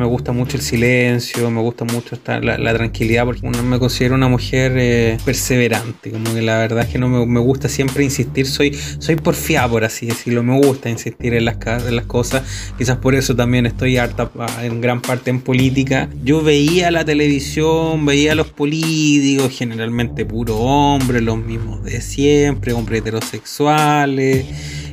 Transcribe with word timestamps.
me 0.00 0.06
gusta 0.06 0.32
mucho 0.32 0.56
el 0.56 0.62
silencio, 0.62 1.50
me 1.50 1.60
gusta 1.60 1.84
mucho 1.84 2.14
estar, 2.14 2.42
la, 2.42 2.72
tranquilidad, 2.72 3.26
porque 3.26 3.46
uno 3.46 3.62
me 3.62 3.78
considero 3.78 4.14
una 4.14 4.28
mujer 4.28 4.72
eh, 4.76 5.18
perseverante, 5.26 6.10
como 6.10 6.32
que 6.32 6.40
la 6.40 6.56
verdad 6.56 6.86
es 6.86 6.92
que 6.92 6.98
no 6.98 7.26
me, 7.26 7.40
gusta 7.40 7.68
siempre 7.68 8.02
insistir, 8.02 8.46
soy, 8.46 8.74
soy 8.98 9.16
porfiada, 9.16 9.68
por 9.68 9.84
así 9.84 10.06
decirlo, 10.06 10.42
me 10.42 10.58
gusta 10.58 10.88
insistir 10.88 11.34
en 11.34 11.44
las, 11.44 11.58
en 11.86 11.96
las 11.96 12.06
cosas, 12.06 12.42
quizás 12.78 12.96
por 12.96 13.14
eso 13.14 13.36
también 13.36 13.66
estoy 13.66 13.98
harta 13.98 14.30
ah, 14.38 14.64
en 14.64 14.80
gran 14.80 15.02
parte 15.02 15.28
en 15.28 15.42
política. 15.42 16.08
Yo 16.24 16.42
veía 16.42 16.90
la 16.90 17.04
televisión, 17.04 18.06
veía 18.06 18.32
a 18.32 18.34
los 18.34 18.48
políticos, 18.48 19.54
generalmente 19.54 20.24
puro 20.24 20.56
hombre, 20.56 21.20
los 21.20 21.36
mismos 21.36 21.84
de 21.84 22.00
siempre, 22.00 22.72
hombres 22.72 23.00
heterosexuales, 23.00 24.46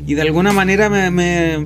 y 0.05 0.15
de 0.15 0.21
alguna 0.21 0.51
manera 0.51 0.89
me, 0.89 1.65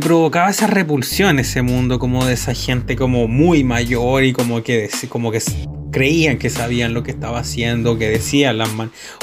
provocaba 0.00 0.50
esa 0.50 0.66
repulsión 0.66 1.38
ese 1.38 1.62
mundo 1.62 1.98
como 1.98 2.24
de 2.24 2.34
esa 2.34 2.54
gente 2.54 2.96
como 2.96 3.28
muy 3.28 3.64
mayor 3.64 4.24
y 4.24 4.32
como 4.32 4.62
que, 4.62 4.88
como 5.08 5.30
que 5.30 5.40
creían 5.90 6.38
que 6.38 6.50
sabían 6.50 6.94
lo 6.94 7.02
que 7.02 7.10
estaba 7.10 7.38
haciendo, 7.38 7.98
que 7.98 8.08
decían 8.08 8.58
la 8.58 8.66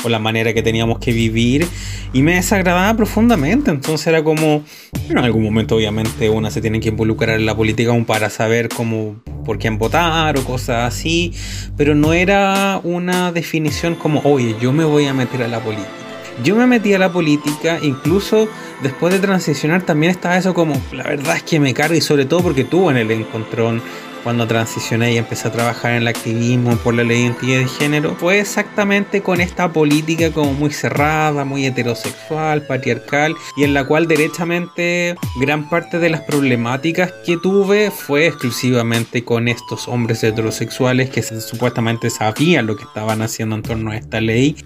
o 0.04 0.10
la 0.10 0.20
manera 0.20 0.54
que 0.54 0.62
teníamos 0.62 1.00
que 1.00 1.14
vivir 1.14 1.68
y 2.14 2.22
me 2.22 2.36
desagradaba 2.36 2.96
profundamente. 2.96 3.72
Entonces 3.72 4.08
era 4.08 4.24
como, 4.24 4.64
en 5.10 5.18
algún 5.18 5.44
momento 5.44 5.76
obviamente 5.76 6.30
una 6.30 6.52
se 6.52 6.62
tiene 6.62 6.80
que 6.80 6.90
involucrar 6.90 7.40
en 7.40 7.46
la 7.46 7.56
política 7.56 7.92
aún 7.92 8.06
para 8.06 8.30
saber 8.30 8.70
cómo, 8.70 9.22
por 9.46 9.58
quién 9.58 9.78
votar 9.78 10.38
o 10.38 10.44
cosas 10.44 10.94
así, 10.94 11.34
pero 11.78 11.96
no 11.96 12.14
era 12.14 12.80
una 12.84 13.32
definición 13.32 13.96
como, 13.96 14.22
oye, 14.24 14.56
yo 14.62 14.72
me 14.72 14.84
voy 14.84 15.06
a 15.06 15.14
meter 15.14 15.44
a 15.44 15.48
la 15.48 15.60
política. 15.60 16.05
Yo 16.44 16.56
me 16.56 16.68
metí 16.68 16.94
a 16.94 17.00
la 17.00 17.12
política, 17.12 17.80
incluso 17.82 18.48
después 18.84 19.14
de 19.14 19.20
transicionar 19.20 19.84
también 19.84 20.12
estaba 20.12 20.38
eso 20.38 20.54
como, 20.54 20.80
la 20.92 21.04
verdad 21.04 21.38
es 21.38 21.44
que 21.44 21.60
me 21.60 21.74
carga 21.74 21.96
y 21.96 22.02
sobre 22.02 22.26
todo 22.26 22.44
porque 22.44 22.64
tuvo 22.64 22.92
en 22.92 22.98
el 22.98 23.10
encontrón 23.12 23.82
cuando 24.26 24.48
transicioné 24.48 25.14
y 25.14 25.18
empecé 25.18 25.48
a 25.48 25.52
trabajar 25.52 25.92
en 25.92 25.98
el 25.98 26.08
activismo 26.08 26.76
por 26.78 26.96
la 26.96 27.04
ley 27.04 27.20
de 27.20 27.24
identidad 27.26 27.60
de 27.60 27.68
género, 27.68 28.16
fue 28.16 28.40
exactamente 28.40 29.22
con 29.22 29.40
esta 29.40 29.72
política 29.72 30.32
como 30.32 30.52
muy 30.52 30.72
cerrada, 30.72 31.46
muy 31.46 31.68
heterosexual, 31.68 32.64
patriarcal, 32.64 33.36
y 33.56 33.66
en 33.66 33.76
la 33.76 33.86
cual 33.86 34.08
derechamente 34.08 35.16
gran 35.40 35.70
parte 35.70 36.00
de 36.00 36.10
las 36.10 36.22
problemáticas 36.22 37.14
que 37.24 37.38
tuve 37.38 37.92
fue 37.92 38.26
exclusivamente 38.26 39.24
con 39.24 39.48
estos 39.48 39.88
hombres 39.88 40.24
heterosexuales 40.24 41.12
que 41.12 41.22
supuestamente 41.22 42.10
sabían 42.10 42.66
lo 42.66 42.76
que 42.76 42.84
estaban 42.84 43.22
haciendo 43.22 43.56
en 43.56 43.62
torno 43.62 43.92
a 43.92 43.98
esta 43.98 44.20
ley 44.22 44.58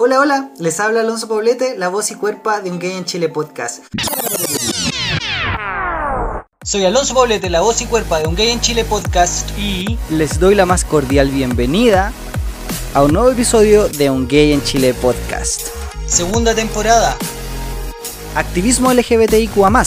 Hola, 0.00 0.20
hola, 0.20 0.50
les 0.60 0.78
habla 0.78 1.00
Alonso 1.00 1.26
Poblete, 1.26 1.76
la 1.76 1.88
voz 1.88 2.12
y 2.12 2.14
cuerpa 2.14 2.60
de 2.60 2.70
Un 2.70 2.78
Gay 2.78 2.92
en 2.92 3.04
Chile 3.04 3.28
podcast. 3.28 3.82
Soy 6.62 6.84
Alonso 6.84 7.14
Poblete, 7.14 7.50
la 7.50 7.62
voz 7.62 7.80
y 7.80 7.86
cuerpa 7.86 8.20
de 8.20 8.28
Un 8.28 8.36
Gay 8.36 8.50
en 8.50 8.60
Chile 8.60 8.84
podcast 8.84 9.50
y 9.58 9.98
les 10.08 10.38
doy 10.38 10.54
la 10.54 10.66
más 10.66 10.84
cordial 10.84 11.30
bienvenida 11.32 12.12
a 12.94 13.02
un 13.02 13.12
nuevo 13.12 13.32
episodio 13.32 13.88
de 13.88 14.08
Un 14.08 14.28
Gay 14.28 14.52
en 14.52 14.62
Chile 14.62 14.94
podcast. 14.94 15.66
Segunda 16.06 16.54
temporada. 16.54 17.16
Activismo 18.36 18.92
LGBTIQA+, 18.92 19.84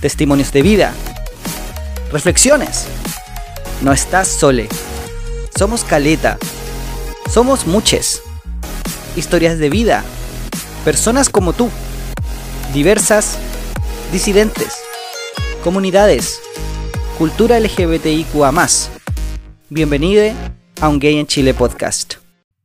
testimonios 0.00 0.50
de 0.50 0.62
vida, 0.62 0.94
reflexiones. 2.10 2.86
No 3.82 3.92
estás 3.92 4.28
sole. 4.28 4.66
Somos 5.54 5.84
caleta. 5.84 6.38
Somos 7.30 7.66
muches 7.66 8.22
historias 9.16 9.58
de 9.58 9.70
vida, 9.70 10.04
personas 10.84 11.28
como 11.28 11.52
tú, 11.52 11.68
diversas, 12.72 13.38
disidentes, 14.12 14.74
comunidades, 15.62 16.40
cultura 17.18 17.58
LGBTIQA. 17.60 18.52
Bienvenido 19.68 20.24
a 20.80 20.88
Un 20.88 20.98
Gay 20.98 21.18
en 21.18 21.26
Chile 21.26 21.54
podcast. 21.54 22.14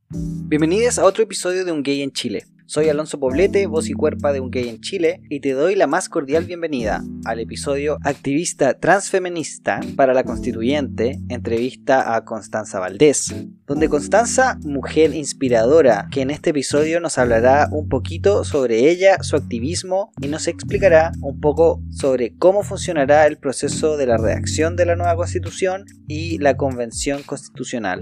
Bienvenidos 0.09 0.99
a 0.99 1.05
otro 1.05 1.23
episodio 1.23 1.65
de 1.65 1.71
Un 1.71 1.83
Gay 1.83 2.01
en 2.01 2.11
Chile. 2.11 2.45
Soy 2.67 2.89
Alonso 2.89 3.19
Poblete, 3.19 3.67
voz 3.67 3.89
y 3.89 3.93
cuerpa 3.93 4.33
de 4.33 4.39
Un 4.39 4.49
Gay 4.49 4.69
en 4.69 4.81
Chile, 4.81 5.21
y 5.29 5.39
te 5.39 5.51
doy 5.51 5.75
la 5.75 5.85
más 5.85 6.09
cordial 6.09 6.45
bienvenida 6.45 7.03
al 7.23 7.39
episodio 7.39 7.99
Activista 8.03 8.79
Transfeminista 8.79 9.81
para 9.95 10.15
la 10.15 10.23
Constituyente, 10.23 11.19
entrevista 11.29 12.15
a 12.15 12.25
Constanza 12.25 12.79
Valdés, 12.79 13.35
donde 13.67 13.87
Constanza, 13.87 14.57
mujer 14.63 15.13
inspiradora, 15.13 16.07
que 16.11 16.21
en 16.21 16.31
este 16.31 16.49
episodio 16.49 16.99
nos 16.99 17.19
hablará 17.19 17.69
un 17.71 17.87
poquito 17.87 18.43
sobre 18.43 18.89
ella, 18.89 19.21
su 19.21 19.35
activismo, 19.35 20.11
y 20.19 20.27
nos 20.27 20.47
explicará 20.47 21.11
un 21.21 21.39
poco 21.39 21.83
sobre 21.91 22.35
cómo 22.35 22.63
funcionará 22.63 23.27
el 23.27 23.37
proceso 23.37 23.95
de 23.95 24.07
la 24.07 24.17
redacción 24.17 24.75
de 24.75 24.87
la 24.87 24.95
nueva 24.95 25.15
constitución 25.15 25.85
y 26.07 26.39
la 26.39 26.57
convención 26.57 27.21
constitucional. 27.21 27.99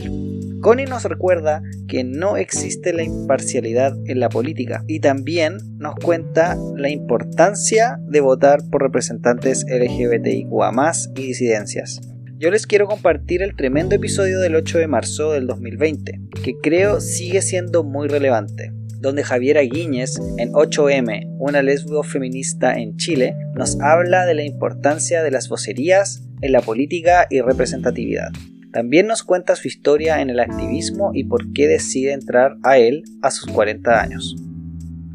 Connie 0.62 0.86
nos 0.86 1.04
recuerda 1.04 1.62
que 1.90 2.06
no 2.06 2.38
existe 2.38 2.94
la 2.94 3.04
imparcialidad 3.04 3.94
en 4.06 4.22
la 4.22 4.30
política 4.30 4.53
y 4.88 5.00
también 5.00 5.58
nos 5.78 5.96
cuenta 5.96 6.58
la 6.76 6.90
importancia 6.90 8.00
de 8.08 8.22
votar 8.22 8.60
por 8.72 8.82
representantes 8.82 9.66
LGBTIQA 9.68 10.72
y 11.16 11.28
disidencias. 11.28 12.00
Yo 12.38 12.52
les 12.52 12.68
quiero 12.68 12.88
compartir 12.88 13.42
el 13.42 13.56
tremendo 13.56 13.96
episodio 13.96 14.40
del 14.40 14.56
8 14.56 14.80
de 14.80 14.88
marzo 14.88 15.32
del 15.32 15.48
2020, 15.48 16.20
que 16.44 16.54
creo 16.62 17.00
sigue 17.00 17.42
siendo 17.42 17.84
muy 17.84 18.08
relevante, 18.08 18.74
donde 19.00 19.24
Javiera 19.24 19.62
Guíñez, 19.62 20.20
en 20.38 20.52
8M, 20.52 21.36
una 21.40 21.62
lesbo 21.62 22.04
feminista 22.04 22.74
en 22.74 22.98
Chile, 22.98 23.36
nos 23.56 23.80
habla 23.80 24.26
de 24.26 24.34
la 24.34 24.44
importancia 24.44 25.24
de 25.24 25.32
las 25.32 25.48
vocerías 25.48 26.24
en 26.42 26.52
la 26.52 26.62
política 26.62 27.28
y 27.30 27.42
representatividad. 27.42 28.30
También 28.74 29.06
nos 29.06 29.22
cuenta 29.22 29.56
su 29.56 29.68
historia 29.68 30.20
en 30.20 30.32
el 30.32 30.40
activismo 30.40 31.12
y 31.14 31.26
por 31.26 31.54
qué 31.54 31.68
decide 31.68 32.12
entrar 32.12 32.58
a 32.64 32.80
él 32.80 33.04
a 33.22 33.30
sus 33.30 33.52
40 33.52 34.02
años. 34.02 34.36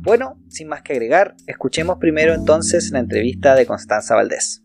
Bueno, 0.01 0.39
sin 0.49 0.69
más 0.69 0.83
que 0.83 0.93
agregar, 0.93 1.35
escuchemos 1.49 1.99
primero 1.99 2.35
entonces 2.35 2.93
la 2.93 3.01
entrevista 3.01 3.57
de 3.57 3.67
Constanza 3.67 4.15
Valdés. 4.15 4.63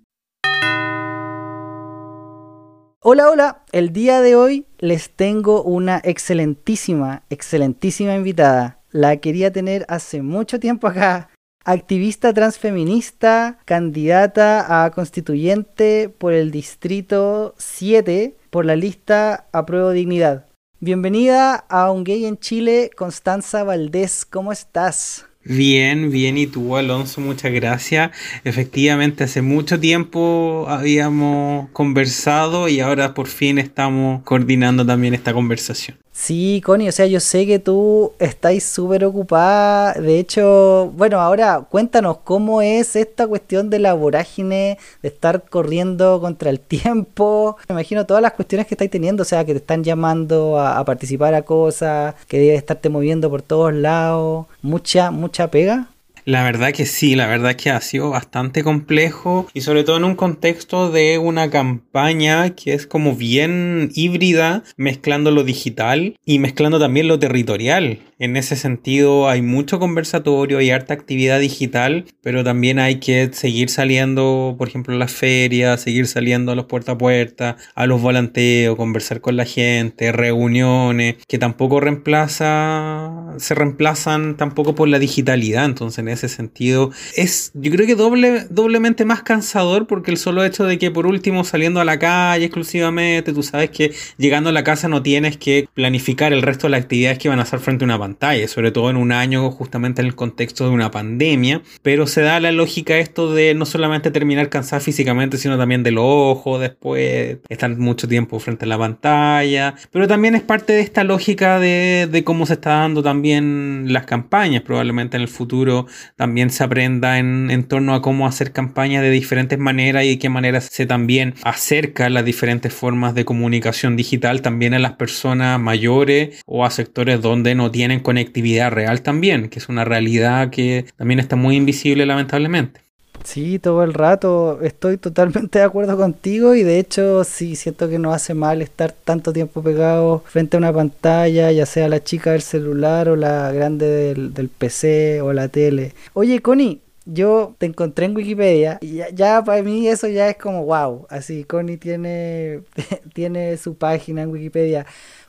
Hola, 2.99 3.31
hola, 3.31 3.63
el 3.71 3.93
día 3.93 4.21
de 4.21 4.35
hoy 4.35 4.67
les 4.77 5.09
tengo 5.09 5.63
una 5.63 5.99
excelentísima, 6.03 7.23
excelentísima 7.31 8.15
invitada. 8.15 8.79
La 8.91 9.17
quería 9.17 9.51
tener 9.51 9.87
hace 9.89 10.21
mucho 10.21 10.59
tiempo 10.59 10.85
acá. 10.85 11.29
Activista 11.65 12.31
transfeminista, 12.31 13.57
candidata 13.65 14.85
a 14.85 14.91
constituyente 14.91 16.09
por 16.09 16.33
el 16.33 16.51
distrito 16.51 17.55
7 17.57 18.35
por 18.53 18.65
la 18.65 18.75
lista 18.75 19.47
Apruebo 19.51 19.89
Dignidad. 19.89 20.45
Bienvenida 20.79 21.55
a 21.55 21.89
Un 21.89 22.03
Gay 22.03 22.25
en 22.25 22.37
Chile, 22.37 22.91
Constanza 22.95 23.63
Valdés, 23.63 24.25
¿cómo 24.25 24.51
estás? 24.51 25.25
Bien, 25.43 26.11
bien, 26.11 26.37
y 26.37 26.45
tú, 26.45 26.77
Alonso, 26.77 27.19
muchas 27.19 27.51
gracias. 27.51 28.11
Efectivamente, 28.43 29.23
hace 29.23 29.41
mucho 29.41 29.79
tiempo 29.79 30.67
habíamos 30.69 31.71
conversado 31.71 32.69
y 32.69 32.79
ahora 32.79 33.15
por 33.15 33.25
fin 33.25 33.57
estamos 33.57 34.21
coordinando 34.21 34.85
también 34.85 35.15
esta 35.15 35.33
conversación. 35.33 35.97
Sí, 36.15 36.61
Connie, 36.63 36.89
o 36.89 36.91
sea, 36.91 37.07
yo 37.07 37.19
sé 37.19 37.47
que 37.47 37.57
tú 37.57 38.13
estás 38.19 38.61
súper 38.63 39.03
ocupada. 39.03 39.93
De 39.93 40.19
hecho, 40.19 40.91
bueno, 40.95 41.19
ahora 41.19 41.65
cuéntanos 41.69 42.19
cómo 42.23 42.61
es 42.61 42.95
esta 42.95 43.25
cuestión 43.27 43.69
de 43.71 43.79
la 43.79 43.93
vorágine, 43.95 44.77
de 45.01 45.09
estar 45.09 45.43
corriendo 45.49 46.21
contra 46.21 46.51
el 46.51 46.59
tiempo. 46.59 47.57
Me 47.67 47.73
imagino 47.73 48.05
todas 48.05 48.21
las 48.21 48.33
cuestiones 48.33 48.67
que 48.67 48.75
estáis 48.75 48.91
teniendo, 48.91 49.23
o 49.23 49.25
sea, 49.25 49.43
que 49.43 49.53
te 49.53 49.57
están 49.57 49.83
llamando 49.83 50.59
a, 50.59 50.77
a 50.77 50.85
participar 50.85 51.33
a 51.33 51.41
cosas, 51.41 52.13
que 52.27 52.37
debes 52.39 52.57
estarte 52.59 52.89
moviendo 52.89 53.29
por 53.29 53.41
todos 53.41 53.73
lados. 53.73 54.45
Mucha, 54.61 55.09
mucha 55.09 55.49
pega. 55.49 55.87
La 56.25 56.41
verdad 56.43 56.71
que 56.71 56.85
sí, 56.85 57.15
la 57.15 57.27
verdad 57.27 57.55
que 57.55 57.69
ha 57.69 57.81
sido 57.81 58.09
bastante 58.09 58.63
complejo 58.63 59.47
y 59.53 59.59
sobre 59.59 59.83
todo 59.83 59.97
en 59.97 60.05
un 60.05 60.15
contexto 60.15 60.89
de 60.89 61.17
una 61.17 61.49
campaña 61.49 62.51
que 62.51 62.73
es 62.73 62.87
como 62.87 63.13
bien 63.13 63.89
híbrida, 63.93 64.63
mezclando 64.77 65.31
lo 65.31 65.43
digital 65.43 66.17
y 66.25 66.39
mezclando 66.39 66.79
también 66.79 67.09
lo 67.09 67.19
territorial. 67.19 67.99
En 68.19 68.37
ese 68.37 68.55
sentido 68.55 69.27
hay 69.27 69.41
mucho 69.41 69.79
conversatorio, 69.79 70.59
hay 70.59 70.69
harta 70.69 70.93
actividad 70.93 71.41
digital, 71.41 72.05
pero 72.21 72.45
también 72.45 72.79
hay 72.79 73.01
que 73.01 73.29
seguir 73.33 73.69
saliendo, 73.69 74.55
por 74.57 74.69
ejemplo, 74.69 74.95
a 74.95 74.97
las 74.97 75.11
ferias, 75.11 75.81
seguir 75.81 76.07
saliendo 76.07 76.53
a 76.53 76.55
los 76.55 76.67
puerta 76.67 76.93
a 76.93 76.97
puerta, 76.97 77.57
a 77.75 77.85
los 77.85 78.01
volanteos, 78.01 78.77
conversar 78.77 79.19
con 79.19 79.35
la 79.35 79.43
gente, 79.43 80.13
reuniones, 80.13 81.15
que 81.27 81.37
tampoco 81.37 81.81
reemplaza, 81.81 83.33
se 83.39 83.55
reemplazan 83.55 84.37
tampoco 84.37 84.73
por 84.73 84.87
la 84.87 84.99
digitalidad. 84.99 85.65
Entonces, 85.65 86.12
ese 86.13 86.29
sentido. 86.29 86.91
Es, 87.15 87.51
yo 87.53 87.71
creo 87.71 87.85
que 87.85 87.95
doble, 87.95 88.45
doblemente 88.49 89.05
más 89.05 89.23
cansador 89.23 89.87
porque 89.87 90.11
el 90.11 90.17
solo 90.17 90.43
hecho 90.43 90.65
de 90.65 90.77
que 90.77 90.91
por 90.91 91.07
último 91.07 91.43
saliendo 91.43 91.79
a 91.79 91.85
la 91.85 91.99
calle 91.99 92.45
exclusivamente, 92.45 93.33
tú 93.33 93.43
sabes 93.43 93.69
que 93.69 93.93
llegando 94.17 94.49
a 94.49 94.53
la 94.53 94.63
casa 94.63 94.87
no 94.87 95.01
tienes 95.01 95.37
que 95.37 95.67
planificar 95.73 96.33
el 96.33 96.41
resto 96.41 96.67
de 96.67 96.71
las 96.71 96.81
actividades 96.81 97.19
que 97.19 97.29
van 97.29 97.39
a 97.39 97.43
hacer 97.43 97.59
frente 97.59 97.83
a 97.83 97.87
una 97.87 97.99
pantalla, 97.99 98.47
sobre 98.47 98.71
todo 98.71 98.89
en 98.89 98.97
un 98.97 99.11
año 99.11 99.51
justamente 99.51 100.01
en 100.01 100.07
el 100.07 100.15
contexto 100.15 100.65
de 100.65 100.71
una 100.71 100.91
pandemia, 100.91 101.61
pero 101.81 102.07
se 102.07 102.21
da 102.21 102.39
la 102.39 102.51
lógica 102.51 102.97
esto 102.97 103.33
de 103.33 103.53
no 103.53 103.65
solamente 103.65 104.11
terminar 104.11 104.49
cansado 104.49 104.81
físicamente, 104.81 105.37
sino 105.37 105.57
también 105.57 105.83
del 105.83 105.97
ojo 105.97 106.59
después, 106.59 107.37
estar 107.49 107.75
mucho 107.77 108.07
tiempo 108.07 108.39
frente 108.39 108.65
a 108.65 108.67
la 108.67 108.77
pantalla, 108.77 109.75
pero 109.91 110.07
también 110.07 110.35
es 110.35 110.43
parte 110.43 110.73
de 110.73 110.81
esta 110.81 111.03
lógica 111.03 111.59
de, 111.59 112.07
de 112.11 112.23
cómo 112.23 112.45
se 112.45 112.53
está 112.53 112.79
dando 112.79 113.03
también 113.03 113.85
las 113.87 114.05
campañas, 114.05 114.63
probablemente 114.63 115.17
en 115.17 115.21
el 115.21 115.27
futuro 115.27 115.87
también 116.15 116.49
se 116.49 116.63
aprenda 116.63 117.19
en, 117.19 117.49
en 117.51 117.63
torno 117.63 117.93
a 117.95 118.01
cómo 118.01 118.27
hacer 118.27 118.51
campañas 118.51 119.01
de 119.01 119.09
diferentes 119.09 119.59
maneras 119.59 120.05
y 120.05 120.09
de 120.09 120.19
qué 120.19 120.29
manera 120.29 120.61
se 120.61 120.85
también 120.85 121.35
acerca 121.43 122.09
las 122.09 122.25
diferentes 122.25 122.73
formas 122.73 123.15
de 123.15 123.25
comunicación 123.25 123.95
digital 123.95 124.41
también 124.41 124.73
a 124.73 124.79
las 124.79 124.93
personas 124.93 125.59
mayores 125.59 126.41
o 126.45 126.65
a 126.65 126.71
sectores 126.71 127.21
donde 127.21 127.55
no 127.55 127.71
tienen 127.71 127.99
conectividad 127.99 128.71
real 128.71 129.01
también, 129.01 129.49
que 129.49 129.59
es 129.59 129.69
una 129.69 129.85
realidad 129.85 130.49
que 130.49 130.85
también 130.97 131.19
está 131.19 131.35
muy 131.35 131.55
invisible 131.55 132.05
lamentablemente. 132.05 132.82
Sí, 133.23 133.57
todo 133.57 133.83
el 133.83 133.93
rato 133.93 134.59
estoy 134.61 134.97
totalmente 134.97 135.59
de 135.59 135.65
acuerdo 135.65 135.97
contigo 135.97 136.55
y 136.55 136.63
de 136.63 136.79
hecho 136.79 137.23
sí 137.23 137.55
siento 137.55 137.89
que 137.89 137.97
no 137.97 138.13
hace 138.13 138.33
mal 138.33 138.61
estar 138.61 138.91
tanto 138.91 139.31
tiempo 139.31 139.61
pegado 139.63 140.23
frente 140.25 140.57
a 140.57 140.59
una 140.59 140.73
pantalla, 140.73 141.51
ya 141.51 141.65
sea 141.65 141.87
la 141.87 142.03
chica 142.03 142.31
del 142.31 142.41
celular 142.41 143.09
o 143.09 143.15
la 143.15 143.51
grande 143.51 143.87
del, 143.87 144.33
del 144.33 144.49
PC 144.49 145.21
o 145.21 145.31
la 145.33 145.47
tele. 145.47 145.93
Oye, 146.13 146.41
Connie, 146.41 146.81
yo 147.05 147.55
te 147.57 147.65
encontré 147.65 148.05
en 148.05 148.15
Wikipedia 148.15 148.77
y 148.81 149.01
ya, 149.13 149.43
para 149.43 149.61
mí 149.61 149.87
eso 149.87 150.07
ya 150.07 150.29
es 150.29 150.37
como 150.37 150.65
wow. 150.65 151.05
Así, 151.09 151.43
Connie 151.43 151.77
tiene, 151.77 152.61
tiene 153.13 153.57
su 153.57 153.75
página 153.75 154.23
en 154.23 154.31
Wikipedia. 154.31 154.85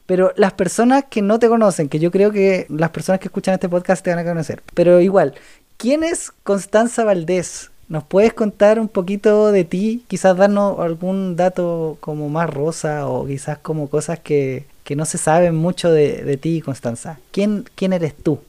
Pero 0.07 0.33
las 0.37 0.53
personas 0.53 1.05
que 1.09 1.23
no 1.23 1.39
te 1.39 1.49
conocen, 1.49 1.89
que 1.89 1.99
yo 1.99 2.11
creo 2.11 2.31
que 2.31 2.67
las 2.69 2.91
personas 2.91 3.21
que 3.21 3.29
escuchan 3.29 3.55
este 3.55 3.69
podcast 3.69 4.05
te 4.05 4.11
van 4.11 4.19
a 4.19 4.25
conocer. 4.25 4.63
Pero 4.75 5.01
igual, 5.01 5.35
¿quién 5.79 6.05
es 6.05 6.31
Constanza 6.43 7.05
Valdés? 7.05 7.71
¿Nos 7.95 8.03
puedes 8.03 8.33
contar 8.33 8.81
un 8.81 8.89
poquito 8.89 9.53
de 9.53 9.63
ti? 9.63 10.03
Quizás 10.09 10.37
darnos 10.37 10.81
algún 10.81 11.37
dato 11.37 11.97
como 12.01 12.29
más 12.29 12.51
rosa 12.51 13.07
o 13.07 13.25
quizás 13.25 13.59
como 13.59 13.89
cosas 13.89 14.19
que, 14.19 14.67
que 14.83 14.97
no 14.97 15.05
se 15.05 15.17
saben 15.17 15.55
mucho 15.55 15.93
de, 15.93 16.25
de 16.25 16.37
ti, 16.37 16.61
Constanza. 16.61 17.21
¿Quién, 17.31 17.65
¿Quién 17.77 17.93
eres 17.93 18.17
tú? 18.17 18.41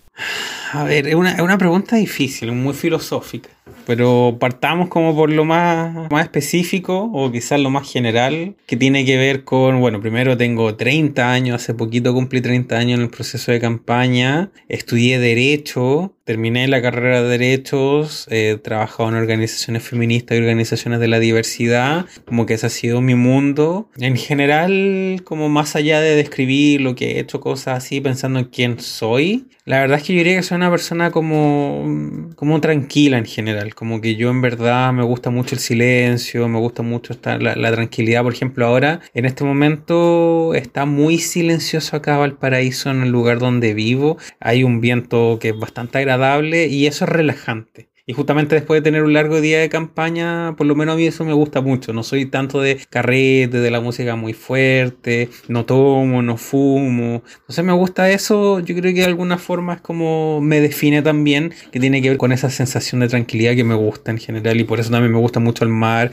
A 0.71 0.83
ver, 0.83 1.07
es 1.07 1.15
una, 1.15 1.31
es 1.31 1.41
una 1.41 1.57
pregunta 1.57 1.95
difícil, 1.95 2.51
muy 2.51 2.73
filosófica. 2.73 3.49
Pero 3.85 4.37
partamos 4.39 4.89
como 4.89 5.15
por 5.15 5.31
lo 5.31 5.45
más, 5.45 6.11
más 6.11 6.23
específico 6.23 7.09
o 7.13 7.31
quizás 7.31 7.59
lo 7.59 7.69
más 7.69 7.89
general, 7.89 8.55
que 8.65 8.75
tiene 8.75 9.05
que 9.05 9.17
ver 9.17 9.43
con, 9.43 9.79
bueno, 9.79 10.01
primero 10.01 10.35
tengo 10.37 10.75
30 10.75 11.31
años, 11.31 11.61
hace 11.61 11.73
poquito 11.73 12.13
cumplí 12.13 12.41
30 12.41 12.77
años 12.77 12.97
en 12.97 13.03
el 13.05 13.09
proceso 13.09 13.51
de 13.51 13.59
campaña, 13.59 14.51
estudié 14.69 15.19
derecho, 15.19 16.15
terminé 16.23 16.67
la 16.67 16.81
carrera 16.81 17.21
de 17.21 17.29
derechos, 17.29 18.27
he 18.31 18.57
trabajado 18.57 19.09
en 19.09 19.15
organizaciones 19.15 19.83
feministas 19.83 20.37
y 20.37 20.41
organizaciones 20.41 20.99
de 20.99 21.07
la 21.07 21.19
diversidad, 21.19 22.07
como 22.25 22.45
que 22.45 22.55
ese 22.55 22.65
ha 22.65 22.69
sido 22.69 23.01
mi 23.01 23.15
mundo. 23.15 23.89
En 23.97 24.17
general, 24.17 25.21
como 25.23 25.47
más 25.47 25.75
allá 25.75 26.01
de 26.01 26.15
describir 26.15 26.81
lo 26.81 26.95
que 26.95 27.11
he 27.11 27.19
hecho, 27.19 27.39
cosas 27.39 27.77
así, 27.77 28.01
pensando 28.01 28.39
en 28.39 28.45
quién 28.45 28.79
soy, 28.79 29.45
la 29.65 29.79
verdad 29.79 29.97
es 29.97 30.03
que 30.03 30.13
yo 30.13 30.19
diría 30.19 30.35
que 30.35 30.43
soy 30.43 30.57
una 30.57 30.69
persona 30.69 31.09
como, 31.09 32.29
como 32.35 32.61
tranquila 32.61 33.17
en 33.17 33.25
general, 33.25 33.73
como 33.73 33.99
que 33.99 34.15
yo 34.15 34.29
en 34.29 34.41
verdad 34.41 34.93
me 34.93 35.03
gusta 35.03 35.31
mucho 35.31 35.55
el 35.55 35.61
silencio, 35.61 36.47
me 36.47 36.59
gusta 36.59 36.83
mucho 36.83 37.13
estar, 37.13 37.41
la, 37.41 37.55
la 37.55 37.71
tranquilidad, 37.71 38.21
por 38.21 38.33
ejemplo, 38.33 38.65
ahora 38.67 39.01
en 39.15 39.25
este 39.25 39.43
momento 39.43 40.53
está 40.53 40.85
muy 40.85 41.17
silencioso 41.17 41.95
acá 41.95 42.17
Valparaíso 42.17 42.91
en 42.91 43.01
el 43.01 43.09
lugar 43.09 43.39
donde 43.39 43.73
vivo, 43.73 44.17
hay 44.39 44.63
un 44.63 44.81
viento 44.81 45.39
que 45.41 45.49
es 45.49 45.57
bastante 45.57 45.97
agradable 45.97 46.67
y 46.67 46.85
eso 46.85 47.05
es 47.05 47.09
relajante. 47.09 47.89
Y 48.07 48.13
justamente 48.13 48.53
después 48.53 48.79
de 48.79 48.83
tener 48.83 49.03
un 49.03 49.13
largo 49.13 49.41
día 49.41 49.59
de 49.59 49.67
campaña, 49.67 50.55
por 50.55 50.67
lo 50.67 50.75
menos 50.75 50.93
a 50.93 50.97
mí 50.97 51.07
eso 51.07 51.25
me 51.25 51.33
gusta 51.33 51.61
mucho. 51.61 51.91
No 51.91 52.03
soy 52.03 52.27
tanto 52.27 52.61
de 52.61 52.79
carrete, 52.91 53.59
de 53.59 53.71
la 53.71 53.81
música 53.81 54.15
muy 54.15 54.33
fuerte, 54.33 55.29
no 55.47 55.65
tomo, 55.65 56.21
no 56.21 56.37
fumo. 56.37 57.23
Entonces 57.39 57.65
me 57.65 57.73
gusta 57.73 58.11
eso, 58.11 58.59
yo 58.59 58.75
creo 58.75 58.93
que 58.93 58.99
de 58.99 59.05
alguna 59.05 59.39
forma 59.39 59.73
es 59.73 59.81
como 59.81 60.39
me 60.39 60.59
define 60.61 61.01
también, 61.01 61.51
que 61.71 61.79
tiene 61.79 61.99
que 61.99 62.09
ver 62.09 62.17
con 62.19 62.31
esa 62.31 62.51
sensación 62.51 63.01
de 63.01 63.07
tranquilidad 63.07 63.55
que 63.55 63.63
me 63.63 63.75
gusta 63.75 64.11
en 64.11 64.19
general 64.19 64.59
y 64.59 64.65
por 64.65 64.79
eso 64.79 64.91
también 64.91 65.11
me 65.11 65.19
gusta 65.19 65.39
mucho 65.39 65.63
el 65.63 65.71
mar. 65.71 66.11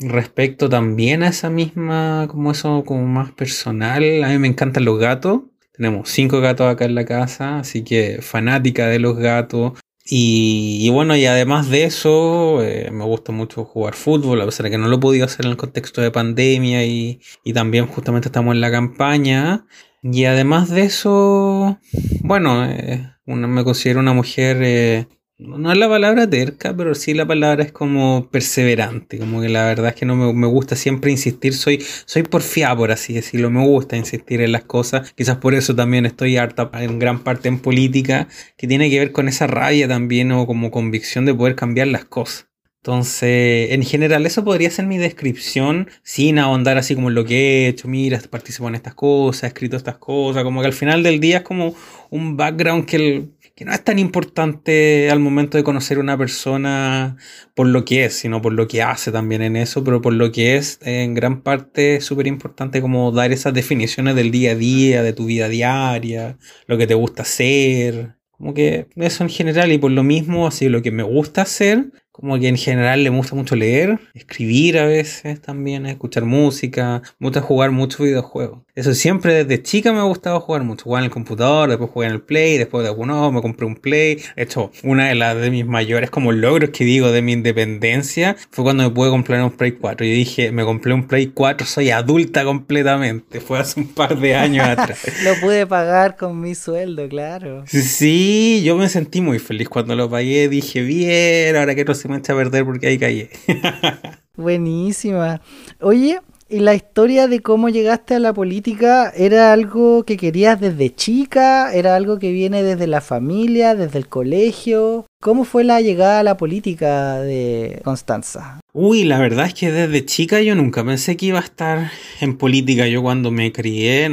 Respecto 0.00 0.68
también 0.68 1.22
a 1.22 1.28
esa 1.28 1.50
misma, 1.50 2.26
como 2.28 2.50
eso 2.50 2.82
como 2.84 3.06
más 3.06 3.30
personal, 3.30 4.24
a 4.24 4.28
mí 4.28 4.38
me 4.38 4.48
encantan 4.48 4.84
los 4.84 4.98
gatos. 4.98 5.42
Tenemos 5.72 6.08
cinco 6.08 6.40
gatos 6.40 6.66
acá 6.68 6.84
en 6.84 6.96
la 6.96 7.04
casa, 7.04 7.60
así 7.60 7.84
que 7.84 8.18
fanática 8.22 8.88
de 8.88 8.98
los 8.98 9.16
gatos. 9.16 9.74
Y, 10.10 10.88
bueno, 10.90 11.16
y 11.16 11.26
además 11.26 11.68
de 11.68 11.84
eso, 11.84 12.62
eh, 12.62 12.90
me 12.90 13.04
gusta 13.04 13.30
mucho 13.30 13.64
jugar 13.66 13.94
fútbol, 13.94 14.40
a 14.40 14.46
pesar 14.46 14.64
de 14.64 14.70
que 14.70 14.78
no 14.78 14.88
lo 14.88 14.96
he 14.96 15.00
podido 15.00 15.26
hacer 15.26 15.44
en 15.44 15.50
el 15.50 15.58
contexto 15.58 16.00
de 16.00 16.10
pandemia 16.10 16.84
y, 16.86 17.20
y 17.44 17.52
también 17.52 17.86
justamente 17.86 18.28
estamos 18.28 18.54
en 18.54 18.62
la 18.62 18.70
campaña. 18.70 19.66
Y 20.02 20.24
además 20.24 20.70
de 20.70 20.82
eso, 20.84 21.78
bueno, 22.22 22.64
eh, 22.64 23.12
una, 23.26 23.48
me 23.48 23.64
considero 23.64 24.00
una 24.00 24.14
mujer 24.14 24.58
eh, 24.62 25.08
no 25.38 25.70
es 25.70 25.78
la 25.78 25.88
palabra 25.88 26.28
terca, 26.28 26.76
pero 26.76 26.96
sí 26.96 27.14
la 27.14 27.24
palabra 27.24 27.62
es 27.62 27.70
como 27.70 28.28
perseverante, 28.28 29.18
como 29.18 29.40
que 29.40 29.48
la 29.48 29.66
verdad 29.66 29.90
es 29.90 29.94
que 29.94 30.04
no 30.04 30.16
me, 30.16 30.46
gusta 30.48 30.74
siempre 30.74 31.12
insistir, 31.12 31.54
soy, 31.54 31.80
soy 32.06 32.24
porfiada 32.24 32.76
por 32.76 32.90
así 32.90 33.14
decirlo, 33.14 33.48
me 33.48 33.64
gusta 33.64 33.96
insistir 33.96 34.40
en 34.40 34.50
las 34.50 34.64
cosas, 34.64 35.12
quizás 35.12 35.36
por 35.36 35.54
eso 35.54 35.76
también 35.76 36.06
estoy 36.06 36.36
harta 36.36 36.70
en 36.74 36.98
gran 36.98 37.22
parte 37.22 37.48
en 37.48 37.60
política, 37.60 38.26
que 38.56 38.66
tiene 38.66 38.90
que 38.90 38.98
ver 38.98 39.12
con 39.12 39.28
esa 39.28 39.46
rabia 39.46 39.86
también 39.86 40.32
o 40.32 40.44
como 40.46 40.72
convicción 40.72 41.24
de 41.24 41.34
poder 41.34 41.54
cambiar 41.54 41.86
las 41.86 42.04
cosas. 42.04 42.48
Entonces, 42.82 43.72
en 43.72 43.82
general, 43.82 44.24
eso 44.24 44.44
podría 44.44 44.70
ser 44.70 44.86
mi 44.86 44.98
descripción 44.98 45.90
sin 46.02 46.38
ahondar 46.38 46.78
así 46.78 46.94
como 46.94 47.08
en 47.08 47.16
lo 47.16 47.24
que 47.24 47.36
he 47.36 47.68
hecho. 47.68 47.88
Mira, 47.88 48.20
participo 48.30 48.68
en 48.68 48.76
estas 48.76 48.94
cosas, 48.94 49.42
he 49.42 49.46
escrito 49.48 49.76
estas 49.76 49.98
cosas. 49.98 50.44
Como 50.44 50.60
que 50.60 50.68
al 50.68 50.72
final 50.72 51.02
del 51.02 51.20
día 51.20 51.38
es 51.38 51.42
como 51.42 51.74
un 52.08 52.36
background 52.36 52.86
que 52.86 52.96
el, 52.96 53.32
que 53.58 53.64
no 53.64 53.72
es 53.72 53.82
tan 53.82 53.98
importante 53.98 55.10
al 55.10 55.18
momento 55.18 55.58
de 55.58 55.64
conocer 55.64 55.98
una 55.98 56.16
persona 56.16 57.16
por 57.56 57.66
lo 57.66 57.84
que 57.84 58.04
es, 58.04 58.14
sino 58.14 58.40
por 58.40 58.52
lo 58.52 58.68
que 58.68 58.82
hace 58.82 59.10
también 59.10 59.42
en 59.42 59.56
eso, 59.56 59.82
pero 59.82 60.00
por 60.00 60.12
lo 60.12 60.30
que 60.30 60.54
es 60.54 60.78
en 60.82 61.12
gran 61.14 61.42
parte 61.42 61.96
es 61.96 62.04
súper 62.04 62.28
importante 62.28 62.80
como 62.80 63.10
dar 63.10 63.32
esas 63.32 63.52
definiciones 63.54 64.14
del 64.14 64.30
día 64.30 64.52
a 64.52 64.54
día, 64.54 65.02
de 65.02 65.12
tu 65.12 65.26
vida 65.26 65.48
diaria, 65.48 66.38
lo 66.68 66.78
que 66.78 66.86
te 66.86 66.94
gusta 66.94 67.22
hacer, 67.22 68.14
como 68.30 68.54
que 68.54 68.86
eso 68.94 69.24
en 69.24 69.28
general 69.28 69.72
y 69.72 69.78
por 69.78 69.90
lo 69.90 70.04
mismo, 70.04 70.46
así 70.46 70.68
lo 70.68 70.80
que 70.80 70.92
me 70.92 71.02
gusta 71.02 71.42
hacer 71.42 71.90
como 72.20 72.38
que 72.38 72.48
en 72.48 72.56
general 72.56 73.04
le 73.04 73.10
gusta 73.10 73.36
mucho 73.36 73.54
leer, 73.54 74.00
escribir 74.14 74.78
a 74.78 74.86
veces 74.86 75.40
también, 75.40 75.86
escuchar 75.86 76.24
música, 76.24 77.02
me 77.20 77.28
gusta 77.28 77.40
jugar 77.40 77.70
mucho 77.70 78.02
videojuegos. 78.02 78.60
Eso 78.74 78.94
siempre 78.94 79.44
desde 79.44 79.62
chica 79.62 79.92
me 79.92 79.98
ha 79.98 80.02
gustado 80.02 80.40
jugar 80.40 80.62
mucho, 80.62 80.84
jugar 80.84 81.02
en 81.02 81.06
el 81.06 81.10
computador, 81.10 81.68
después 81.68 81.90
jugar 81.90 82.10
en 82.10 82.14
el 82.14 82.22
Play, 82.22 82.58
después 82.58 82.84
de 82.84 82.90
uno 82.90 83.30
me 83.30 83.40
compré 83.40 83.66
un 83.66 83.76
Play. 83.76 84.16
De 84.36 84.42
hecho, 84.42 84.70
una 84.82 85.08
de 85.08 85.14
las 85.14 85.36
de 85.36 85.50
mis 85.50 85.66
mayores 85.66 86.10
como 86.10 86.32
logros 86.32 86.70
que 86.70 86.84
digo 86.84 87.10
de 87.10 87.22
mi 87.22 87.32
independencia 87.32 88.36
fue 88.50 88.64
cuando 88.64 88.84
me 88.84 88.90
pude 88.90 89.10
comprar 89.10 89.42
un 89.42 89.50
Play 89.50 89.72
4. 89.72 90.06
Yo 90.06 90.12
dije, 90.12 90.52
me 90.52 90.64
compré 90.64 90.92
un 90.92 91.06
Play 91.06 91.28
4, 91.28 91.66
soy 91.66 91.90
adulta 91.90 92.44
completamente. 92.44 93.40
Fue 93.48 93.58
hace 93.58 93.80
un 93.80 93.88
par 93.88 94.18
de 94.18 94.34
años 94.34 94.66
atrás. 94.66 95.00
lo 95.24 95.34
pude 95.40 95.66
pagar 95.66 96.16
con 96.16 96.40
mi 96.40 96.54
sueldo, 96.54 97.08
claro. 97.08 97.64
Sí, 97.66 98.62
yo 98.64 98.76
me 98.76 98.88
sentí 98.88 99.20
muy 99.20 99.38
feliz 99.38 99.68
cuando 99.68 99.96
lo 99.96 100.10
pagué. 100.10 100.48
Dije, 100.48 100.82
bien, 100.82 101.56
ahora 101.56 101.74
que 101.74 101.84
no 101.84 102.07
me 102.08 102.18
echa 102.18 102.32
a 102.32 102.36
perder 102.36 102.64
porque 102.64 102.88
ahí 102.88 102.98
caí. 102.98 103.28
Buenísima. 104.36 105.40
Oye, 105.80 106.20
¿y 106.48 106.60
la 106.60 106.74
historia 106.74 107.26
de 107.26 107.40
cómo 107.40 107.68
llegaste 107.68 108.14
a 108.14 108.20
la 108.20 108.32
política 108.32 109.10
era 109.14 109.52
algo 109.52 110.04
que 110.04 110.16
querías 110.16 110.60
desde 110.60 110.94
chica? 110.94 111.72
¿Era 111.72 111.96
algo 111.96 112.18
que 112.18 112.32
viene 112.32 112.62
desde 112.62 112.86
la 112.86 113.00
familia, 113.00 113.74
desde 113.74 113.98
el 113.98 114.08
colegio? 114.08 115.06
¿Cómo 115.20 115.44
fue 115.44 115.64
la 115.64 115.80
llegada 115.80 116.20
a 116.20 116.22
la 116.22 116.36
política 116.36 117.18
de 117.18 117.80
Constanza? 117.82 118.60
Uy, 118.72 119.02
la 119.02 119.18
verdad 119.18 119.46
es 119.46 119.54
que 119.54 119.72
desde 119.72 120.04
chica 120.04 120.40
yo 120.40 120.54
nunca 120.54 120.84
pensé 120.84 121.16
que 121.16 121.26
iba 121.26 121.40
a 121.40 121.42
estar 121.42 121.90
en 122.20 122.36
política. 122.36 122.86
Yo 122.86 123.02
cuando 123.02 123.32
me 123.32 123.50
crié, 123.50 124.08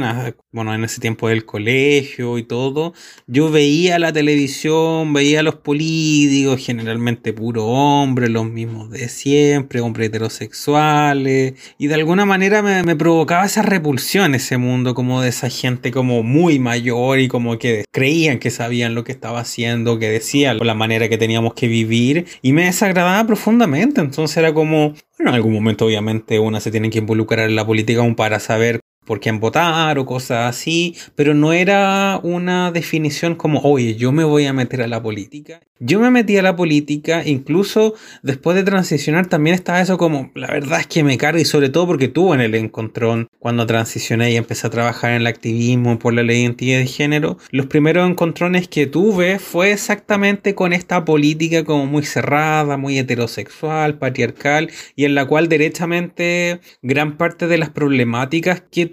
bueno, 0.50 0.74
en 0.74 0.82
ese 0.82 1.00
tiempo 1.00 1.28
del 1.28 1.44
colegio 1.44 2.38
y 2.38 2.42
todo, 2.42 2.92
yo 3.28 3.50
veía 3.52 4.00
la 4.00 4.12
televisión, 4.12 5.12
veía 5.12 5.40
a 5.40 5.42
los 5.44 5.54
políticos, 5.54 6.60
generalmente 6.64 7.32
puro 7.32 7.66
hombre, 7.66 8.28
los 8.28 8.46
mismos 8.46 8.90
de 8.90 9.08
siempre, 9.08 9.80
hombres 9.80 10.08
heterosexuales, 10.08 11.54
y 11.78 11.86
de 11.86 11.94
alguna 11.94 12.24
manera 12.24 12.62
me, 12.62 12.96
provocaba 12.96 13.44
esa 13.44 13.62
repulsión 13.62 14.34
ese 14.34 14.56
mundo, 14.56 14.94
como 14.94 15.20
de 15.20 15.28
esa 15.28 15.50
gente 15.50 15.92
como 15.92 16.24
muy 16.24 16.58
mayor 16.58 17.20
y 17.20 17.28
como 17.28 17.58
que 17.58 17.84
creían 17.92 18.40
que 18.40 18.50
sabían 18.50 18.96
lo 18.96 19.04
que 19.04 19.12
estaba 19.12 19.40
haciendo, 19.40 20.00
que 20.00 20.08
decían, 20.08 20.58
la 20.60 20.74
manera 20.74 20.95
manera 20.96 21.08
que 21.08 21.18
teníamos 21.18 21.54
que 21.54 21.68
vivir 21.68 22.26
y 22.42 22.52
me 22.52 22.64
desagradaba 22.64 23.26
profundamente. 23.26 24.00
Entonces 24.00 24.36
era 24.36 24.52
como, 24.54 24.94
bueno, 25.18 25.30
en 25.30 25.34
algún 25.34 25.52
momento 25.52 25.86
obviamente 25.86 26.38
una 26.38 26.60
se 26.60 26.70
tiene 26.70 26.90
que 26.90 26.98
involucrar 26.98 27.48
en 27.48 27.56
la 27.56 27.66
política 27.66 28.00
aún 28.00 28.14
para 28.14 28.40
saber 28.40 28.80
por 29.06 29.20
quién 29.20 29.40
votar 29.40 29.98
o 29.98 30.04
cosas 30.04 30.50
así, 30.50 30.96
pero 31.14 31.32
no 31.32 31.52
era 31.52 32.20
una 32.22 32.70
definición 32.72 33.36
como, 33.36 33.60
oye, 33.60 33.94
yo 33.94 34.12
me 34.12 34.24
voy 34.24 34.46
a 34.46 34.52
meter 34.52 34.82
a 34.82 34.86
la 34.86 35.02
política. 35.02 35.60
Yo 35.78 36.00
me 36.00 36.10
metí 36.10 36.38
a 36.38 36.42
la 36.42 36.56
política, 36.56 37.22
incluso 37.26 37.94
después 38.22 38.56
de 38.56 38.64
transicionar 38.64 39.26
también 39.26 39.52
estaba 39.52 39.82
eso 39.82 39.98
como, 39.98 40.30
la 40.34 40.46
verdad 40.46 40.80
es 40.80 40.86
que 40.86 41.04
me 41.04 41.18
carga 41.18 41.38
y 41.38 41.44
sobre 41.44 41.68
todo 41.68 41.86
porque 41.86 42.08
tuve 42.08 42.34
en 42.34 42.40
el 42.40 42.54
encontrón 42.54 43.28
cuando 43.38 43.66
transicioné 43.66 44.30
y 44.30 44.36
empecé 44.36 44.66
a 44.66 44.70
trabajar 44.70 45.10
en 45.10 45.20
el 45.20 45.26
activismo 45.26 45.98
por 45.98 46.14
la 46.14 46.22
ley 46.22 46.38
de 46.38 46.42
identidad 46.44 46.78
de 46.78 46.86
género, 46.86 47.36
los 47.50 47.66
primeros 47.66 48.08
encontrones 48.08 48.68
que 48.68 48.86
tuve 48.86 49.38
fue 49.38 49.70
exactamente 49.72 50.54
con 50.54 50.72
esta 50.72 51.04
política 51.04 51.62
como 51.64 51.84
muy 51.84 52.04
cerrada, 52.04 52.78
muy 52.78 52.98
heterosexual, 52.98 53.98
patriarcal 53.98 54.70
y 54.94 55.04
en 55.04 55.14
la 55.14 55.26
cual 55.26 55.50
derechamente 55.50 56.60
gran 56.80 57.18
parte 57.18 57.48
de 57.48 57.58
las 57.58 57.68
problemáticas 57.68 58.62
que 58.70 58.86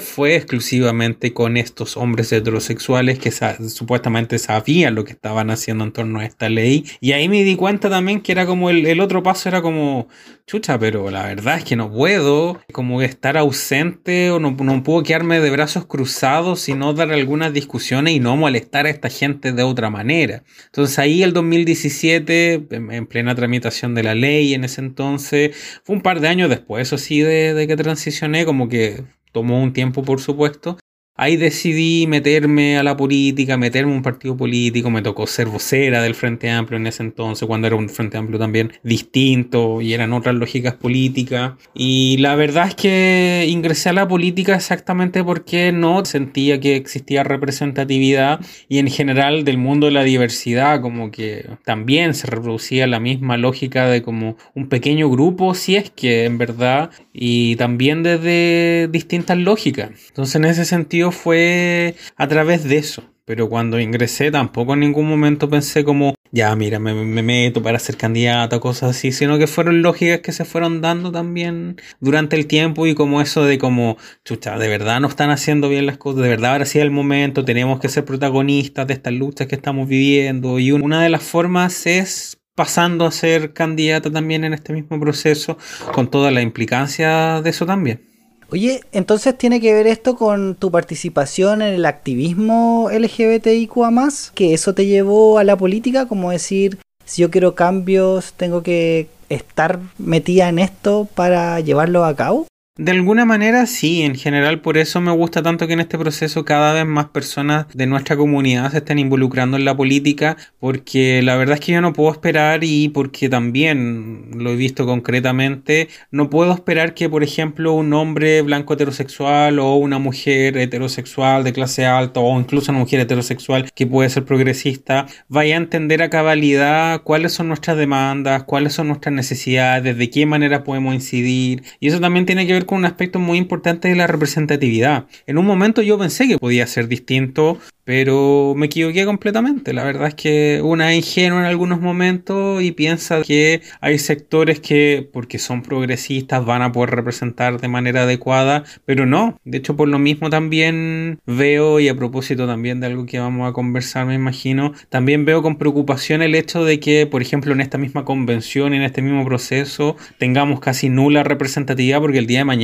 fue 0.00 0.36
exclusivamente 0.36 1.32
con 1.32 1.56
estos 1.56 1.96
hombres 1.96 2.32
heterosexuales 2.32 3.18
que 3.18 3.30
supuestamente 3.30 4.38
sabían 4.38 4.94
lo 4.94 5.04
que 5.04 5.12
estaban 5.12 5.50
haciendo 5.50 5.84
en 5.84 5.92
torno 5.92 6.20
a 6.20 6.24
esta 6.24 6.48
ley. 6.48 6.84
Y 7.00 7.12
ahí 7.12 7.28
me 7.28 7.44
di 7.44 7.56
cuenta 7.56 7.90
también 7.90 8.20
que 8.20 8.32
era 8.32 8.46
como 8.46 8.70
el, 8.70 9.00
otro 9.00 9.22
paso, 9.22 9.48
era 9.48 9.62
como, 9.62 10.08
chucha, 10.46 10.78
pero 10.78 11.10
la 11.10 11.24
verdad 11.24 11.58
es 11.58 11.64
que 11.64 11.76
no 11.76 11.90
puedo 11.90 12.60
como 12.72 13.02
estar 13.02 13.36
ausente 13.36 14.30
o 14.30 14.38
no, 14.38 14.52
no 14.52 14.82
puedo 14.82 15.02
quedarme 15.02 15.40
de 15.40 15.50
brazos 15.50 15.86
cruzados 15.86 16.68
y 16.68 16.74
no 16.74 16.92
dar 16.92 17.12
algunas 17.12 17.52
discusiones 17.52 18.14
y 18.14 18.20
no 18.20 18.36
molestar 18.36 18.86
a 18.86 18.90
esta 18.90 19.08
gente 19.08 19.52
de 19.52 19.62
otra 19.62 19.90
manera. 19.90 20.44
Entonces 20.66 20.98
ahí 20.98 21.22
el 21.22 21.32
2017, 21.32 22.66
en, 22.70 23.06
plena 23.06 23.34
tramitación 23.34 23.94
de 23.94 24.02
la 24.02 24.14
ley 24.14 24.54
en 24.54 24.64
ese 24.64 24.80
entonces, 24.80 25.56
fue 25.84 25.96
un 25.96 26.02
par 26.02 26.20
de 26.20 26.28
años 26.28 26.50
después, 26.50 26.86
eso 26.86 26.98
sí, 26.98 27.20
de, 27.20 27.54
de 27.54 27.66
que 27.66 27.76
transicioné, 27.76 28.44
como 28.44 28.68
que 28.68 29.15
tomó 29.36 29.62
un 29.62 29.74
tiempo 29.74 30.02
por 30.02 30.18
supuesto, 30.18 30.78
Ahí 31.18 31.36
decidí 31.36 32.06
meterme 32.06 32.76
a 32.76 32.82
la 32.82 32.96
política, 32.96 33.56
meterme 33.56 33.92
a 33.92 33.96
un 33.96 34.02
partido 34.02 34.36
político, 34.36 34.90
me 34.90 35.00
tocó 35.00 35.26
ser 35.26 35.46
vocera 35.46 36.02
del 36.02 36.14
Frente 36.14 36.50
Amplio 36.50 36.78
en 36.78 36.86
ese 36.86 37.02
entonces, 37.02 37.46
cuando 37.48 37.66
era 37.66 37.76
un 37.76 37.88
Frente 37.88 38.18
Amplio 38.18 38.38
también 38.38 38.72
distinto 38.82 39.80
y 39.80 39.94
eran 39.94 40.12
otras 40.12 40.34
lógicas 40.34 40.74
políticas. 40.74 41.52
Y 41.74 42.18
la 42.18 42.34
verdad 42.34 42.68
es 42.68 42.74
que 42.74 43.46
ingresé 43.48 43.88
a 43.88 43.92
la 43.94 44.06
política 44.08 44.54
exactamente 44.54 45.24
porque 45.24 45.72
no 45.72 46.04
sentía 46.04 46.60
que 46.60 46.76
existía 46.76 47.24
representatividad 47.24 48.40
y 48.68 48.78
en 48.78 48.88
general 48.88 49.44
del 49.44 49.56
mundo 49.56 49.86
de 49.86 49.92
la 49.92 50.02
diversidad, 50.02 50.82
como 50.82 51.10
que 51.10 51.46
también 51.64 52.12
se 52.12 52.26
reproducía 52.26 52.86
la 52.86 53.00
misma 53.00 53.38
lógica 53.38 53.86
de 53.86 54.02
como 54.02 54.36
un 54.54 54.68
pequeño 54.68 55.08
grupo, 55.08 55.54
si 55.54 55.76
es 55.76 55.90
que 55.90 56.24
en 56.24 56.36
verdad, 56.36 56.90
y 57.12 57.56
también 57.56 58.02
desde 58.02 58.88
distintas 58.88 59.38
lógicas. 59.38 59.90
Entonces 60.08 60.34
en 60.36 60.44
ese 60.44 60.64
sentido, 60.66 61.05
fue 61.12 61.94
a 62.16 62.28
través 62.28 62.64
de 62.64 62.78
eso. 62.78 63.02
Pero 63.26 63.48
cuando 63.48 63.80
ingresé 63.80 64.30
tampoco 64.30 64.74
en 64.74 64.80
ningún 64.80 65.08
momento 65.08 65.50
pensé 65.50 65.82
como, 65.82 66.14
ya 66.30 66.54
mira, 66.54 66.78
me, 66.78 66.94
meto 66.94 67.60
para 67.60 67.80
ser 67.80 67.96
candidato, 67.96 68.60
cosas 68.60 68.96
así, 68.96 69.10
sino 69.10 69.36
que 69.36 69.48
fueron 69.48 69.82
lógicas 69.82 70.20
que 70.20 70.30
se 70.30 70.44
fueron 70.44 70.80
dando 70.80 71.10
también 71.10 71.74
durante 71.98 72.36
el 72.36 72.46
tiempo 72.46 72.86
y 72.86 72.94
como 72.94 73.20
eso 73.20 73.44
de 73.44 73.58
como, 73.58 73.96
chucha, 74.24 74.56
de 74.58 74.68
verdad 74.68 75.00
no 75.00 75.08
están 75.08 75.30
haciendo 75.30 75.68
bien 75.68 75.86
las 75.86 75.98
cosas, 75.98 76.22
de 76.22 76.28
verdad 76.28 76.52
ahora 76.52 76.66
sí 76.66 76.78
es 76.78 76.84
el 76.84 76.92
momento, 76.92 77.44
tenemos 77.44 77.80
que 77.80 77.88
ser 77.88 78.04
protagonistas 78.04 78.86
de 78.86 78.94
estas 78.94 79.12
luchas 79.12 79.48
que 79.48 79.56
estamos 79.56 79.88
viviendo 79.88 80.60
y 80.60 80.70
una 80.70 81.02
de 81.02 81.08
las 81.08 81.24
formas 81.24 81.84
es 81.86 82.38
pasando 82.54 83.06
a 83.06 83.10
ser 83.10 83.52
candidata 83.52 84.08
también 84.10 84.44
en 84.44 84.54
este 84.54 84.72
mismo 84.72 85.00
proceso 85.00 85.58
con 85.92 86.10
toda 86.12 86.30
la 86.30 86.42
implicancia 86.42 87.42
de 87.42 87.50
eso 87.50 87.66
también. 87.66 88.15
Oye, 88.48 88.80
entonces 88.92 89.36
tiene 89.36 89.60
que 89.60 89.72
ver 89.72 89.88
esto 89.88 90.16
con 90.16 90.54
tu 90.54 90.70
participación 90.70 91.62
en 91.62 91.74
el 91.74 91.84
activismo 91.84 92.88
LGBTIQA 92.92 93.90
que 94.34 94.54
eso 94.54 94.72
te 94.72 94.86
llevó 94.86 95.38
a 95.38 95.44
la 95.44 95.56
política, 95.56 96.06
como 96.06 96.30
decir, 96.30 96.78
si 97.04 97.22
yo 97.22 97.30
quiero 97.30 97.56
cambios, 97.56 98.34
tengo 98.34 98.62
que 98.62 99.08
estar 99.28 99.80
metida 99.98 100.48
en 100.48 100.60
esto 100.60 101.08
para 101.14 101.58
llevarlo 101.58 102.04
a 102.04 102.14
cabo. 102.14 102.46
De 102.78 102.92
alguna 102.92 103.24
manera 103.24 103.64
sí, 103.64 104.02
en 104.02 104.16
general 104.16 104.60
por 104.60 104.76
eso 104.76 105.00
me 105.00 105.10
gusta 105.10 105.42
tanto 105.42 105.66
que 105.66 105.72
en 105.72 105.80
este 105.80 105.96
proceso 105.96 106.44
cada 106.44 106.74
vez 106.74 106.84
más 106.84 107.06
personas 107.06 107.64
de 107.72 107.86
nuestra 107.86 108.18
comunidad 108.18 108.70
se 108.70 108.78
estén 108.78 108.98
involucrando 108.98 109.56
en 109.56 109.64
la 109.64 109.74
política, 109.74 110.36
porque 110.60 111.22
la 111.22 111.36
verdad 111.36 111.54
es 111.54 111.60
que 111.60 111.72
yo 111.72 111.80
no 111.80 111.94
puedo 111.94 112.12
esperar 112.12 112.64
y 112.64 112.90
porque 112.90 113.30
también 113.30 114.28
lo 114.34 114.50
he 114.50 114.56
visto 114.56 114.84
concretamente, 114.84 115.88
no 116.10 116.28
puedo 116.28 116.52
esperar 116.52 116.92
que 116.92 117.08
por 117.08 117.22
ejemplo 117.22 117.72
un 117.72 117.94
hombre 117.94 118.42
blanco 118.42 118.74
heterosexual 118.74 119.58
o 119.58 119.76
una 119.76 119.98
mujer 119.98 120.58
heterosexual 120.58 121.44
de 121.44 121.54
clase 121.54 121.86
alta 121.86 122.20
o 122.20 122.38
incluso 122.38 122.72
una 122.72 122.80
mujer 122.80 123.00
heterosexual 123.00 123.70
que 123.74 123.86
puede 123.86 124.10
ser 124.10 124.26
progresista 124.26 125.06
vaya 125.28 125.54
a 125.54 125.58
entender 125.58 126.02
a 126.02 126.10
cabalidad 126.10 127.00
cuáles 127.04 127.32
son 127.32 127.48
nuestras 127.48 127.78
demandas, 127.78 128.42
cuáles 128.42 128.74
son 128.74 128.88
nuestras 128.88 129.14
necesidades, 129.14 129.96
de 129.96 130.10
qué 130.10 130.26
manera 130.26 130.62
podemos 130.62 130.94
incidir. 130.94 131.62
Y 131.80 131.88
eso 131.88 132.00
también 132.00 132.26
tiene 132.26 132.46
que 132.46 132.52
ver 132.52 132.65
con 132.66 132.78
un 132.78 132.84
aspecto 132.84 133.18
muy 133.18 133.38
importante 133.38 133.88
de 133.88 133.96
la 133.96 134.06
representatividad. 134.06 135.06
En 135.26 135.38
un 135.38 135.46
momento 135.46 135.82
yo 135.82 135.98
pensé 135.98 136.28
que 136.28 136.38
podía 136.38 136.66
ser 136.66 136.88
distinto 136.88 137.58
pero 137.86 138.54
me 138.56 138.66
equivoqué 138.66 139.04
completamente. 139.04 139.72
La 139.72 139.84
verdad 139.84 140.08
es 140.08 140.14
que 140.16 140.60
una 140.62 140.92
es 140.92 141.06
ingenua 141.06 141.38
en 141.38 141.46
algunos 141.46 141.80
momentos 141.80 142.60
y 142.60 142.72
piensa 142.72 143.22
que 143.22 143.62
hay 143.80 144.00
sectores 144.00 144.58
que, 144.58 145.08
porque 145.12 145.38
son 145.38 145.62
progresistas, 145.62 146.44
van 146.44 146.62
a 146.62 146.72
poder 146.72 146.90
representar 146.90 147.60
de 147.60 147.68
manera 147.68 148.02
adecuada, 148.02 148.64
pero 148.86 149.06
no. 149.06 149.38
De 149.44 149.58
hecho, 149.58 149.76
por 149.76 149.86
lo 149.86 150.00
mismo 150.00 150.30
también 150.30 151.20
veo, 151.26 151.78
y 151.78 151.88
a 151.88 151.94
propósito 151.94 152.48
también 152.48 152.80
de 152.80 152.88
algo 152.88 153.06
que 153.06 153.20
vamos 153.20 153.48
a 153.48 153.52
conversar, 153.52 154.04
me 154.04 154.14
imagino, 154.14 154.72
también 154.88 155.24
veo 155.24 155.40
con 155.40 155.56
preocupación 155.56 156.22
el 156.22 156.34
hecho 156.34 156.64
de 156.64 156.80
que, 156.80 157.06
por 157.06 157.22
ejemplo, 157.22 157.52
en 157.52 157.60
esta 157.60 157.78
misma 157.78 158.04
convención, 158.04 158.74
en 158.74 158.82
este 158.82 159.00
mismo 159.00 159.24
proceso, 159.24 159.96
tengamos 160.18 160.58
casi 160.58 160.88
nula 160.88 161.22
representatividad, 161.22 162.00
porque 162.00 162.18
el 162.18 162.26
día 162.26 162.38
de 162.38 162.46
mañana, 162.46 162.55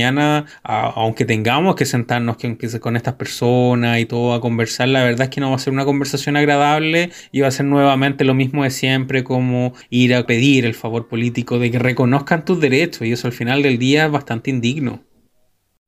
aunque 0.63 1.25
tengamos 1.25 1.75
que 1.77 1.87
sentarnos 1.87 2.37
con 2.81 2.97
estas 2.97 3.15
personas 3.15 3.99
y 4.01 4.07
todo 4.07 4.35
a 4.35 4.41
conversar, 4.41 4.89
la 4.89 5.05
verdad 5.05 5.25
es 5.25 5.29
que 5.31 5.41
no 5.41 5.51
va 5.51 5.57
a 5.57 5.59
ser 5.59 5.73
una 5.73 5.85
conversación 5.85 6.37
agradable 6.37 7.11
y 7.31 7.41
va 7.41 7.49
a 7.49 7.51
ser 7.51 7.67
nuevamente 7.67 8.25
lo 8.25 8.35
mismo 8.35 8.65
de 8.65 8.71
siempre 8.71 9.25
como 9.25 9.75
ir 9.91 10.15
a 10.15 10.27
pedir 10.27 10.65
el 10.67 10.75
favor 10.75 11.09
político 11.09 11.59
de 11.59 11.71
que 11.71 11.79
reconozcan 11.79 12.45
tus 12.45 12.61
derechos 12.61 13.07
y 13.07 13.13
eso 13.13 13.27
al 13.27 13.33
final 13.33 13.63
del 13.63 13.79
día 13.79 14.07
es 14.07 14.11
bastante 14.11 14.51
indigno. 14.51 15.03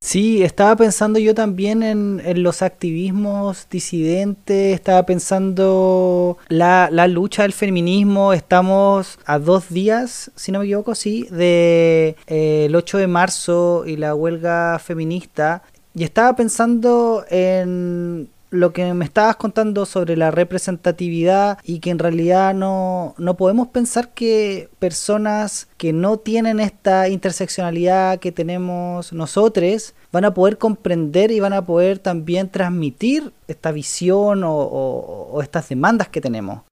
Sí, 0.04 0.42
estaba 0.42 0.76
pensando 0.76 1.18
yo 1.18 1.34
también 1.34 1.82
en, 1.82 2.42
los 2.42 2.60
activismos 2.60 3.66
disidentes, 3.70 4.74
estaba 4.74 5.06
pensando 5.06 6.36
la, 6.48 6.90
la, 6.92 7.08
lucha 7.08 7.40
del 7.44 7.54
feminismo, 7.54 8.34
estamos 8.34 9.18
a 9.24 9.38
dos 9.38 9.70
días, 9.70 10.30
si 10.36 10.52
no 10.52 10.58
me 10.58 10.66
equivoco, 10.66 10.94
sí, 10.94 11.26
de 11.30 12.16
eh, 12.26 12.66
el 12.66 12.76
8 12.76 12.98
de 12.98 13.06
marzo 13.06 13.84
y 13.86 13.96
la 13.96 14.14
huelga 14.14 14.78
feminista, 14.78 15.62
y 15.94 16.04
estaba 16.04 16.36
pensando 16.36 17.24
en 17.30 18.28
lo 18.54 18.72
que 18.72 18.94
me 18.94 19.04
estabas 19.04 19.36
contando 19.36 19.84
sobre 19.84 20.16
la 20.16 20.30
representatividad 20.30 21.58
y 21.64 21.80
que 21.80 21.90
en 21.90 21.98
realidad 21.98 22.54
no, 22.54 23.14
no 23.18 23.36
podemos 23.36 23.68
pensar 23.68 24.14
que 24.14 24.68
personas 24.78 25.68
que 25.76 25.92
no 25.92 26.18
tienen 26.18 26.60
esta 26.60 27.08
interseccionalidad 27.08 28.20
que 28.20 28.32
tenemos 28.32 29.12
nosotros 29.12 29.94
van 30.12 30.24
a 30.24 30.32
poder 30.32 30.58
comprender 30.58 31.32
y 31.32 31.40
van 31.40 31.52
a 31.52 31.66
poder 31.66 31.98
también 31.98 32.48
transmitir 32.48 33.32
esta 33.48 33.72
visión 33.72 34.42
o, 34.44 35.38
estas 35.42 35.68
demandas 35.68 36.08
que 36.08 36.20
tenemos. 36.20 36.62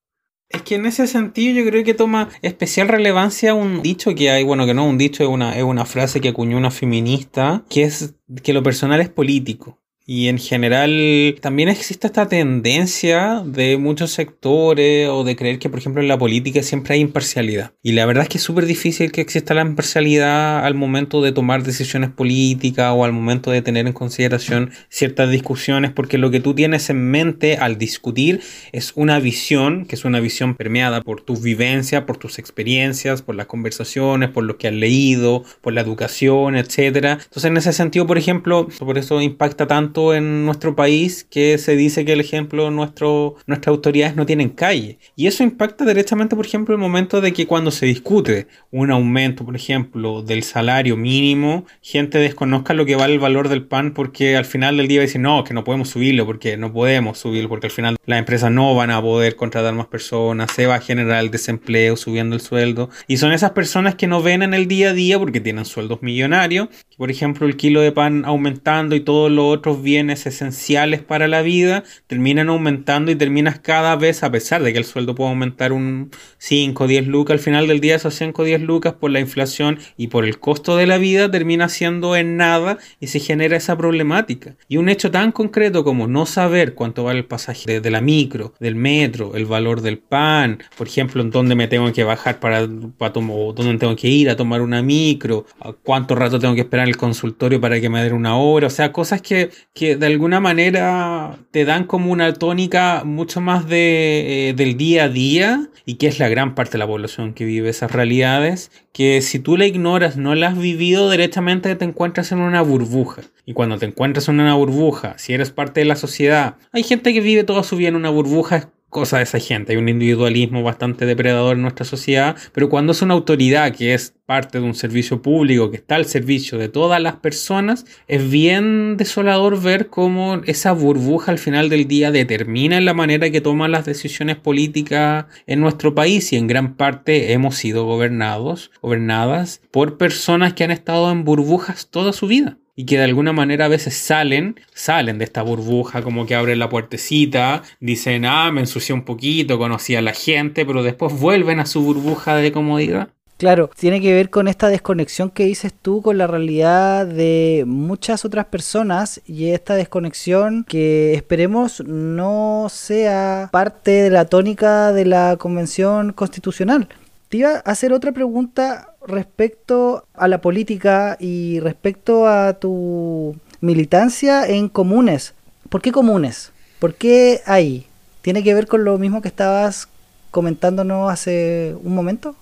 Es 0.49 0.62
que 0.62 0.77
en 0.77 0.87
ese 0.87 1.07
sentido 1.07 1.61
yo 1.61 1.69
creo 1.69 1.83
que 1.83 1.95
toma 1.95 2.29
especial 2.43 2.87
relevancia 2.87 3.55
un 3.55 3.83
dicho 3.83 4.15
que 4.15 4.31
hay, 4.31 4.45
bueno, 4.45 4.67
que 4.67 4.75
no 4.75 4.87
un 4.87 4.99
dicho, 4.99 5.23
es 5.25 5.29
una, 5.29 5.57
es 5.57 5.65
una 5.65 5.87
frase 5.87 6.21
que 6.21 6.29
acuñó 6.29 6.57
una 6.57 6.71
feminista, 6.71 7.65
que 7.69 7.85
es 7.85 8.15
que 8.43 8.53
lo 8.53 8.62
personal 8.62 9.01
es 9.01 9.09
político. 9.09 9.79
Y 10.04 10.26
en 10.26 10.38
general 10.38 11.37
también 11.40 11.68
existe 11.68 12.09
esta 12.09 12.26
tendencia 12.26 13.42
de 13.47 13.76
muchos 13.76 14.11
sectores 14.11 15.09
o 15.09 15.23
de 15.23 15.37
creer 15.37 15.61
que, 15.61 15.68
por 15.68 15.78
ejemplo, 15.78 16.02
en 16.02 16.09
la 16.09 16.18
política 16.18 16.62
siempre 16.64 16.94
hay 16.94 17.00
imparcialidad. 17.00 17.73
Y 17.82 17.92
la 17.92 18.04
verdad 18.04 18.25
es 18.25 18.28
que 18.28 18.38
es 18.38 18.44
súper 18.44 18.66
difícil 18.66 19.12
que 19.12 19.21
exista 19.21 19.54
la 19.54 19.62
imparcialidad 19.62 20.64
al 20.64 20.75
momento 20.75 21.23
de 21.23 21.30
tomar 21.30 21.62
decisiones 21.62 22.11
políticas 22.11 22.92
o 22.97 23.04
al 23.04 23.12
momento 23.12 23.52
de 23.52 23.62
tener 23.62 23.87
en 23.87 23.92
consideración 23.92 24.73
ciertas 24.88 25.30
discusiones, 25.30 25.92
porque 25.92 26.18
lo 26.18 26.32
que 26.32 26.40
tú 26.40 26.54
tienes 26.54 26.90
en 26.90 27.11
mente 27.11 27.56
al 27.56 27.78
discutir 27.78 28.40
es 28.73 28.92
una 28.97 29.21
visión, 29.21 29.87
que 29.87 29.94
es 29.94 30.04
una 30.04 30.18
visión 30.18 30.56
permeada 30.56 31.00
por 31.02 31.21
tus 31.21 31.42
vivencias, 31.42 32.02
por 32.04 32.16
tus 32.16 32.40
experiencias, 32.40 33.23
por 33.23 33.37
las 33.37 33.47
conversaciones, 33.47 34.30
por 34.30 34.42
lo 34.42 34.59
que 34.59 34.66
has 34.66 34.75
leído, 34.75 35.44
por 35.61 35.75
la 35.75 35.80
educación, 35.80 36.56
etc. 36.56 36.78
Entonces, 37.23 37.44
en 37.44 37.56
ese 37.56 37.73
sentido, 37.73 38.06
por 38.06 38.18
ejemplo, 38.18 38.66
por 38.80 38.99
eso 38.99 39.21
impacta 39.21 39.68
tanto 39.68 39.91
tanto 39.92 40.14
en 40.14 40.46
nuestro 40.46 40.75
país 40.75 41.26
que 41.28 41.58
se 41.58 41.76
dice 41.76 42.06
que 42.06 42.14
el 42.14 42.20
ejemplo 42.20 42.70
nuestro, 42.70 43.34
nuestras 43.46 43.72
autoridades 43.72 44.16
no 44.16 44.25
tienen 44.25 44.49
calle. 44.49 44.99
Y 45.16 45.26
eso 45.26 45.42
impacta 45.42 45.84
directamente, 45.84 46.34
por 46.34 46.46
ejemplo, 46.46 46.75
el 46.75 46.80
momento 46.80 47.20
de 47.20 47.34
que 47.34 47.46
cuando 47.46 47.70
se 47.70 47.84
discute 47.84 48.46
un 48.70 48.90
aumento, 48.90 49.44
por 49.44 49.54
ejemplo, 49.54 50.22
del 50.22 50.44
salario 50.44 50.96
mínimo, 50.96 51.66
gente 51.82 52.18
desconozca 52.18 52.72
lo 52.72 52.87
que 52.87 52.96
vale 52.96 53.12
el 53.12 53.20
valor 53.20 53.50
del 53.50 53.64
pan 53.64 53.92
porque 53.92 54.34
al 54.37 54.46
final 54.46 54.78
del 54.78 54.88
día 54.88 55.02
decir, 55.02 55.20
no, 55.20 55.44
que 55.44 55.52
no 55.52 55.62
podemos 55.62 55.90
subirlo 55.90 56.25
porque 56.25 56.56
no 56.56 56.72
podemos 56.72 57.18
subirlo 57.18 57.50
porque 57.50 57.66
al 57.66 57.72
final 57.72 57.96
las 58.06 58.18
empresas 58.18 58.50
no 58.50 58.75
van 58.75 58.90
a 58.90 59.02
poder 59.02 59.37
contratar 59.37 59.75
más 59.75 59.88
personas, 59.88 60.52
se 60.52 60.66
va 60.66 60.76
a 60.76 60.80
generar 60.80 61.22
el 61.22 61.30
desempleo 61.30 61.96
subiendo 61.96 62.34
el 62.34 62.40
sueldo. 62.40 62.88
Y 63.08 63.18
son 63.18 63.32
esas 63.32 63.50
personas 63.50 63.96
que 63.96 64.06
no 64.06 64.22
ven 64.22 64.42
en 64.42 64.54
el 64.54 64.68
día 64.68 64.90
a 64.90 64.94
día 64.94 65.18
porque 65.18 65.40
tienen 65.40 65.66
sueldos 65.66 66.00
millonarios, 66.00 66.68
por 67.02 67.11
ejemplo 67.11 67.49
el 67.49 67.56
kilo 67.56 67.80
de 67.80 67.90
pan 67.90 68.23
aumentando 68.26 68.94
y 68.94 69.00
todos 69.00 69.28
los 69.28 69.47
otros 69.47 69.82
bienes 69.82 70.25
esenciales 70.25 71.02
para 71.02 71.26
la 71.26 71.42
vida 71.42 71.82
terminan 72.06 72.49
aumentando 72.49 73.11
y 73.11 73.16
terminas 73.16 73.59
cada 73.59 73.97
vez, 73.97 74.23
a 74.23 74.30
pesar 74.30 74.62
de 74.62 74.73
que 74.73 74.78
el 74.78 74.85
sueldo 74.85 75.16
puede 75.16 75.30
aumentar 75.30 75.73
un 75.73 76.12
5 76.38 76.85
o 76.85 76.87
10 76.87 77.09
lucas, 77.09 77.32
al 77.32 77.38
final 77.40 77.66
del 77.66 77.80
día 77.80 77.97
esos 77.97 78.14
5 78.14 78.42
o 78.42 78.44
10 78.44 78.61
lucas 78.61 78.92
por 78.92 79.11
la 79.11 79.18
inflación 79.18 79.80
y 79.97 80.06
por 80.06 80.25
el 80.25 80.38
costo 80.38 80.76
de 80.76 80.87
la 80.87 80.97
vida 80.97 81.28
termina 81.28 81.68
siendo 81.68 82.14
en 82.14 82.37
nada 82.37 82.78
y 83.00 83.09
se 83.09 83.18
genera 83.18 83.56
esa 83.56 83.76
problemática. 83.76 84.54
Y 84.68 84.76
un 84.76 84.88
hecho 84.88 85.11
tan 85.11 85.32
concreto 85.32 85.82
como 85.82 86.06
no 86.06 86.25
saber 86.25 86.75
cuánto 86.75 87.02
vale 87.02 87.18
el 87.18 87.25
pasaje 87.25 87.80
de, 87.80 87.90
la 87.90 88.00
micro, 88.00 88.54
del 88.61 88.76
metro, 88.76 89.35
el 89.35 89.47
valor 89.47 89.80
del 89.80 89.99
pan, 89.99 90.62
por 90.78 90.87
ejemplo, 90.87 91.21
en 91.21 91.30
dónde 91.30 91.56
me 91.56 91.66
tengo 91.66 91.92
que 91.92 92.04
bajar 92.04 92.38
para, 92.38 92.68
para 92.97 93.12
tomar, 93.12 93.56
dónde 93.56 93.78
tengo 93.78 93.97
que 93.97 94.06
ir 94.06 94.30
a 94.30 94.37
tomar 94.37 94.61
una 94.61 94.82
micro, 94.82 95.47
cuánto 95.82 96.14
rato 96.14 96.38
tengo 96.38 96.54
que 96.54 96.61
esperar 96.61 96.91
consultorio 96.96 97.61
para 97.61 97.80
que 97.80 97.88
me 97.88 98.02
den 98.02 98.12
una 98.12 98.37
hora, 98.37 98.66
o 98.66 98.70
sea, 98.70 98.92
cosas 98.92 99.22
que, 99.22 99.50
que 99.75 99.96
de 99.96 100.06
alguna 100.06 100.40
manera 100.40 101.38
te 101.50 101.64
dan 101.64 101.84
como 101.84 102.12
una 102.12 102.32
tónica 102.34 103.02
mucho 103.04 103.40
más 103.40 103.68
de, 103.68 104.50
eh, 104.50 104.54
del 104.54 104.76
día 104.76 105.04
a 105.04 105.08
día 105.08 105.68
y 105.84 105.94
que 105.94 106.06
es 106.06 106.18
la 106.18 106.28
gran 106.28 106.54
parte 106.54 106.72
de 106.72 106.78
la 106.78 106.87
población 106.87 107.34
que 107.34 107.44
vive 107.44 107.68
esas 107.68 107.92
realidades, 107.92 108.70
que 108.92 109.20
si 109.22 109.38
tú 109.38 109.56
la 109.56 109.66
ignoras, 109.66 110.16
no 110.16 110.34
la 110.34 110.49
has 110.49 110.58
vivido, 110.58 111.11
directamente 111.11 111.75
te 111.75 111.84
encuentras 111.84 112.32
en 112.32 112.40
una 112.40 112.62
burbuja. 112.62 113.22
Y 113.44 113.54
cuando 113.54 113.78
te 113.78 113.87
encuentras 113.87 114.28
en 114.28 114.40
una 114.40 114.54
burbuja, 114.54 115.18
si 115.18 115.32
eres 115.32 115.50
parte 115.50 115.80
de 115.80 115.87
la 115.87 115.96
sociedad, 115.96 116.56
hay 116.72 116.82
gente 116.82 117.12
que 117.12 117.20
vive 117.20 117.44
toda 117.44 117.62
su 117.62 117.76
vida 117.76 117.88
en 117.88 117.96
una 117.96 118.11
burbuja 118.11 118.70
cosa 118.92 119.16
de 119.16 119.22
esa 119.22 119.40
gente. 119.40 119.72
Hay 119.72 119.78
un 119.78 119.88
individualismo 119.88 120.62
bastante 120.62 121.06
depredador 121.06 121.56
en 121.56 121.62
nuestra 121.62 121.87
sociedad, 121.87 122.37
pero 122.52 122.68
cuando 122.68 122.92
es 122.92 123.00
una 123.00 123.14
autoridad 123.14 123.75
que 123.75 123.94
es 123.94 124.14
parte 124.26 124.61
de 124.61 124.66
un 124.66 124.75
servicio 124.75 125.22
público, 125.22 125.70
que 125.70 125.78
está 125.78 125.96
al 125.96 126.04
servicio 126.04 126.58
de 126.58 126.68
todas 126.68 127.00
las 127.00 127.16
personas, 127.16 127.87
es 128.06 128.30
bien 128.30 128.99
desolador 128.99 129.61
ver 129.62 129.88
cómo 129.88 130.42
esa 130.44 130.72
burbuja 130.72 131.32
al 131.32 131.38
final 131.38 131.70
del 131.70 131.88
día 131.88 132.11
determina 132.11 132.82
la 132.82 132.92
manera 132.92 133.30
que 133.30 133.40
toman 133.40 133.72
las 133.72 133.87
decisiones 133.87 134.37
políticas 134.37 135.25
en 135.46 135.61
nuestro 135.61 135.94
país 135.94 136.30
y 136.34 136.37
en 136.37 136.46
gran 136.46 136.75
parte 136.75 137.32
hemos 137.32 137.56
sido 137.56 137.87
gobernados, 137.87 138.70
gobernadas 138.82 139.62
por 139.70 139.96
personas 139.96 140.52
que 140.52 140.64
han 140.64 140.70
estado 140.70 141.11
en 141.11 141.25
burbujas 141.25 141.88
toda 141.88 142.12
su 142.12 142.26
vida 142.26 142.58
y 142.75 142.87
que 142.87 142.97
de 142.99 143.05
alguna 143.05 143.33
manera 143.33 143.67
a 143.67 143.69
veces 143.69 143.95
salen, 143.95 144.61
salen 144.75 145.19
de 145.19 145.25
esta 145.25 145.43
burbuja, 145.43 146.02
como 146.02 146.26
que 146.26 146.35
abren 146.35 146.59
la 146.59 146.69
puertecita, 146.69 147.62
dicen, 147.81 148.25
ah, 148.25 148.50
me 148.52 148.61
ensucié 148.61 148.95
un 148.95 149.05
poquito, 149.05 149.59
conocí 149.59 149.95
a 149.95 150.02
la 150.02 150.14
gente, 150.14 150.64
pero 150.64 150.83
después 150.83 151.19
vuelven 151.19 151.61
a 151.61 151.67
su 151.67 151.83
burbuja 151.83 152.37
de 152.37 152.52
comodidad. 152.52 153.11
Claro, 153.43 153.71
tiene 153.76 154.00
que 154.00 154.14
ver 154.14 154.31
con 154.31 154.47
esta 154.47 154.69
desconexión 154.69 155.29
que 155.29 155.45
dices 155.45 155.73
tú 155.75 156.00
con 156.00 156.17
la 156.17 156.29
realidad 156.29 157.09
de 157.09 157.64
muchas 157.67 158.25
otras 158.25 158.45
personas 158.45 159.21
y 159.26 159.49
esta 159.49 159.75
desconexión 159.75 160.62
que 160.62 161.14
esperemos 161.14 161.83
no 161.85 162.69
sea 162.71 163.49
parte 163.50 163.91
de 163.91 164.11
la 164.11 164.26
tónica 164.26 164.93
de 164.93 165.07
la 165.07 165.37
Convención 165.38 166.12
Constitucional. 166.12 166.88
Te 167.33 167.39
iba 167.39 167.62
a 167.65 167.71
hacer 167.71 167.95
otra 167.95 168.12
pregunta 168.12 168.95
respecto 169.07 170.05
a 170.12 170.29
la 170.29 170.43
política 170.43 171.17
y 171.19 171.61
respecto 171.61 172.29
a 172.29 172.53
tu 172.59 173.35
militancia 173.62 174.47
en 174.47 174.69
comunes. 174.69 175.33
¿Por 175.71 175.81
qué 175.81 175.93
comunes? 175.93 176.53
¿Por 176.79 176.95
qué 176.95 177.41
ahí? 177.47 177.87
¿Tiene 178.21 178.43
que 178.43 178.53
ver 178.53 178.67
con 178.67 178.85
lo 178.85 178.99
mismo 178.99 179.23
que 179.23 179.29
estabas 179.29 179.89
comentándonos 180.31 181.11
hace 181.11 181.75
un 181.83 181.95
momento? 181.95 182.37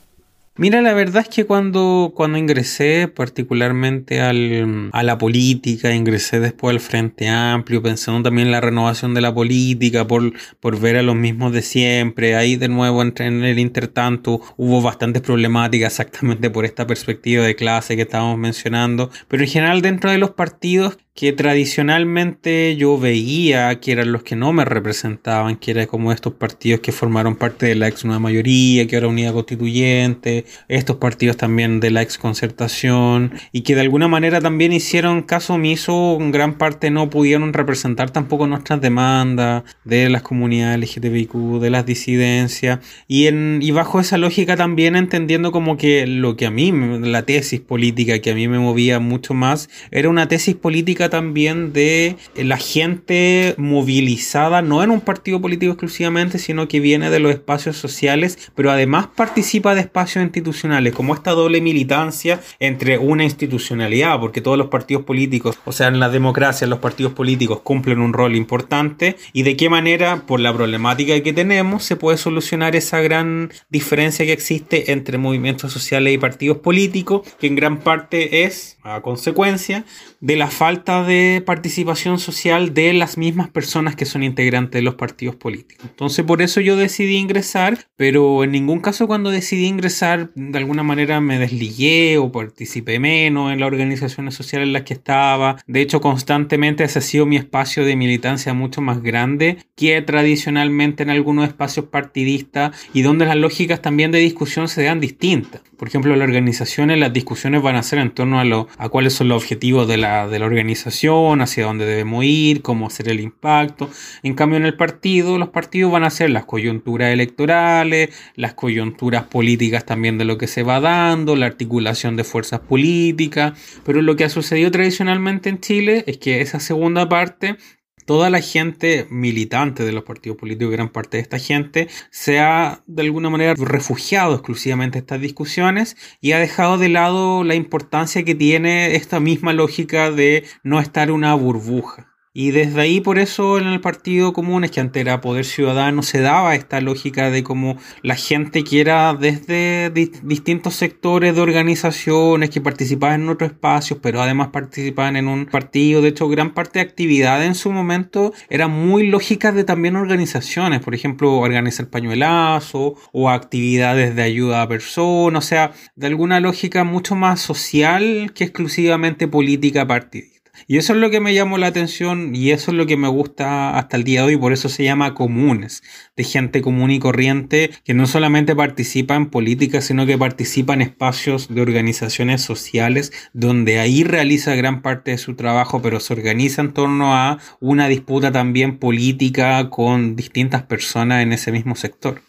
Mira, 0.60 0.82
la 0.82 0.92
verdad 0.92 1.22
es 1.22 1.34
que 1.34 1.46
cuando, 1.46 2.12
cuando 2.14 2.36
ingresé 2.36 3.08
particularmente 3.08 4.20
al, 4.20 4.90
a 4.92 5.02
la 5.02 5.16
política, 5.16 5.94
ingresé 5.94 6.38
después 6.38 6.74
al 6.74 6.80
Frente 6.80 7.28
Amplio, 7.30 7.82
pensando 7.82 8.22
también 8.22 8.48
en 8.48 8.52
la 8.52 8.60
renovación 8.60 9.14
de 9.14 9.22
la 9.22 9.32
política, 9.32 10.06
por, 10.06 10.34
por 10.60 10.78
ver 10.78 10.98
a 10.98 11.02
los 11.02 11.16
mismos 11.16 11.54
de 11.54 11.62
siempre, 11.62 12.36
ahí 12.36 12.56
de 12.56 12.68
nuevo 12.68 13.00
en, 13.00 13.14
en 13.16 13.42
el 13.42 13.58
intertanto. 13.58 14.42
Hubo 14.58 14.82
bastantes 14.82 15.22
problemáticas 15.22 15.94
exactamente 15.94 16.50
por 16.50 16.66
esta 16.66 16.86
perspectiva 16.86 17.42
de 17.42 17.56
clase 17.56 17.96
que 17.96 18.02
estábamos 18.02 18.36
mencionando, 18.36 19.10
pero 19.28 19.42
en 19.42 19.48
general 19.48 19.80
dentro 19.80 20.10
de 20.10 20.18
los 20.18 20.32
partidos 20.32 20.98
que 21.14 21.32
tradicionalmente 21.32 22.76
yo 22.76 22.98
veía 22.98 23.80
que 23.80 23.92
eran 23.92 24.12
los 24.12 24.22
que 24.22 24.36
no 24.36 24.52
me 24.52 24.64
representaban, 24.64 25.56
que 25.56 25.72
eran 25.72 25.86
como 25.86 26.12
estos 26.12 26.34
partidos 26.34 26.80
que 26.80 26.92
formaron 26.92 27.36
parte 27.36 27.66
de 27.66 27.74
la 27.74 27.88
ex 27.88 28.04
nueva 28.04 28.20
mayoría, 28.20 28.86
que 28.86 28.96
era 28.96 29.08
unidad 29.08 29.34
constituyente, 29.34 30.44
estos 30.68 30.96
partidos 30.96 31.36
también 31.36 31.80
de 31.80 31.90
la 31.90 32.02
ex 32.02 32.16
concertación, 32.16 33.32
y 33.52 33.62
que 33.62 33.74
de 33.74 33.82
alguna 33.82 34.08
manera 34.08 34.40
también 34.40 34.72
hicieron 34.72 35.22
caso 35.22 35.54
omiso, 35.54 36.16
en 36.20 36.30
gran 36.30 36.56
parte 36.56 36.90
no 36.90 37.10
pudieron 37.10 37.52
representar 37.52 38.10
tampoco 38.10 38.46
nuestras 38.46 38.80
demandas 38.80 39.64
de 39.84 40.08
las 40.08 40.22
comunidades 40.22 40.78
LGTBIQ, 40.78 41.60
de 41.60 41.70
las 41.70 41.84
disidencias, 41.86 42.78
y, 43.08 43.26
en, 43.26 43.58
y 43.62 43.72
bajo 43.72 44.00
esa 44.00 44.16
lógica 44.16 44.56
también 44.56 44.96
entendiendo 44.96 45.50
como 45.52 45.76
que 45.76 46.06
lo 46.06 46.36
que 46.36 46.46
a 46.46 46.50
mí, 46.50 46.72
la 46.72 47.24
tesis 47.24 47.60
política 47.60 48.20
que 48.20 48.30
a 48.30 48.34
mí 48.34 48.48
me 48.48 48.58
movía 48.58 49.00
mucho 49.00 49.34
más, 49.34 49.68
era 49.90 50.08
una 50.08 50.28
tesis 50.28 50.54
política 50.54 50.99
también 51.08 51.72
de 51.72 52.16
la 52.36 52.58
gente 52.58 53.54
movilizada, 53.56 54.62
no 54.62 54.82
en 54.82 54.90
un 54.90 55.00
partido 55.00 55.40
político 55.40 55.72
exclusivamente, 55.72 56.38
sino 56.38 56.68
que 56.68 56.80
viene 56.80 57.10
de 57.10 57.20
los 57.20 57.32
espacios 57.32 57.76
sociales, 57.76 58.50
pero 58.54 58.70
además 58.70 59.08
participa 59.14 59.74
de 59.74 59.80
espacios 59.80 60.22
institucionales, 60.22 60.92
como 60.92 61.14
esta 61.14 61.30
doble 61.32 61.60
militancia 61.60 62.40
entre 62.58 62.98
una 62.98 63.24
institucionalidad, 63.24 64.18
porque 64.20 64.40
todos 64.40 64.58
los 64.58 64.68
partidos 64.68 65.04
políticos, 65.04 65.58
o 65.64 65.72
sea, 65.72 65.88
en 65.88 66.00
la 66.00 66.08
democracia 66.08 66.66
los 66.66 66.80
partidos 66.80 67.12
políticos 67.12 67.60
cumplen 67.60 68.00
un 68.00 68.12
rol 68.12 68.36
importante, 68.36 69.16
y 69.32 69.42
de 69.42 69.56
qué 69.56 69.70
manera, 69.70 70.24
por 70.26 70.40
la 70.40 70.52
problemática 70.52 71.20
que 71.22 71.32
tenemos, 71.32 71.84
se 71.84 71.96
puede 71.96 72.18
solucionar 72.18 72.76
esa 72.76 73.00
gran 73.00 73.52
diferencia 73.70 74.26
que 74.26 74.32
existe 74.32 74.92
entre 74.92 75.18
movimientos 75.18 75.72
sociales 75.72 76.14
y 76.14 76.18
partidos 76.18 76.58
políticos, 76.58 77.22
que 77.38 77.46
en 77.46 77.54
gran 77.54 77.78
parte 77.78 78.44
es, 78.44 78.78
a 78.82 79.00
consecuencia, 79.00 79.84
de 80.20 80.36
la 80.36 80.48
falta 80.48 80.89
de 80.98 81.42
participación 81.44 82.18
social 82.18 82.74
de 82.74 82.92
las 82.92 83.16
mismas 83.16 83.48
personas 83.48 83.96
que 83.96 84.04
son 84.04 84.22
integrantes 84.22 84.72
de 84.72 84.82
los 84.82 84.96
partidos 84.96 85.36
políticos. 85.36 85.86
Entonces 85.88 86.24
por 86.24 86.42
eso 86.42 86.60
yo 86.60 86.76
decidí 86.76 87.16
ingresar, 87.16 87.86
pero 87.96 88.44
en 88.44 88.52
ningún 88.52 88.80
caso 88.80 89.06
cuando 89.06 89.30
decidí 89.30 89.66
ingresar 89.66 90.30
de 90.34 90.58
alguna 90.58 90.82
manera 90.82 91.20
me 91.20 91.38
desligué 91.38 92.18
o 92.18 92.32
participé 92.32 92.98
menos 92.98 93.52
en 93.52 93.60
las 93.60 93.68
organizaciones 93.68 94.34
sociales 94.34 94.66
en 94.66 94.72
las 94.72 94.82
que 94.82 94.94
estaba. 94.94 95.56
De 95.66 95.80
hecho 95.80 96.00
constantemente 96.00 96.84
ese 96.84 96.98
ha 96.98 97.02
sido 97.02 97.26
mi 97.26 97.36
espacio 97.36 97.84
de 97.84 97.96
militancia 97.96 98.52
mucho 98.52 98.80
más 98.80 99.02
grande 99.02 99.58
que 99.76 100.02
tradicionalmente 100.02 101.02
en 101.02 101.10
algunos 101.10 101.48
espacios 101.48 101.86
partidistas 101.86 102.76
y 102.92 103.02
donde 103.02 103.26
las 103.26 103.36
lógicas 103.36 103.80
también 103.80 104.10
de 104.12 104.18
discusión 104.18 104.68
se 104.68 104.82
dan 104.82 105.00
distintas. 105.00 105.62
Por 105.76 105.88
ejemplo, 105.88 106.14
las 106.14 106.28
organizaciones, 106.28 106.98
las 106.98 107.12
discusiones 107.12 107.62
van 107.62 107.76
a 107.76 107.82
ser 107.82 108.00
en 108.00 108.10
torno 108.10 108.38
a, 108.38 108.44
lo, 108.44 108.68
a 108.76 108.90
cuáles 108.90 109.14
son 109.14 109.28
los 109.28 109.42
objetivos 109.42 109.88
de 109.88 109.96
la, 109.96 110.28
de 110.28 110.38
la 110.38 110.44
organización, 110.44 110.70
hacia 110.86 111.64
dónde 111.64 111.86
debemos 111.86 112.24
ir, 112.24 112.62
cómo 112.62 112.86
hacer 112.86 113.08
el 113.08 113.20
impacto. 113.20 113.90
En 114.22 114.34
cambio, 114.34 114.58
en 114.58 114.66
el 114.66 114.76
partido, 114.76 115.38
los 115.38 115.48
partidos 115.48 115.92
van 115.92 116.04
a 116.04 116.10
ser 116.10 116.30
las 116.30 116.44
coyunturas 116.44 117.12
electorales, 117.12 118.10
las 118.36 118.54
coyunturas 118.54 119.24
políticas 119.24 119.84
también 119.84 120.18
de 120.18 120.24
lo 120.24 120.38
que 120.38 120.46
se 120.46 120.62
va 120.62 120.80
dando, 120.80 121.36
la 121.36 121.46
articulación 121.46 122.16
de 122.16 122.24
fuerzas 122.24 122.60
políticas. 122.60 123.58
Pero 123.84 124.02
lo 124.02 124.16
que 124.16 124.24
ha 124.24 124.30
sucedido 124.30 124.70
tradicionalmente 124.70 125.48
en 125.48 125.60
Chile 125.60 126.04
es 126.06 126.18
que 126.18 126.40
esa 126.40 126.60
segunda 126.60 127.08
parte 127.08 127.56
toda 128.04 128.30
la 128.30 128.40
gente 128.40 129.06
militante 129.10 129.84
de 129.84 129.92
los 129.92 130.04
partidos 130.04 130.38
políticos, 130.38 130.72
gran 130.72 130.88
parte 130.88 131.16
de 131.16 131.22
esta 131.22 131.38
gente, 131.38 131.88
se 132.10 132.40
ha 132.40 132.82
de 132.86 133.02
alguna 133.02 133.30
manera 133.30 133.54
refugiado 133.54 134.34
exclusivamente 134.34 134.98
en 134.98 135.04
estas 135.04 135.20
discusiones 135.20 135.96
y 136.20 136.32
ha 136.32 136.38
dejado 136.38 136.78
de 136.78 136.88
lado 136.88 137.44
la 137.44 137.54
importancia 137.54 138.24
que 138.24 138.34
tiene 138.34 138.96
esta 138.96 139.20
misma 139.20 139.52
lógica 139.52 140.10
de 140.10 140.44
no 140.62 140.80
estar 140.80 141.10
una 141.10 141.34
burbuja. 141.34 142.09
Y 142.32 142.52
desde 142.52 142.80
ahí, 142.80 143.00
por 143.00 143.18
eso 143.18 143.58
en 143.58 143.66
el 143.66 143.80
Partido 143.80 144.32
Común, 144.32 144.64
que 144.68 144.78
antes 144.78 145.00
era 145.00 145.20
Poder 145.20 145.44
Ciudadano, 145.44 146.04
se 146.04 146.20
daba 146.20 146.54
esta 146.54 146.80
lógica 146.80 147.28
de 147.28 147.42
cómo 147.42 147.76
la 148.02 148.14
gente 148.14 148.62
que 148.62 148.80
era 148.80 149.14
desde 149.14 149.90
distintos 149.90 150.74
sectores 150.76 151.34
de 151.34 151.40
organizaciones, 151.40 152.50
que 152.50 152.60
participaban 152.60 153.22
en 153.22 153.30
otros 153.30 153.50
espacios, 153.50 153.98
pero 154.00 154.22
además 154.22 154.50
participaban 154.52 155.16
en 155.16 155.26
un 155.26 155.46
partido. 155.46 156.02
De 156.02 156.10
hecho, 156.10 156.28
gran 156.28 156.54
parte 156.54 156.78
de 156.78 156.84
actividad 156.84 157.44
en 157.44 157.56
su 157.56 157.72
momento 157.72 158.32
era 158.48 158.68
muy 158.68 159.08
lógica 159.08 159.50
de 159.50 159.64
también 159.64 159.96
organizaciones. 159.96 160.80
Por 160.82 160.94
ejemplo, 160.94 161.36
organizar 161.36 161.88
pañuelazo 161.88 162.94
o 163.12 163.28
actividades 163.28 164.14
de 164.14 164.22
ayuda 164.22 164.62
a 164.62 164.68
personas. 164.68 165.44
O 165.44 165.48
sea, 165.48 165.72
de 165.96 166.06
alguna 166.06 166.38
lógica 166.38 166.84
mucho 166.84 167.16
más 167.16 167.40
social 167.40 168.30
que 168.34 168.44
exclusivamente 168.44 169.26
política 169.26 169.84
partidista. 169.84 170.39
Y 170.66 170.78
eso 170.78 170.92
es 170.92 170.98
lo 170.98 171.10
que 171.10 171.20
me 171.20 171.34
llamó 171.34 171.58
la 171.58 171.68
atención 171.68 172.34
y 172.34 172.50
eso 172.50 172.70
es 172.70 172.76
lo 172.76 172.86
que 172.86 172.96
me 172.96 173.08
gusta 173.08 173.76
hasta 173.76 173.96
el 173.96 174.04
día 174.04 174.20
de 174.20 174.28
hoy, 174.28 174.36
por 174.36 174.52
eso 174.52 174.68
se 174.68 174.84
llama 174.84 175.14
comunes, 175.14 175.82
de 176.16 176.24
gente 176.24 176.62
común 176.62 176.90
y 176.90 176.98
corriente 176.98 177.70
que 177.84 177.94
no 177.94 178.06
solamente 178.06 178.54
participa 178.54 179.14
en 179.14 179.30
política, 179.30 179.80
sino 179.80 180.06
que 180.06 180.18
participa 180.18 180.74
en 180.74 180.82
espacios 180.82 181.52
de 181.52 181.60
organizaciones 181.60 182.42
sociales 182.42 183.12
donde 183.32 183.78
ahí 183.78 184.04
realiza 184.04 184.54
gran 184.54 184.82
parte 184.82 185.12
de 185.12 185.18
su 185.18 185.34
trabajo, 185.34 185.82
pero 185.82 186.00
se 186.00 186.12
organiza 186.12 186.62
en 186.62 186.72
torno 186.72 187.14
a 187.14 187.38
una 187.60 187.88
disputa 187.88 188.32
también 188.32 188.78
política 188.78 189.70
con 189.70 190.16
distintas 190.16 190.62
personas 190.62 191.22
en 191.22 191.32
ese 191.32 191.52
mismo 191.52 191.76
sector. 191.76 192.22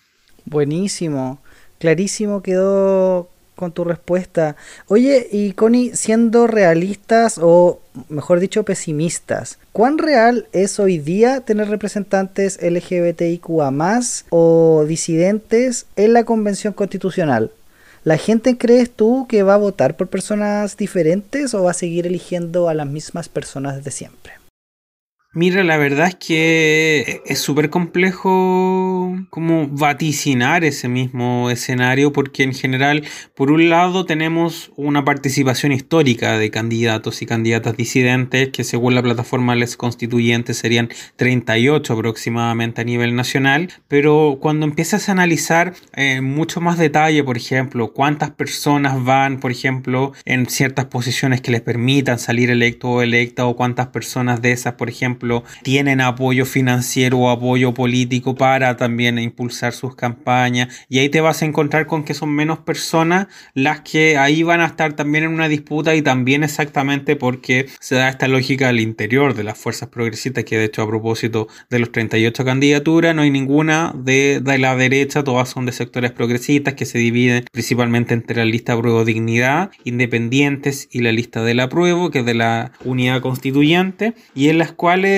Buenísimo, 0.45 1.39
clarísimo 1.79 2.41
quedó 2.41 3.29
con 3.61 3.73
tu 3.73 3.83
respuesta. 3.83 4.55
Oye, 4.87 5.27
y 5.31 5.53
Connie, 5.53 5.95
siendo 5.95 6.47
realistas 6.47 7.39
o 7.39 7.79
mejor 8.09 8.39
dicho 8.39 8.63
pesimistas, 8.63 9.59
¿cuán 9.71 9.99
real 9.99 10.47
es 10.51 10.79
hoy 10.79 10.97
día 10.97 11.41
tener 11.41 11.69
representantes 11.69 12.57
LGBTIQA 12.59 13.69
más 13.69 14.25
o 14.31 14.83
disidentes 14.87 15.85
en 15.95 16.13
la 16.13 16.23
Convención 16.23 16.73
Constitucional? 16.73 17.51
¿La 18.03 18.17
gente 18.17 18.57
crees 18.57 18.89
tú 18.89 19.27
que 19.29 19.43
va 19.43 19.53
a 19.53 19.57
votar 19.57 19.95
por 19.95 20.07
personas 20.07 20.75
diferentes 20.75 21.53
o 21.53 21.61
va 21.61 21.69
a 21.69 21.75
seguir 21.75 22.07
eligiendo 22.07 22.67
a 22.67 22.73
las 22.73 22.87
mismas 22.87 23.29
personas 23.29 23.75
desde 23.75 23.91
siempre? 23.91 24.40
Mira, 25.33 25.63
la 25.63 25.77
verdad 25.77 26.09
es 26.09 26.15
que 26.15 27.21
es 27.25 27.39
súper 27.39 27.69
complejo 27.69 29.15
como 29.29 29.69
vaticinar 29.69 30.65
ese 30.65 30.89
mismo 30.89 31.49
escenario 31.49 32.11
porque 32.11 32.43
en 32.43 32.53
general, 32.53 33.05
por 33.33 33.49
un 33.49 33.69
lado 33.69 34.05
tenemos 34.05 34.73
una 34.75 35.05
participación 35.05 35.71
histórica 35.71 36.37
de 36.37 36.51
candidatos 36.51 37.21
y 37.21 37.25
candidatas 37.25 37.77
disidentes 37.77 38.49
que 38.49 38.65
según 38.65 38.93
la 38.93 39.01
plataforma 39.01 39.55
Les 39.55 39.77
Constituyentes 39.77 40.57
serían 40.57 40.89
38 41.15 41.93
aproximadamente 41.93 42.81
a 42.81 42.83
nivel 42.83 43.15
nacional, 43.15 43.69
pero 43.87 44.37
cuando 44.41 44.65
empiezas 44.65 45.07
a 45.07 45.13
analizar 45.13 45.75
en 45.93 46.17
eh, 46.17 46.21
mucho 46.21 46.59
más 46.59 46.77
detalle, 46.77 47.23
por 47.23 47.37
ejemplo, 47.37 47.93
cuántas 47.93 48.31
personas 48.31 49.01
van, 49.01 49.39
por 49.39 49.51
ejemplo, 49.51 50.11
en 50.25 50.47
ciertas 50.47 50.87
posiciones 50.87 51.39
que 51.39 51.51
les 51.51 51.61
permitan 51.61 52.19
salir 52.19 52.49
electo 52.49 52.89
o 52.89 53.01
electa 53.01 53.45
o 53.45 53.55
cuántas 53.55 53.87
personas 53.87 54.41
de 54.41 54.51
esas, 54.51 54.73
por 54.73 54.89
ejemplo, 54.89 55.20
tienen 55.63 56.01
apoyo 56.01 56.45
financiero 56.45 57.17
o 57.19 57.29
apoyo 57.29 57.73
político 57.73 58.35
para 58.35 58.77
también 58.77 59.19
impulsar 59.19 59.73
sus 59.73 59.95
campañas. 59.95 60.85
Y 60.89 60.99
ahí 60.99 61.09
te 61.09 61.21
vas 61.21 61.41
a 61.41 61.45
encontrar 61.45 61.87
con 61.87 62.03
que 62.03 62.13
son 62.13 62.29
menos 62.29 62.59
personas 62.59 63.27
las 63.53 63.81
que 63.81 64.17
ahí 64.17 64.43
van 64.43 64.61
a 64.61 64.65
estar 64.65 64.93
también 64.93 65.23
en 65.25 65.31
una 65.31 65.47
disputa 65.47 65.95
y 65.95 66.01
también 66.01 66.43
exactamente 66.43 67.15
porque 67.15 67.67
se 67.79 67.95
da 67.95 68.09
esta 68.09 68.27
lógica 68.27 68.69
al 68.69 68.79
interior 68.79 69.33
de 69.33 69.43
las 69.43 69.57
fuerzas 69.57 69.89
progresistas, 69.89 70.43
que 70.43 70.57
de 70.57 70.65
hecho 70.65 70.81
a 70.81 70.87
propósito 70.87 71.47
de 71.69 71.79
los 71.79 71.91
38 71.91 72.45
candidaturas 72.45 73.15
no 73.15 73.21
hay 73.21 73.31
ninguna 73.31 73.93
de, 73.95 74.39
de 74.41 74.57
la 74.57 74.75
derecha, 74.75 75.23
todas 75.23 75.49
son 75.49 75.65
de 75.65 75.71
sectores 75.71 76.11
progresistas 76.11 76.73
que 76.73 76.85
se 76.85 76.97
dividen 76.97 77.45
principalmente 77.51 78.13
entre 78.13 78.37
la 78.37 78.45
lista 78.45 78.77
Pruebo 78.77 79.05
Dignidad, 79.05 79.71
Independientes 79.83 80.87
y 80.91 81.01
la 81.01 81.11
lista 81.11 81.43
de 81.43 81.53
la 81.53 81.69
Pruebo, 81.69 82.11
que 82.11 82.19
es 82.19 82.25
de 82.25 82.33
la 82.33 82.71
Unidad 82.83 83.21
Constituyente, 83.21 84.13
y 84.35 84.49
en 84.49 84.57
las 84.57 84.71
cuales 84.71 85.10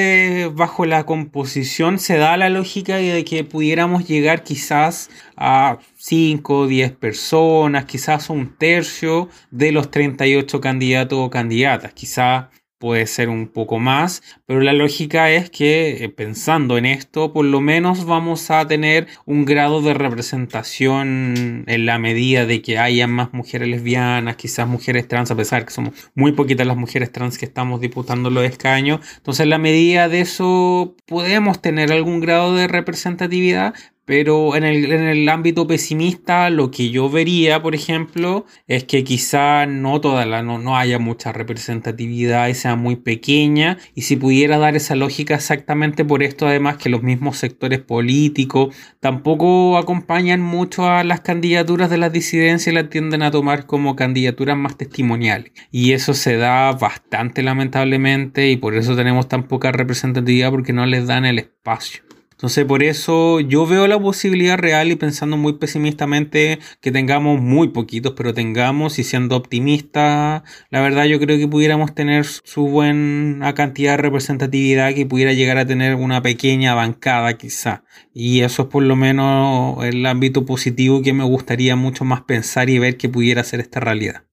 bajo 0.54 0.86
la 0.86 1.06
composición 1.06 2.00
se 2.00 2.18
da 2.18 2.38
la 2.38 2.50
lógica 2.50 2.98
de 2.98 3.24
que 3.26 3.44
pudiéramos 3.44 4.08
llegar 4.08 4.44
quizás 4.44 5.10
a 5.36 5.78
5 5.98 6.58
o 6.60 6.68
10 6.68 6.92
personas, 6.94 7.86
quizás 7.86 8.30
un 8.30 8.56
tercio 8.58 9.30
de 9.52 9.72
los 9.72 9.92
38 9.92 10.62
candidatos 10.62 11.20
o 11.20 11.30
candidatas. 11.30 11.94
Quizás 11.94 12.46
puede 12.84 13.08
ser 13.08 13.30
un 13.30 13.48
poco 13.48 13.80
más, 13.80 14.22
pero 14.46 14.60
la 14.60 14.74
lógica 14.74 15.32
es 15.32 15.50
que 15.50 16.04
eh, 16.04 16.10
pensando 16.10 16.78
en 16.78 16.86
esto, 16.86 17.32
por 17.32 17.46
lo 17.46 17.62
menos 17.62 18.04
vamos 18.04 18.52
a 18.52 18.68
tener 18.68 19.08
un 19.26 19.46
grado 19.46 19.82
de 19.82 19.94
representación 19.94 21.64
en 21.66 21.86
la 21.86 21.98
medida 21.98 22.46
de 22.46 22.62
que 22.62 22.80
haya 22.80 23.08
más 23.08 23.32
mujeres 23.32 23.70
lesbianas, 23.70 24.36
quizás 24.36 24.68
mujeres 24.68 25.08
trans, 25.08 25.32
a 25.32 25.38
pesar 25.38 25.64
que 25.64 25.72
somos 25.72 25.94
muy 26.14 26.34
poquitas 26.34 26.68
las 26.68 26.76
mujeres 26.76 27.10
trans 27.10 27.38
que 27.38 27.46
estamos 27.46 27.80
disputando 27.80 28.30
los 28.30 28.44
escaños. 28.44 29.00
Entonces, 29.16 29.46
en 29.46 29.52
la 29.52 29.60
medida 29.60 30.10
de 30.10 30.20
eso, 30.20 30.98
podemos 31.06 31.62
tener 31.62 31.90
algún 31.90 32.20
grado 32.20 32.54
de 32.54 32.68
representatividad, 32.68 33.76
pero 34.06 34.56
en 34.56 34.64
el, 34.66 34.92
en 34.92 35.04
el, 35.04 35.30
ámbito 35.30 35.66
pesimista, 35.66 36.50
lo 36.50 36.72
que 36.72 36.90
yo 36.90 37.10
vería, 37.10 37.62
por 37.62 37.74
ejemplo, 37.74 38.46
es 38.68 38.84
que 38.84 39.04
quizá 39.04 39.66
no 39.66 40.02
toda 40.02 40.26
no, 40.44 40.58
no, 40.58 40.78
haya 40.78 41.00
mucha 41.00 41.32
representatividad 41.32 42.48
y 42.50 42.54
sea 42.54 42.76
muy 42.76 42.98
pequeña. 42.98 43.78
Y 43.96 44.02
si 44.02 44.18
pudiera 44.18 44.58
dar 44.58 44.76
esa 44.76 44.96
lógica 44.96 45.36
exactamente 45.36 46.04
por 46.04 46.22
esto, 46.22 46.48
además, 46.48 46.78
que 46.78 46.90
los 46.90 47.02
mismos 47.02 47.38
sectores 47.38 47.80
políticos 47.80 48.76
tampoco 49.00 49.78
acompañan 49.78 50.42
mucho 50.42 50.86
a 50.86 51.04
las 51.04 51.22
candidaturas 51.22 51.90
de 51.90 51.98
las 51.98 52.12
disidencias 52.12 52.74
y 52.74 52.76
las 52.76 52.90
tienden 52.90 53.24
a 53.24 53.32
tomar 53.32 53.66
como 53.66 53.96
candidaturas 53.96 54.58
más 54.58 54.78
testimoniales. 54.78 55.52
Y 55.72 55.94
eso 55.94 56.14
se 56.14 56.38
da 56.38 56.72
bastante 56.74 57.42
lamentablemente 57.42 58.50
y 58.50 58.58
por 58.58 58.76
eso 58.76 58.96
tenemos 58.96 59.28
tan 59.28 59.48
poca 59.48 59.72
representatividad 59.72 60.52
porque 60.52 60.74
no 60.74 60.86
les 60.86 61.08
dan 61.08 61.26
el 61.26 61.40
espacio. 61.40 62.13
Entonces, 62.44 62.66
por 62.66 62.84
eso 62.84 63.40
yo 63.40 63.66
veo 63.66 63.88
la 63.88 63.98
posibilidad 63.98 64.58
real 64.58 64.92
y 64.92 64.98
pensando 64.98 65.38
muy 65.38 65.54
pesimistamente 65.54 66.60
que 66.82 66.92
tengamos 66.92 67.40
muy 67.40 67.70
poquitos, 67.70 68.16
pero 68.18 68.34
tengamos 68.34 69.00
y 69.00 69.06
siendo 69.06 69.38
optimista, 69.38 70.44
la 70.70 70.82
verdad 70.82 71.06
yo 71.06 71.22
creo 71.22 71.38
que 71.38 71.48
pudiéramos 71.48 71.96
tener 71.96 72.26
su 72.26 72.68
buena 72.68 73.54
cantidad 73.54 73.92
de 73.92 74.04
representatividad 74.04 74.94
que 74.94 75.06
pudiera 75.06 75.32
llegar 75.32 75.58
a 75.58 75.66
tener 75.66 75.96
una 75.96 76.22
pequeña 76.22 76.74
bancada 76.76 77.38
quizá. 77.38 77.86
Y 78.14 78.42
eso 78.42 78.64
es 78.64 78.68
por 78.68 78.84
lo 78.84 78.98
menos 78.98 79.82
el 79.86 80.06
ámbito 80.06 80.46
positivo 80.46 81.02
que 81.02 81.14
me 81.14 81.24
gustaría 81.24 81.78
mucho 81.78 82.04
más 82.04 82.24
pensar 82.24 82.70
y 82.70 82.78
ver 82.78 82.98
que 82.98 83.08
pudiera 83.08 83.46
ser 83.46 83.62
esta 83.62 83.80
realidad. 83.80 84.26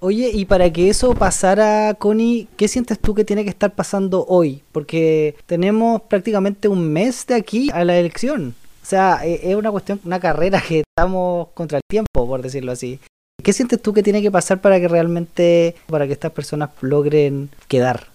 Oye, 0.00 0.30
y 0.34 0.44
para 0.44 0.70
que 0.72 0.90
eso 0.90 1.14
pasara, 1.14 1.94
Connie, 1.94 2.48
¿qué 2.56 2.68
sientes 2.68 2.98
tú 2.98 3.14
que 3.14 3.24
tiene 3.24 3.44
que 3.44 3.50
estar 3.50 3.74
pasando 3.74 4.26
hoy? 4.28 4.62
Porque 4.72 5.36
tenemos 5.46 6.02
prácticamente 6.02 6.68
un 6.68 6.92
mes 6.92 7.26
de 7.26 7.34
aquí 7.34 7.70
a 7.72 7.84
la 7.84 7.96
elección. 7.96 8.54
O 8.82 8.86
sea, 8.86 9.20
e, 9.24 9.50
es 9.50 9.56
una 9.56 9.70
cuestión, 9.70 10.00
una 10.04 10.20
carrera 10.20 10.60
que 10.60 10.82
estamos 10.86 11.48
contra 11.54 11.78
el 11.78 11.82
tiempo, 11.88 12.26
por 12.26 12.42
decirlo 12.42 12.72
así. 12.72 13.00
¿Qué 13.42 13.52
sientes 13.52 13.80
tú 13.80 13.92
que 13.94 14.02
tiene 14.02 14.20
que 14.20 14.30
pasar 14.30 14.60
para 14.60 14.78
que 14.78 14.88
realmente, 14.88 15.74
para 15.86 16.06
que 16.06 16.12
estas 16.12 16.32
personas 16.32 16.70
logren 16.80 17.50
quedar? 17.68 18.08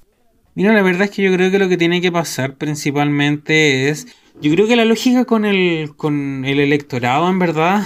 Mira, 0.55 0.73
la 0.73 0.81
verdad 0.81 1.03
es 1.03 1.11
que 1.11 1.23
yo 1.23 1.33
creo 1.33 1.49
que 1.49 1.59
lo 1.59 1.69
que 1.69 1.77
tiene 1.77 2.01
que 2.01 2.11
pasar 2.11 2.55
principalmente 2.55 3.89
es, 3.89 4.07
yo 4.41 4.51
creo 4.51 4.67
que 4.67 4.75
la 4.75 4.85
lógica 4.85 5.25
con 5.25 5.45
el, 5.45 5.95
con 5.95 6.45
el 6.45 6.59
electorado, 6.59 7.29
en 7.29 7.39
verdad, 7.39 7.83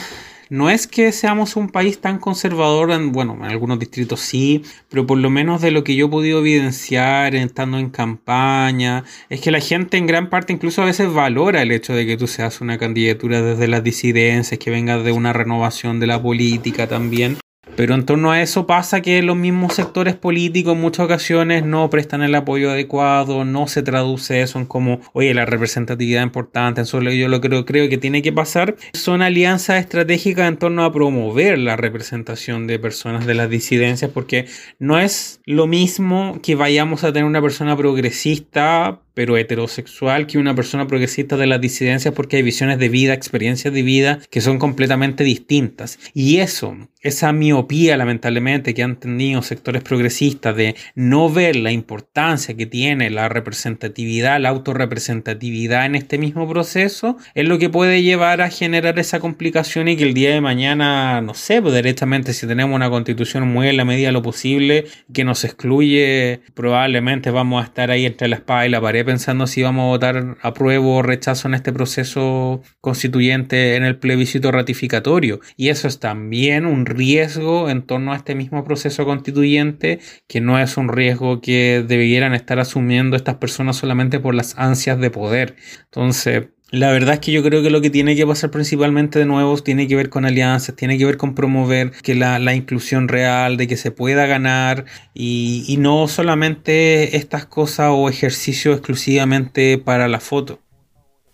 no 0.49 0.69
es 0.69 0.87
que 0.87 1.11
seamos 1.11 1.55
un 1.55 1.69
país 1.69 1.99
tan 1.99 2.19
conservador, 2.19 2.91
en, 2.91 3.11
bueno, 3.11 3.35
en 3.35 3.45
algunos 3.45 3.79
distritos 3.79 4.19
sí, 4.19 4.63
pero 4.89 5.05
por 5.05 5.17
lo 5.17 5.29
menos 5.29 5.61
de 5.61 5.71
lo 5.71 5.83
que 5.83 5.95
yo 5.95 6.07
he 6.07 6.09
podido 6.09 6.39
evidenciar 6.39 7.35
estando 7.35 7.77
en 7.77 7.89
campaña, 7.89 9.03
es 9.29 9.41
que 9.41 9.51
la 9.51 9.59
gente 9.59 9.97
en 9.97 10.07
gran 10.07 10.29
parte 10.29 10.53
incluso 10.53 10.81
a 10.81 10.85
veces 10.85 11.11
valora 11.11 11.61
el 11.61 11.71
hecho 11.71 11.93
de 11.93 12.05
que 12.05 12.17
tú 12.17 12.27
seas 12.27 12.61
una 12.61 12.77
candidatura 12.77 13.41
desde 13.41 13.67
las 13.67 13.83
disidencias, 13.83 14.59
que 14.59 14.71
vengas 14.71 15.03
de 15.03 15.11
una 15.11 15.33
renovación 15.33 15.99
de 15.99 16.07
la 16.07 16.21
política 16.21 16.87
también. 16.87 17.37
Pero 17.75 17.95
en 17.95 18.05
torno 18.05 18.31
a 18.31 18.41
eso 18.41 18.67
pasa 18.67 19.01
que 19.01 19.21
los 19.23 19.35
mismos 19.35 19.73
sectores 19.73 20.15
políticos 20.15 20.75
en 20.75 20.81
muchas 20.81 21.05
ocasiones 21.05 21.65
no 21.65 21.89
prestan 21.89 22.21
el 22.21 22.35
apoyo 22.35 22.69
adecuado, 22.69 23.45
no 23.45 23.67
se 23.67 23.81
traduce 23.81 24.41
eso 24.41 24.59
en 24.59 24.65
como, 24.65 24.99
oye, 25.13 25.33
la 25.33 25.45
representatividad 25.45 26.21
importante, 26.23 26.81
eso 26.81 27.01
yo 27.01 27.27
lo 27.27 27.41
creo, 27.41 27.65
creo 27.65 27.89
que 27.89 27.97
tiene 27.97 28.21
que 28.21 28.31
pasar. 28.31 28.75
Son 28.93 29.21
alianzas 29.21 29.79
estratégicas 29.79 30.47
en 30.47 30.57
torno 30.57 30.83
a 30.83 30.91
promover 30.91 31.57
la 31.57 31.75
representación 31.75 32.67
de 32.67 32.79
personas 32.79 33.25
de 33.25 33.33
las 33.33 33.49
disidencias, 33.49 34.11
porque 34.11 34.45
no 34.77 34.99
es 34.99 35.41
lo 35.45 35.65
mismo 35.65 36.39
que 36.43 36.55
vayamos 36.55 37.03
a 37.03 37.11
tener 37.11 37.25
una 37.25 37.41
persona 37.41 37.75
progresista 37.75 38.99
pero 39.13 39.37
heterosexual 39.37 40.27
que 40.27 40.37
una 40.37 40.55
persona 40.55 40.87
progresista 40.87 41.37
de 41.37 41.47
las 41.47 41.61
disidencias 41.61 42.13
porque 42.13 42.37
hay 42.37 42.43
visiones 42.43 42.79
de 42.79 42.89
vida, 42.89 43.13
experiencias 43.13 43.73
de 43.73 43.83
vida 43.83 44.19
que 44.29 44.41
son 44.41 44.59
completamente 44.59 45.23
distintas. 45.23 45.99
Y 46.13 46.37
eso, 46.37 46.75
esa 47.01 47.33
miopía 47.33 47.97
lamentablemente 47.97 48.73
que 48.73 48.83
han 48.83 48.95
tenido 48.95 49.41
sectores 49.41 49.83
progresistas 49.83 50.55
de 50.55 50.75
no 50.95 51.29
ver 51.29 51.55
la 51.55 51.71
importancia 51.71 52.55
que 52.55 52.65
tiene 52.65 53.09
la 53.09 53.29
representatividad, 53.29 54.39
la 54.39 54.49
autorrepresentatividad 54.49 55.85
en 55.85 55.95
este 55.95 56.17
mismo 56.17 56.47
proceso, 56.47 57.17
es 57.35 57.47
lo 57.47 57.59
que 57.59 57.69
puede 57.69 58.03
llevar 58.03 58.41
a 58.41 58.49
generar 58.49 58.97
esa 58.99 59.19
complicación 59.19 59.87
y 59.87 59.95
que 59.95 60.03
el 60.03 60.13
día 60.13 60.33
de 60.33 60.41
mañana, 60.41 61.21
no 61.21 61.33
sé, 61.33 61.61
pues 61.61 61.75
directamente 61.75 62.33
si 62.33 62.47
tenemos 62.47 62.75
una 62.75 62.89
constitución 62.89 63.47
muy 63.47 63.67
en 63.67 63.77
la 63.77 63.85
medida 63.85 64.07
de 64.07 64.13
lo 64.13 64.21
posible 64.21 64.85
que 65.13 65.23
nos 65.23 65.43
excluye, 65.43 66.41
probablemente 66.53 67.31
vamos 67.31 67.61
a 67.61 67.65
estar 67.65 67.91
ahí 67.91 68.05
entre 68.05 68.27
la 68.27 68.37
espada 68.37 68.65
y 68.65 68.69
la 68.69 68.81
pared 68.81 69.02
pensando 69.03 69.47
si 69.47 69.61
vamos 69.61 69.83
a 69.83 69.87
votar 69.87 70.37
apruebo 70.41 70.97
o 70.97 71.01
rechazo 71.01 71.47
en 71.47 71.53
este 71.53 71.73
proceso 71.73 72.61
constituyente 72.81 73.75
en 73.75 73.83
el 73.83 73.97
plebiscito 73.97 74.51
ratificatorio. 74.51 75.39
Y 75.57 75.69
eso 75.69 75.87
es 75.87 75.99
también 75.99 76.65
un 76.65 76.85
riesgo 76.85 77.69
en 77.69 77.83
torno 77.83 78.13
a 78.13 78.15
este 78.15 78.35
mismo 78.35 78.63
proceso 78.63 79.05
constituyente, 79.05 79.99
que 80.27 80.41
no 80.41 80.59
es 80.59 80.77
un 80.77 80.89
riesgo 80.89 81.41
que 81.41 81.83
debieran 81.87 82.33
estar 82.33 82.59
asumiendo 82.59 83.15
estas 83.15 83.35
personas 83.35 83.75
solamente 83.77 84.19
por 84.19 84.35
las 84.35 84.57
ansias 84.57 84.99
de 84.99 85.09
poder. 85.09 85.55
Entonces, 85.85 86.47
la 86.73 86.91
verdad 86.91 87.13
es 87.13 87.19
que 87.19 87.31
yo 87.31 87.43
creo 87.43 87.61
que 87.61 87.69
lo 87.69 87.81
que 87.81 87.91
tiene 87.91 88.15
que 88.15 88.25
pasar 88.25 88.49
principalmente 88.49 89.19
de 89.19 89.25
nuevo 89.25 89.55
tiene 89.59 89.87
que 89.87 89.95
ver 89.95 90.09
con 90.09 90.25
alianzas, 90.25 90.75
tiene 90.75 90.97
que 90.97 91.05
ver 91.05 91.17
con 91.17 91.35
promover 91.35 91.91
que 92.01 92.15
la, 92.15 92.55
inclusión 92.55 93.07
real, 93.07 93.57
de 93.57 93.67
que 93.67 93.77
se 93.77 93.91
pueda 93.91 94.25
ganar 94.25 94.85
y, 95.13 95.65
y 95.67 95.77
no 95.77 96.07
solamente 96.07 97.15
estas 97.15 97.45
cosas 97.45 97.91
o 97.91 98.09
ejercicios 98.09 98.77
exclusivamente 98.77 99.77
para 99.77 100.07
la 100.07 100.19
foto. 100.19 100.61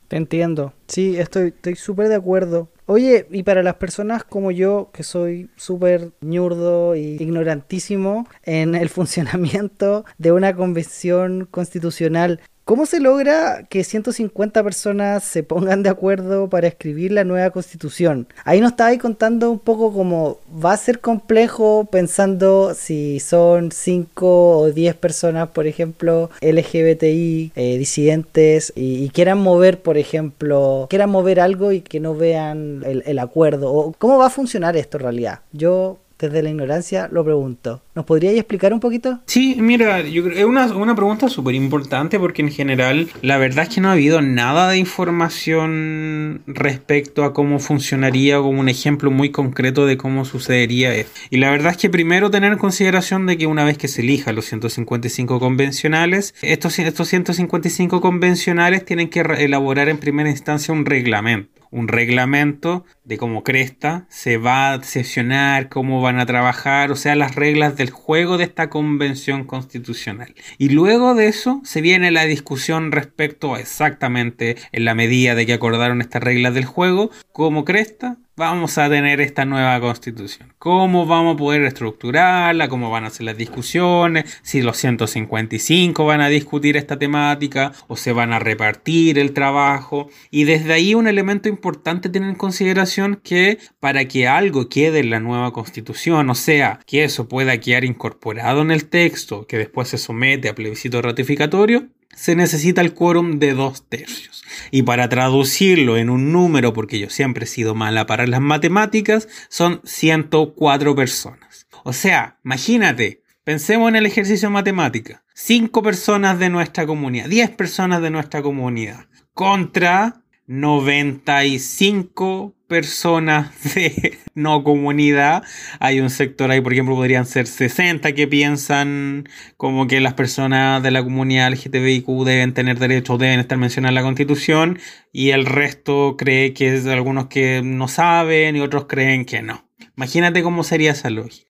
Te 0.10 0.17
entiendo, 0.17 0.73
sí, 0.88 1.15
estoy 1.17 1.54
súper 1.75 2.10
de 2.10 2.15
acuerdo. 2.15 2.67
Oye, 2.88 3.28
y 3.30 3.43
para 3.43 3.62
las 3.62 3.75
personas 3.75 4.23
como 4.23 4.49
yo, 4.49 4.89
que 4.91 5.04
soy 5.04 5.52
súper 5.56 6.10
ñurdo 6.21 6.95
y 6.95 7.17
ignorantísimo 7.21 8.28
en 8.43 8.73
el 8.73 8.89
funcionamiento 8.89 10.06
de 10.17 10.32
una 10.32 10.56
convención 10.56 11.47
constitucional, 11.52 12.41
¿Cómo 12.70 12.86
se 12.86 13.00
logra 13.00 13.64
que 13.68 13.84
150 13.84 14.64
personas 14.64 15.24
se 15.24 15.42
pongan 15.42 15.82
de 15.82 15.90
acuerdo 15.90 16.50
para 16.50 16.68
escribir 16.68 17.12
la 17.12 17.24
nueva 17.24 17.50
constitución? 17.50 18.28
Ahí 18.46 18.62
nos 18.62 18.74
estabais 18.74 19.00
contando 19.00 19.50
un 19.50 19.58
poco 19.58 19.92
cómo 19.92 20.38
va 20.64 20.74
a 20.74 20.78
ser 20.78 21.00
complejo 21.00 21.88
pensando 21.92 22.76
si 22.76 23.20
son 23.22 23.72
5 23.72 24.60
o 24.60 24.72
10 24.72 24.96
personas, 24.98 25.50
por 25.50 25.66
ejemplo, 25.66 26.30
LGBTI, 26.42 27.54
eh, 27.56 27.78
disidentes, 27.80 28.72
y, 28.76 29.10
quieran 29.10 29.40
mover, 29.40 29.82
por 29.82 29.98
ejemplo, 29.98 30.86
quieran 30.92 31.10
mover 31.10 31.40
algo 31.40 31.72
y 31.72 31.82
que 31.82 32.00
no 32.00 32.14
vean 32.14 32.84
el, 32.86 33.02
el 33.08 33.18
acuerdo. 33.18 33.96
¿Cómo 33.98 34.20
va 34.20 34.28
a 34.28 34.30
funcionar 34.30 34.78
esto 34.78 34.98
en 34.98 35.04
realidad? 35.06 35.40
Yo 35.54 35.98
desde 36.20 36.44
la 36.44 36.50
ignorancia 36.50 37.10
lo 37.12 37.24
pregunto. 37.24 37.82
¿Nos 38.00 38.06
podríais 38.06 38.40
explicar 38.40 38.74
un 38.74 38.80
poquito? 38.80 39.20
Sí, 39.26 39.58
mira, 39.60 40.00
es 40.00 40.46
una, 40.46 40.68
una 40.68 40.96
pregunta 40.96 41.28
súper 41.28 41.54
importante 41.54 42.18
porque 42.18 42.42
en 42.42 42.50
general 42.50 43.10
la 43.22 43.38
verdad 43.38 43.66
es 43.68 43.76
que 43.76 43.82
no 43.82 43.90
ha 43.90 43.92
habido 43.92 44.22
nada 44.22 44.70
de 44.70 44.78
información 44.78 46.42
respecto 46.48 47.26
a 47.26 47.34
cómo 47.34 47.60
funcionaría 47.60 48.38
como 48.38 48.58
un 48.58 48.70
ejemplo 48.70 49.12
muy 49.12 49.32
concreto 49.32 49.86
de 49.86 49.98
cómo 49.98 50.24
sucedería 50.24 50.96
esto. 50.96 51.12
Y 51.30 51.40
la 51.40 51.52
verdad 51.52 51.74
es 51.74 51.78
que 51.78 51.90
primero 51.90 52.32
tener 52.32 52.54
en 52.54 52.58
consideración 52.58 53.26
de 53.26 53.38
que 53.38 53.48
una 53.48 53.66
vez 53.66 53.78
que 53.78 53.90
se 53.90 54.02
elija 54.02 54.32
los 54.32 54.46
155 54.46 55.38
convencionales, 55.38 56.34
estos, 56.42 56.80
estos 56.80 57.06
155 57.10 58.00
convencionales 58.00 58.86
tienen 58.86 59.10
que 59.10 59.20
elaborar 59.20 59.90
en 59.90 59.98
primera 59.98 60.30
instancia 60.30 60.74
un 60.74 60.86
reglamento 60.86 61.60
un 61.72 61.88
reglamento 61.88 62.86
de 63.04 63.18
cómo 63.18 63.44
Cresta 63.44 64.06
se 64.10 64.38
va 64.38 64.74
a 64.74 64.84
sesionar, 64.84 65.70
cómo 65.70 66.02
van 66.02 66.20
a 66.20 66.26
trabajar, 66.26 66.92
o 66.92 66.96
sea, 66.96 67.16
las 67.16 67.36
reglas 67.36 67.76
del 67.76 67.88
juego 67.89 68.38
de 68.38 68.45
esta 68.45 68.69
convención 68.69 69.45
constitucional. 69.45 70.36
Y 70.58 70.69
luego 70.69 71.15
de 71.15 71.28
eso 71.28 71.62
se 71.63 71.82
viene 71.82 72.12
la 72.12 72.25
discusión 72.25 72.91
respecto 72.91 73.56
a 73.56 73.60
exactamente 73.60 74.58
en 74.71 74.86
la 74.86 74.95
medida 74.95 75.36
de 75.36 75.45
que 75.45 75.54
acordaron 75.54 76.02
estas 76.02 76.23
reglas 76.23 76.54
del 76.54 76.65
juego, 76.65 77.12
cómo 77.32 77.65
Cresta 77.65 78.17
vamos 78.39 78.78
a 78.78 78.89
tener 78.89 79.19
esta 79.19 79.43
nueva 79.43 79.78
constitución. 79.82 80.54
¿Cómo 80.60 81.06
vamos 81.06 81.36
a 81.36 81.38
poder 81.38 81.62
estructurarla? 81.63 82.69
¿Cómo 82.69 82.89
van 82.89 83.04
a 83.04 83.10
ser 83.10 83.25
las 83.25 83.38
discusiones? 83.38 84.39
Si 84.43 84.62
los 84.62 84.78
155 84.78 86.06
van 86.06 86.21
a 86.21 86.30
discutir 86.30 86.78
esta 86.78 86.97
temática 86.97 87.73
o 87.89 87.97
se 87.97 88.13
van 88.13 88.32
a 88.32 88.39
repartir 88.39 89.19
el 89.19 89.34
trabajo. 89.34 90.10
Y 90.32 90.45
desde 90.45 90.71
ahí 90.71 90.95
un 90.95 91.08
elemento 91.08 91.49
importante 91.49 92.08
tener 92.08 92.30
en 92.30 92.36
consideración 92.36 93.19
que 93.21 93.60
para 93.82 94.06
que 94.06 94.30
algo 94.30 94.69
quede 94.69 94.99
en 94.99 95.10
la 95.10 95.19
nueva 95.19 95.52
constitución, 95.52 96.30
o 96.30 96.36
sea, 96.36 96.80
que 96.88 97.04
eso 97.04 97.28
pueda 97.28 97.60
quedar 97.60 97.84
incorporado 97.84 98.62
en 98.62 98.71
el 98.71 98.86
texto, 98.86 99.47
que 99.47 99.58
después 99.58 99.89
se 99.89 99.97
somete 99.97 100.47
a 100.47 100.56
plebiscito 100.56 101.02
ratificatorio, 101.02 101.89
se 102.15 102.36
necesita 102.36 102.82
el 102.82 102.93
quórum 102.93 103.39
de 103.39 103.54
dos 103.54 103.88
tercios. 103.88 104.43
Y 104.72 104.84
para 104.84 105.10
traducirlo 105.10 105.98
en 105.98 106.10
un 106.10 106.32
número, 106.32 106.74
porque 106.74 107.00
yo 107.00 107.10
siempre 107.10 107.45
he 107.45 107.48
sido 107.48 107.76
mala 107.76 108.06
para 108.06 108.28
las 108.28 108.41
matemáticas, 108.41 109.28
son 109.50 109.82
104 109.84 110.95
personas. 110.95 111.67
O 111.84 111.93
sea, 111.93 112.39
imagínate, 112.43 113.24
pensemos 113.43 113.89
en 113.89 113.95
el 113.95 114.06
ejercicio 114.06 114.50
de 114.50 114.54
matemática. 114.54 115.24
5 115.34 115.82
personas 115.82 116.39
de 116.39 116.50
nuestra 116.50 116.86
comunidad, 116.86 117.28
10 117.28 117.52
personas 117.52 118.02
de 118.02 118.10
nuestra 118.10 118.41
comunidad, 118.41 119.06
contra 119.34 120.22
95 120.50 122.56
personas 122.68 123.52
de 123.76 124.18
no 124.34 124.64
comunidad. 124.64 125.44
Hay 125.80 126.00
un 126.00 126.10
sector 126.10 126.50
ahí, 126.50 126.60
por 126.60 126.74
ejemplo, 126.74 126.96
podrían 126.96 127.28
ser 127.28 127.46
60 127.46 128.14
que 128.14 128.28
piensan 128.28 129.30
como 129.58 129.86
que 129.86 130.00
las 130.00 130.16
personas 130.16 130.82
de 130.82 130.90
la 130.90 131.04
comunidad 131.04 131.52
LGTBIQ 131.52 132.08
deben 132.26 132.56
tener 132.56 132.80
derechos, 132.80 133.20
deben 133.20 133.40
estar 133.40 133.60
mencionadas 133.60 133.92
en 133.92 133.96
la 133.96 134.02
constitución, 134.02 134.80
y 135.14 135.30
el 135.30 135.46
resto 135.46 136.16
cree 136.18 136.54
que 136.54 136.76
es 136.76 136.88
algunos 136.88 137.28
que 137.28 137.62
no 137.64 137.88
saben 137.88 138.56
y 138.56 138.62
otros 138.62 138.86
creen 138.86 139.26
que 139.26 139.44
no. 139.44 139.70
Imagínate 139.96 140.42
cómo 140.42 140.64
sería 140.64 140.94
esa 140.94 141.12
lógica. 141.12 141.49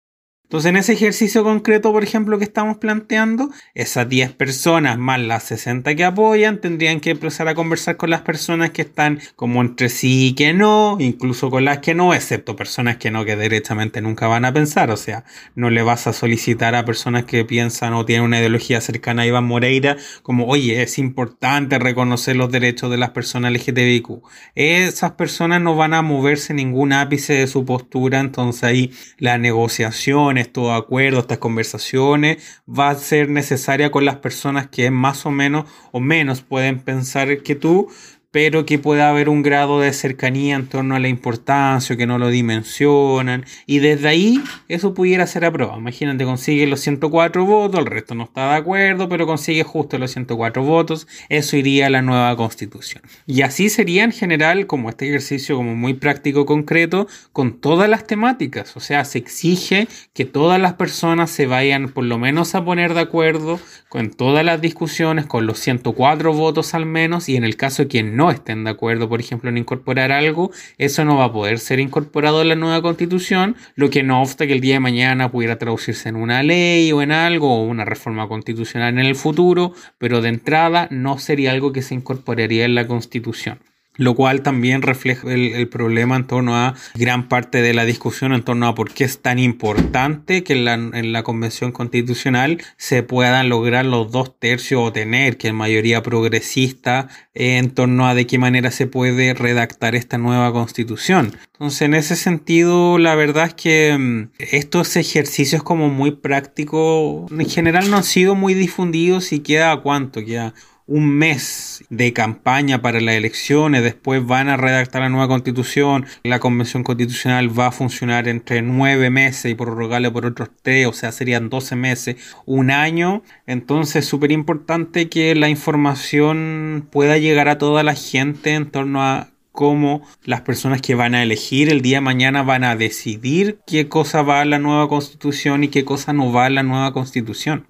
Entonces, 0.50 0.70
en 0.72 0.78
ese 0.78 0.94
ejercicio 0.94 1.44
concreto, 1.44 1.92
por 1.92 2.04
ejemplo, 2.04 2.40
que 2.40 2.44
estamos 2.44 2.80
planteando, 2.80 3.52
esas 3.76 4.10
10 4.10 4.32
personas 4.32 4.98
más 4.98 5.20
las 5.20 5.44
60 5.44 5.94
que 5.94 6.04
apoyan 6.04 6.60
tendrían 6.60 7.02
que 7.02 7.12
empezar 7.12 7.48
a 7.48 7.54
conversar 7.54 7.98
con 7.98 8.10
las 8.10 8.22
personas 8.22 8.72
que 8.72 8.82
están 8.82 9.20
como 9.36 9.62
entre 9.62 9.90
sí 9.90 10.30
y 10.30 10.34
que 10.34 10.54
no, 10.54 10.98
incluso 11.00 11.52
con 11.52 11.66
las 11.66 11.78
que 11.78 11.94
no, 11.94 12.16
excepto 12.16 12.56
personas 12.56 12.98
que 12.98 13.12
no, 13.12 13.26
que 13.26 13.36
directamente 13.36 14.02
nunca 14.02 14.26
van 14.26 14.44
a 14.44 14.52
pensar. 14.52 14.90
O 14.90 14.98
sea, 14.98 15.24
no 15.54 15.70
le 15.70 15.84
vas 15.84 16.08
a 16.08 16.14
solicitar 16.14 16.74
a 16.74 16.84
personas 16.84 17.26
que 17.26 17.46
piensan 17.46 17.94
o 17.94 18.04
tienen 18.04 18.26
una 18.26 18.40
ideología 18.40 18.82
cercana 18.82 19.22
a 19.22 19.28
Iván 19.28 19.46
Moreira 19.46 19.98
como, 20.24 20.48
oye, 20.48 20.82
es 20.82 20.98
importante 20.98 21.78
reconocer 21.78 22.36
los 22.36 22.52
derechos 22.52 22.90
de 22.90 22.98
las 22.98 23.12
personas 23.12 23.54
LGTBIQ. 23.54 24.24
Esas 24.56 25.12
personas 25.12 25.62
no 25.62 25.76
van 25.76 25.94
a 25.94 26.02
moverse 26.02 26.56
ningún 26.56 26.92
ápice 26.92 27.34
de 27.34 27.46
su 27.46 27.66
postura, 27.66 28.20
entonces 28.20 28.64
ahí 28.64 28.92
la 29.20 29.38
negociación 29.38 30.38
estos 30.39 30.71
acuerdos, 30.71 31.21
estas 31.21 31.38
conversaciones, 31.38 32.62
va 32.67 32.89
a 32.89 32.95
ser 32.95 33.30
necesaria 33.30 33.91
con 33.91 34.06
las 34.06 34.15
personas 34.17 34.67
que 34.67 34.89
más 34.91 35.25
o 35.25 35.32
menos 35.32 35.65
o 35.91 35.99
menos 35.99 36.41
pueden 36.41 36.80
pensar 36.80 37.43
que 37.43 37.56
tú, 37.56 37.89
pero 38.32 38.65
que 38.65 38.80
pueda 38.80 39.10
haber 39.10 39.30
un 39.30 39.42
grado 39.42 39.80
de 39.80 39.92
cercanía 39.94 40.56
en 40.56 40.68
torno 40.68 40.96
a 40.96 41.00
la 41.00 41.08
importancia, 41.08 41.98
que 41.98 42.06
no 42.06 42.18
lo 42.18 42.30
dimensionan, 42.30 43.46
y 43.65 43.80
desde 43.80 44.08
ahí 44.08 44.42
eso 44.68 44.94
pudiera 44.94 45.26
ser 45.28 45.46
aprobado. 45.46 45.80
Imagínate, 45.80 46.26
consigue 46.26 46.68
los 46.68 46.80
104 46.82 47.46
votos, 47.46 47.80
el 47.80 47.86
resto 47.88 48.15
no 48.15 48.26
está 48.26 48.52
de 48.52 48.58
acuerdo, 48.58 49.10
pero 49.10 49.26
consigue 49.26 49.63
justo 49.63 49.98
los 49.98 50.12
104 50.12 50.63
votos, 50.63 51.08
eso 51.30 51.58
iría 51.58 51.88
a 51.88 51.89
la 51.89 52.02
nueva 52.02 52.36
constitución. 52.36 53.02
Y 53.26 53.42
así 53.42 53.70
sería 53.70 54.04
en 54.04 54.12
general 54.12 54.68
como 54.68 54.89
este 54.89 55.08
ejercicio 55.08 55.56
como 55.56 55.76
muy 55.76 55.96
práctico, 55.96 56.46
concreto, 56.46 57.08
con 57.34 57.60
todas 57.60 57.89
las 57.89 58.06
temáticas, 58.06 58.78
o 58.78 58.80
sea, 58.80 59.06
se 59.06 59.18
exige 59.18 59.88
que 60.13 60.26
todas 60.26 60.60
las 60.62 60.74
personas 60.74 61.32
se 61.32 61.48
vayan 61.48 61.89
por 61.89 62.04
lo 62.04 62.18
menos 62.18 62.56
a 62.56 62.63
poner 62.63 62.94
de 62.94 63.02
acuerdo 63.02 63.60
con 63.88 64.12
todas 64.12 64.46
las 64.46 64.62
discusiones, 64.62 65.26
con 65.26 65.48
los 65.48 65.60
104 65.60 66.34
votos 66.34 66.74
al 66.74 66.86
menos, 66.86 67.28
y 67.30 67.36
en 67.36 67.44
el 67.44 67.56
caso 67.56 67.84
de 67.84 67.88
quien 67.88 68.19
no 68.20 68.32
estén 68.32 68.66
de 68.66 68.72
acuerdo, 68.72 69.08
por 69.08 69.22
ejemplo, 69.22 69.50
en 69.50 69.58
incorporar 69.58 70.12
algo, 70.12 70.52
eso 70.78 71.06
no 71.06 71.16
va 71.16 71.26
a 71.26 71.32
poder 71.32 71.58
ser 71.58 71.80
incorporado 71.80 72.42
en 72.42 72.50
la 72.50 72.56
nueva 72.56 72.82
constitución, 72.82 73.56
lo 73.76 73.90
que 73.90 74.04
no 74.04 74.22
obsta 74.22 74.46
que 74.46 74.52
el 74.52 74.60
día 74.60 74.74
de 74.74 74.82
mañana 74.82 75.32
pudiera 75.32 75.58
traducirse 75.58 76.10
en 76.10 76.18
una 76.18 76.44
ley 76.44 76.92
o 76.92 77.02
en 77.02 77.14
algo, 77.14 77.56
o 77.56 77.64
una 77.64 77.86
reforma 77.86 78.28
constitucional 78.28 78.90
en 78.90 79.06
el 79.06 79.16
futuro, 79.16 79.72
pero 79.98 80.22
de 80.22 80.28
entrada 80.28 80.90
no 80.92 81.18
sería 81.18 81.54
algo 81.54 81.72
que 81.72 81.82
se 81.82 81.96
incorporaría 81.96 82.66
en 82.66 82.76
la 82.76 82.88
constitución. 82.88 83.60
Lo 84.00 84.16
cual 84.16 84.42
también 84.42 84.82
refleja 84.82 85.32
el, 85.32 85.68
problema 85.68 86.16
en 86.16 86.26
torno 86.26 86.56
a 86.56 86.74
gran 86.96 87.28
parte 87.28 87.62
de 87.62 87.74
la 87.74 87.84
discusión 87.84 88.34
en 88.34 88.44
torno 88.44 88.68
a 88.68 88.74
por 88.74 88.94
qué 88.94 89.04
es 89.04 89.22
tan 89.22 89.40
importante 89.40 90.42
que 90.44 90.54
en 90.54 91.12
la, 91.12 91.24
Convención 91.24 91.74
Constitucional 91.74 92.62
se 92.78 93.04
puedan 93.04 93.50
lograr 93.50 93.86
los 93.86 94.10
dos 94.10 94.40
tercios 94.40 94.82
o 94.82 94.94
tener 94.94 95.38
que 95.38 95.50
en 95.50 95.56
mayoría 95.56 96.02
progresista 96.02 97.10
en 97.34 97.72
torno 97.72 98.08
a 98.08 98.16
de 98.16 98.26
qué 98.26 98.38
manera 98.38 98.72
se 98.72 98.88
puede 98.88 99.34
redactar 99.34 99.96
esta 99.96 100.18
nueva 100.18 100.52
constitución. 100.54 101.38
Entonces, 101.54 101.82
en 101.82 101.94
ese 101.94 102.16
sentido, 102.16 102.98
la 103.00 103.16
verdad 103.16 103.48
es 103.48 103.54
que 103.54 103.98
mm, 104.00 104.32
estos 104.38 104.96
ejercicios 104.96 105.62
como 105.62 105.90
muy 105.90 106.12
prácticos 106.12 107.30
en 107.32 107.50
general 107.50 107.92
no 107.92 107.98
han 107.98 108.04
sido 108.06 108.34
muy 108.34 108.54
difundidos 108.54 109.34
y 109.34 109.40
queda 109.40 109.76
cuánto, 109.82 110.24
queda 110.24 110.54
un 110.89 111.08
mes 111.08 111.86
de 111.89 112.13
campaña 112.13 112.82
para 112.82 112.99
las 112.99 113.13
elecciones, 113.13 113.84
después 113.84 114.25
van 114.25 114.49
a 114.49 114.58
redactar 114.58 115.04
la 115.04 115.10
nueva 115.10 115.28
constitución, 115.28 116.08
la 116.23 116.39
convención 116.39 116.84
constitucional 116.84 117.58
va 117.58 117.67
a 117.67 117.71
funcionar 117.71 118.28
entre 118.28 118.63
nueve 118.63 119.12
meses 119.12 119.52
y 119.52 119.56
prorrogarle 119.56 120.10
por 120.10 120.25
otros 120.25 120.49
tres, 120.63 120.88
o 120.88 120.93
sea, 120.93 121.12
serían 121.12 121.49
doce 121.49 121.75
meses, 121.75 122.15
un 122.45 122.71
año. 122.71 123.21
Entonces 123.45 123.97
es 123.97 124.06
súper 124.06 124.32
importante 124.32 125.10
que 125.10 125.36
la 125.36 125.47
información 125.47 126.88
pueda 126.91 127.19
llegar 127.19 127.49
a 127.49 127.60
toda 127.60 127.84
la 127.84 127.93
gente 127.93 128.56
en 128.56 128.71
torno 128.71 129.04
a 129.04 129.30
cómo 129.52 130.02
las 130.23 130.41
personas 130.41 130.82
que 130.82 130.95
van 130.95 131.13
a 131.13 131.21
elegir 131.21 131.69
el 131.69 131.82
día 131.82 131.97
de 131.97 132.02
mañana 132.02 132.41
van 132.41 132.63
a 132.63 132.75
decidir 132.75 133.60
qué 133.67 133.88
cosa 133.88 134.23
va 134.23 134.41
a 134.41 134.45
la 134.45 134.58
nueva 134.58 134.88
constitución 134.88 135.63
y 135.63 135.67
qué 135.67 135.86
cosa 135.86 136.13
no 136.13 136.32
va 136.32 136.47
a 136.47 136.49
la 136.49 136.63
nueva 136.63 136.93
constitución. 136.93 137.67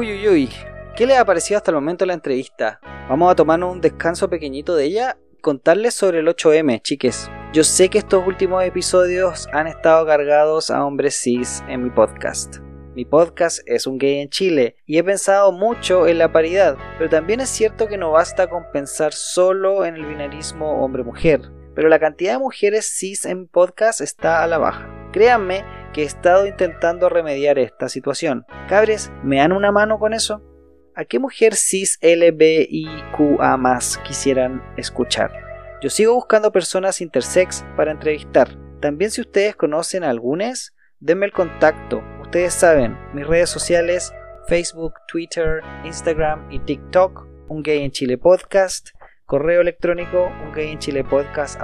Uy, 0.00 0.12
uy, 0.14 0.28
uy. 0.28 0.50
¿Qué 0.96 1.04
le 1.04 1.14
ha 1.18 1.26
parecido 1.26 1.58
hasta 1.58 1.72
el 1.72 1.74
momento 1.74 2.06
la 2.06 2.14
entrevista? 2.14 2.80
Vamos 3.10 3.30
a 3.30 3.34
tomarnos 3.34 3.70
un 3.70 3.82
descanso 3.82 4.30
pequeñito 4.30 4.74
de 4.74 4.86
ella 4.86 5.18
y 5.30 5.42
contarles 5.42 5.92
sobre 5.92 6.20
el 6.20 6.26
8M, 6.26 6.80
chiques. 6.80 7.30
Yo 7.52 7.64
sé 7.64 7.90
que 7.90 7.98
estos 7.98 8.26
últimos 8.26 8.64
episodios 8.64 9.46
han 9.52 9.66
estado 9.66 10.06
cargados 10.06 10.70
a 10.70 10.86
hombres 10.86 11.20
cis 11.20 11.62
en 11.68 11.84
mi 11.84 11.90
podcast. 11.90 12.60
Mi 12.94 13.04
podcast 13.04 13.60
es 13.66 13.86
un 13.86 13.98
gay 13.98 14.20
en 14.20 14.30
Chile 14.30 14.76
y 14.86 14.96
he 14.96 15.04
pensado 15.04 15.52
mucho 15.52 16.06
en 16.06 16.16
la 16.16 16.32
paridad, 16.32 16.78
pero 16.96 17.10
también 17.10 17.40
es 17.40 17.50
cierto 17.50 17.86
que 17.86 17.98
no 17.98 18.12
basta 18.12 18.48
con 18.48 18.62
pensar 18.72 19.12
solo 19.12 19.84
en 19.84 19.96
el 19.96 20.06
binarismo 20.06 20.82
hombre-mujer. 20.82 21.42
Pero 21.74 21.90
la 21.90 21.98
cantidad 21.98 22.32
de 22.32 22.38
mujeres 22.38 22.90
cis 22.90 23.26
en 23.26 23.46
podcast 23.46 24.00
está 24.00 24.42
a 24.42 24.46
la 24.46 24.56
baja. 24.56 24.88
Créanme 25.12 25.62
que 25.92 26.02
he 26.02 26.06
estado 26.06 26.46
intentando 26.46 27.08
remediar 27.08 27.58
esta 27.58 27.88
situación. 27.88 28.46
Cabres, 28.68 29.10
¿me 29.22 29.36
dan 29.36 29.52
una 29.52 29.72
mano 29.72 29.98
con 29.98 30.12
eso? 30.12 30.42
¿A 30.94 31.04
qué 31.04 31.18
mujer 31.18 31.54
cis 31.54 31.98
LBIQA 32.02 33.56
más 33.56 33.98
quisieran 33.98 34.62
escuchar? 34.76 35.32
Yo 35.82 35.88
sigo 35.88 36.14
buscando 36.14 36.52
personas 36.52 37.00
intersex 37.00 37.64
para 37.76 37.90
entrevistar. 37.90 38.56
También 38.80 39.10
si 39.10 39.20
ustedes 39.20 39.56
conocen 39.56 40.04
algunas, 40.04 40.74
denme 40.98 41.26
el 41.26 41.32
contacto. 41.32 42.02
Ustedes 42.20 42.52
saben, 42.52 42.98
mis 43.14 43.26
redes 43.26 43.50
sociales, 43.50 44.12
Facebook, 44.46 44.94
Twitter, 45.08 45.62
Instagram 45.84 46.50
y 46.50 46.58
TikTok, 46.58 47.26
un 47.48 47.62
gay 47.62 47.82
en 47.82 47.90
Chile 47.92 48.18
podcast, 48.18 48.90
correo 49.24 49.60
electrónico, 49.60 50.30
un 50.44 50.52
gay 50.52 50.70
en 50.70 50.78
Chile 50.78 51.04
podcast. 51.04 51.60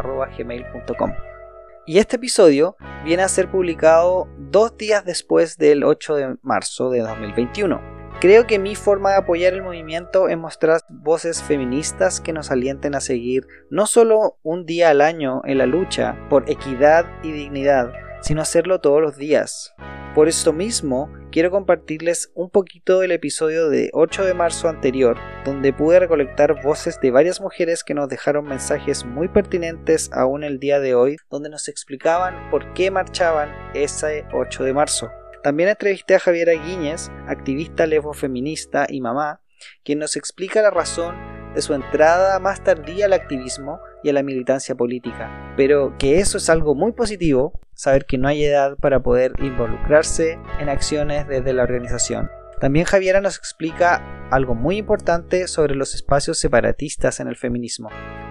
Y 1.88 1.98
este 1.98 2.16
episodio 2.16 2.76
viene 3.04 3.22
a 3.22 3.28
ser 3.28 3.48
publicado 3.48 4.26
dos 4.38 4.76
días 4.76 5.04
después 5.04 5.56
del 5.56 5.84
8 5.84 6.14
de 6.16 6.36
marzo 6.42 6.90
de 6.90 6.98
2021. 6.98 7.80
Creo 8.20 8.44
que 8.48 8.58
mi 8.58 8.74
forma 8.74 9.10
de 9.10 9.18
apoyar 9.18 9.54
el 9.54 9.62
movimiento 9.62 10.28
es 10.28 10.36
mostrar 10.36 10.80
voces 10.88 11.44
feministas 11.44 12.20
que 12.20 12.32
nos 12.32 12.50
alienten 12.50 12.96
a 12.96 13.00
seguir 13.00 13.46
no 13.70 13.86
solo 13.86 14.36
un 14.42 14.66
día 14.66 14.90
al 14.90 15.00
año 15.00 15.42
en 15.44 15.58
la 15.58 15.66
lucha 15.66 16.18
por 16.28 16.50
equidad 16.50 17.06
y 17.22 17.30
dignidad, 17.30 17.92
sino 18.20 18.42
hacerlo 18.42 18.80
todos 18.80 19.00
los 19.00 19.16
días. 19.16 19.72
Por 20.16 20.28
esto 20.28 20.54
mismo, 20.54 21.12
quiero 21.30 21.50
compartirles 21.50 22.32
un 22.34 22.48
poquito 22.48 23.00
del 23.00 23.12
episodio 23.12 23.68
de 23.68 23.90
8 23.92 24.24
de 24.24 24.32
marzo 24.32 24.70
anterior, 24.70 25.18
donde 25.44 25.74
pude 25.74 26.00
recolectar 26.00 26.62
voces 26.62 26.98
de 27.02 27.10
varias 27.10 27.38
mujeres 27.38 27.84
que 27.84 27.92
nos 27.92 28.08
dejaron 28.08 28.46
mensajes 28.48 29.04
muy 29.04 29.28
pertinentes 29.28 30.08
aún 30.14 30.42
el 30.42 30.58
día 30.58 30.80
de 30.80 30.94
hoy, 30.94 31.18
donde 31.28 31.50
nos 31.50 31.68
explicaban 31.68 32.48
por 32.50 32.72
qué 32.72 32.90
marchaban 32.90 33.50
ese 33.74 34.24
8 34.32 34.64
de 34.64 34.72
marzo. 34.72 35.10
También 35.42 35.68
entrevisté 35.68 36.14
a 36.14 36.20
Javiera 36.20 36.54
Guíñez, 36.54 37.10
activista 37.26 37.86
feminista 38.14 38.86
y 38.88 39.02
mamá, 39.02 39.42
quien 39.84 39.98
nos 39.98 40.16
explica 40.16 40.62
la 40.62 40.70
razón 40.70 41.14
de 41.54 41.60
su 41.60 41.74
entrada 41.74 42.38
más 42.38 42.64
tardía 42.64 43.04
al 43.04 43.12
activismo 43.12 43.80
y 44.06 44.10
a 44.10 44.12
la 44.12 44.22
militancia 44.22 44.76
política, 44.76 45.52
pero 45.56 45.96
que 45.98 46.20
eso 46.20 46.38
es 46.38 46.48
algo 46.48 46.76
muy 46.76 46.92
positivo 46.92 47.58
saber 47.74 48.06
que 48.06 48.18
no 48.18 48.28
hay 48.28 48.44
edad 48.44 48.76
para 48.76 49.02
poder 49.02 49.32
involucrarse 49.40 50.38
en 50.60 50.68
acciones 50.68 51.26
desde 51.26 51.52
la 51.52 51.64
organización. 51.64 52.30
También 52.60 52.86
Javiera 52.86 53.20
nos 53.20 53.36
explica 53.36 54.28
algo 54.30 54.54
muy 54.54 54.76
importante 54.76 55.48
sobre 55.48 55.74
los 55.74 55.94
espacios 55.94 56.38
separatistas 56.38 57.18
en 57.18 57.26
el 57.26 57.36
feminismo. 57.36 57.90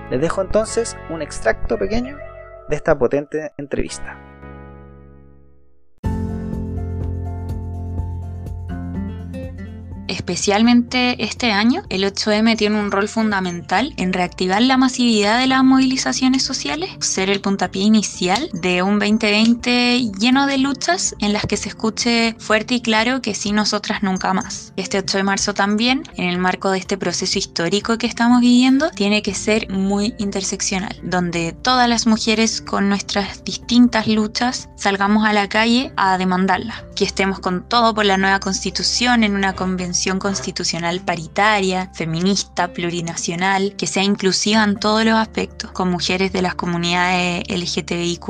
Les 0.09 0.21
dejo 0.21 0.41
entonces 0.41 0.95
un 1.09 1.21
extracto 1.21 1.77
pequeño 1.77 2.17
de 2.69 2.75
esta 2.75 2.97
potente 2.97 3.51
entrevista. 3.57 4.17
Especialmente 10.07 11.23
este 11.23 11.51
año, 11.51 11.81
el 11.89 12.03
8M 12.03 12.55
tiene 12.57 12.79
un 12.79 12.91
rol 12.91 13.07
fundamental 13.07 13.93
en 13.97 14.13
reactivar 14.13 14.61
la 14.61 14.77
masividad 14.77 15.39
de 15.39 15.47
las 15.47 15.63
movilizaciones 15.63 16.43
sociales, 16.43 16.91
ser 16.99 17.29
el 17.29 17.41
puntapié 17.41 17.83
inicial 17.83 18.49
de 18.53 18.83
un 18.83 18.99
2020 18.99 20.11
lleno 20.19 20.45
de 20.45 20.59
luchas 20.59 21.15
en 21.19 21.33
las 21.33 21.45
que 21.45 21.57
se 21.57 21.69
escuche 21.69 22.35
fuerte 22.37 22.75
y 22.75 22.81
claro 22.81 23.21
que 23.21 23.33
sí 23.33 23.51
nosotras 23.51 24.03
nunca 24.03 24.33
más. 24.33 24.73
Este 24.75 24.99
8 24.99 25.17
de 25.17 25.23
marzo 25.23 25.53
también, 25.55 26.03
en 26.17 26.29
el 26.29 26.37
marco 26.37 26.69
de 26.69 26.77
este 26.77 26.97
proceso 26.97 27.39
histórico 27.39 27.97
que 27.97 28.07
estamos 28.07 28.41
viviendo, 28.41 28.91
tiene 28.91 29.23
que 29.23 29.33
ser 29.33 29.69
muy 29.71 30.13
interseccional, 30.19 30.99
donde 31.01 31.53
todas 31.53 31.89
las 31.89 32.05
mujeres 32.05 32.61
con 32.61 32.89
nuestras 32.89 33.43
distintas 33.43 34.07
luchas 34.07 34.69
salgamos 34.75 35.25
a 35.25 35.33
la 35.33 35.49
calle 35.49 35.91
a 35.97 36.19
demandarla, 36.19 36.85
que 36.95 37.05
estemos 37.05 37.39
con 37.39 37.67
todo 37.67 37.95
por 37.95 38.05
la 38.05 38.17
nueva 38.17 38.39
constitución 38.39 39.23
en 39.23 39.35
una 39.35 39.53
convención 39.53 39.94
constitucional 40.19 41.01
paritaria, 41.01 41.89
feminista, 41.93 42.67
plurinacional, 42.67 43.75
que 43.77 43.87
sea 43.87 44.03
inclusiva 44.03 44.63
en 44.63 44.77
todos 44.77 45.05
los 45.05 45.15
aspectos, 45.15 45.71
con 45.71 45.89
mujeres 45.89 46.31
de 46.33 46.41
las 46.41 46.55
comunidades 46.55 47.43
LGTBIQ, 47.47 48.29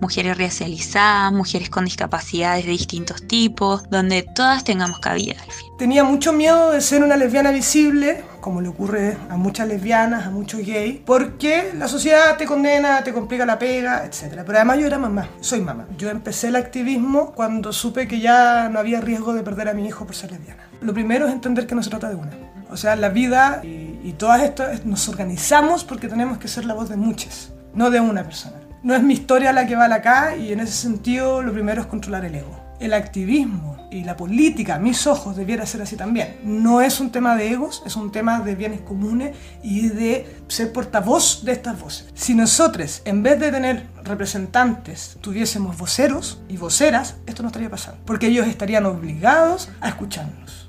mujeres 0.00 0.38
racializadas, 0.38 1.32
mujeres 1.32 1.70
con 1.70 1.84
discapacidades 1.84 2.66
de 2.66 2.72
distintos 2.72 3.26
tipos, 3.26 3.88
donde 3.90 4.22
todas 4.22 4.64
tengamos 4.64 5.00
cabida 5.00 5.36
Tenía 5.78 6.04
mucho 6.04 6.32
miedo 6.32 6.72
de 6.72 6.82
ser 6.82 7.02
una 7.02 7.16
lesbiana 7.16 7.50
visible, 7.50 8.22
como 8.40 8.60
le 8.60 8.68
ocurre 8.68 9.16
a 9.30 9.36
muchas 9.36 9.66
lesbianas, 9.66 10.26
a 10.26 10.30
muchos 10.30 10.60
gays, 10.60 11.00
porque 11.06 11.72
la 11.74 11.88
sociedad 11.88 12.36
te 12.36 12.44
condena, 12.44 13.02
te 13.02 13.14
complica 13.14 13.46
la 13.46 13.58
pega, 13.58 14.04
etc. 14.04 14.42
Pero 14.44 14.58
además 14.58 14.78
yo 14.78 14.86
era 14.86 14.98
mamá, 14.98 15.28
soy 15.40 15.62
mamá. 15.62 15.86
Yo 15.96 16.10
empecé 16.10 16.48
el 16.48 16.56
activismo 16.56 17.32
cuando 17.32 17.72
supe 17.72 18.06
que 18.06 18.20
ya 18.20 18.68
no 18.68 18.78
había 18.78 19.00
riesgo 19.00 19.32
de 19.32 19.42
perder 19.42 19.68
a 19.68 19.74
mi 19.74 19.86
hijo 19.86 20.04
por 20.04 20.14
ser 20.14 20.32
lesbiana. 20.32 20.69
Lo 20.80 20.94
primero 20.94 21.26
es 21.26 21.32
entender 21.32 21.66
que 21.66 21.74
no 21.74 21.82
se 21.82 21.90
trata 21.90 22.08
de 22.08 22.14
una. 22.14 22.32
O 22.70 22.76
sea, 22.76 22.96
la 22.96 23.08
vida 23.08 23.62
y, 23.64 24.14
todas 24.18 24.42
estas 24.42 24.84
nos 24.84 25.08
organizamos 25.08 25.84
porque 25.84 26.08
tenemos 26.08 26.38
que 26.38 26.48
ser 26.48 26.64
la 26.64 26.74
voz 26.74 26.88
de 26.88 26.96
muchas, 26.96 27.52
no 27.74 27.90
de 27.90 28.00
una 28.00 28.24
persona. 28.24 28.56
No 28.82 28.94
es 28.94 29.02
mi 29.02 29.14
historia 29.14 29.52
la 29.52 29.66
que 29.66 29.76
vale 29.76 29.94
acá 29.94 30.36
y 30.36 30.52
en 30.52 30.60
ese 30.60 30.72
sentido 30.72 31.42
lo 31.42 31.52
primero 31.52 31.80
es 31.80 31.86
controlar 31.86 32.24
el 32.24 32.34
ego. 32.34 32.60
El 32.80 32.92
activismo 32.92 33.88
y 33.90 34.04
la 34.04 34.16
política, 34.16 34.76
a 34.76 34.78
mis 34.78 35.06
ojos, 35.06 35.36
debiera 35.36 35.66
ser 35.66 35.82
así 35.82 35.96
también. 35.96 36.38
No 36.44 36.80
es 36.80 37.00
un 37.00 37.10
tema 37.10 37.36
de 37.36 37.50
egos, 37.50 37.82
es 37.86 37.96
un 37.96 38.12
tema 38.12 38.40
de 38.40 38.54
bienes 38.54 38.80
comunes 38.80 39.36
y 39.62 39.88
de 39.88 40.42
ser 40.48 40.72
portavoz 40.72 41.44
de 41.44 41.52
estas 41.52 41.78
voces. 41.78 42.06
Si 42.14 42.34
nosotros, 42.34 43.02
en 43.04 43.22
vez 43.22 43.38
de 43.38 43.50
tener 43.50 43.86
representantes, 44.04 45.18
tuviésemos 45.20 45.76
voceros 45.76 46.40
y 46.48 46.56
voceras, 46.56 47.16
esto 47.26 47.42
no 47.42 47.48
estaría 47.48 47.70
pasando, 47.70 48.00
porque 48.04 48.28
ellos 48.28 48.46
estarían 48.46 48.86
obligados 48.86 49.68
a 49.80 49.88
escucharnos. 49.88 50.59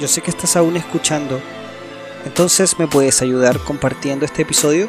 Yo 0.00 0.08
sé 0.08 0.20
que 0.20 0.30
estás 0.30 0.56
aún 0.56 0.76
escuchando, 0.76 1.40
entonces 2.24 2.78
me 2.78 2.86
puedes 2.86 3.22
ayudar 3.22 3.58
compartiendo 3.58 4.24
este 4.24 4.42
episodio. 4.42 4.88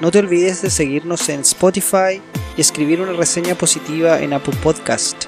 No 0.00 0.10
te 0.10 0.18
olvides 0.18 0.62
de 0.62 0.70
seguirnos 0.70 1.28
en 1.28 1.40
Spotify 1.40 2.20
y 2.56 2.60
escribir 2.60 3.00
una 3.00 3.12
reseña 3.12 3.54
positiva 3.54 4.20
en 4.20 4.32
Apple 4.32 4.56
Podcast. 4.62 5.24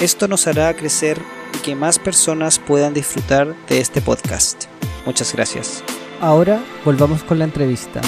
Esto 0.00 0.28
nos 0.28 0.46
hará 0.46 0.74
crecer 0.74 1.18
y 1.54 1.58
que 1.58 1.74
más 1.76 1.98
personas 1.98 2.58
puedan 2.58 2.94
disfrutar 2.94 3.54
de 3.68 3.80
este 3.80 4.00
podcast. 4.00 4.64
Muchas 5.04 5.32
gracias. 5.32 5.84
Ahora 6.20 6.62
volvamos 6.84 7.22
con 7.22 7.38
la 7.38 7.44
entrevista. 7.44 8.00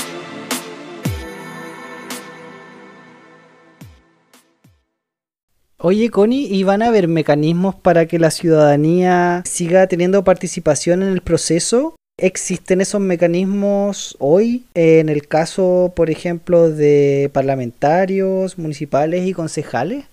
Oye, 5.81 6.11
Connie, 6.11 6.49
¿y 6.51 6.64
van 6.64 6.83
a 6.83 6.88
haber 6.88 7.07
mecanismos 7.07 7.77
para 7.77 8.07
que 8.07 8.19
la 8.19 8.33
ciudadanía 8.33 9.45
siga 9.47 9.87
teniendo 9.87 10.25
participación 10.25 11.05
en 11.05 11.11
el 11.11 11.21
proceso? 11.21 11.95
¿Existen 12.19 12.81
esos 12.81 13.01
mecanismos 13.01 14.17
hoy 14.19 14.64
en 14.75 15.09
el 15.09 15.29
caso, 15.29 15.93
por 15.95 16.11
ejemplo, 16.11 16.69
de 16.69 17.31
parlamentarios, 17.33 18.59
municipales 18.59 19.29
y 19.29 19.33
concejales? 19.33 20.07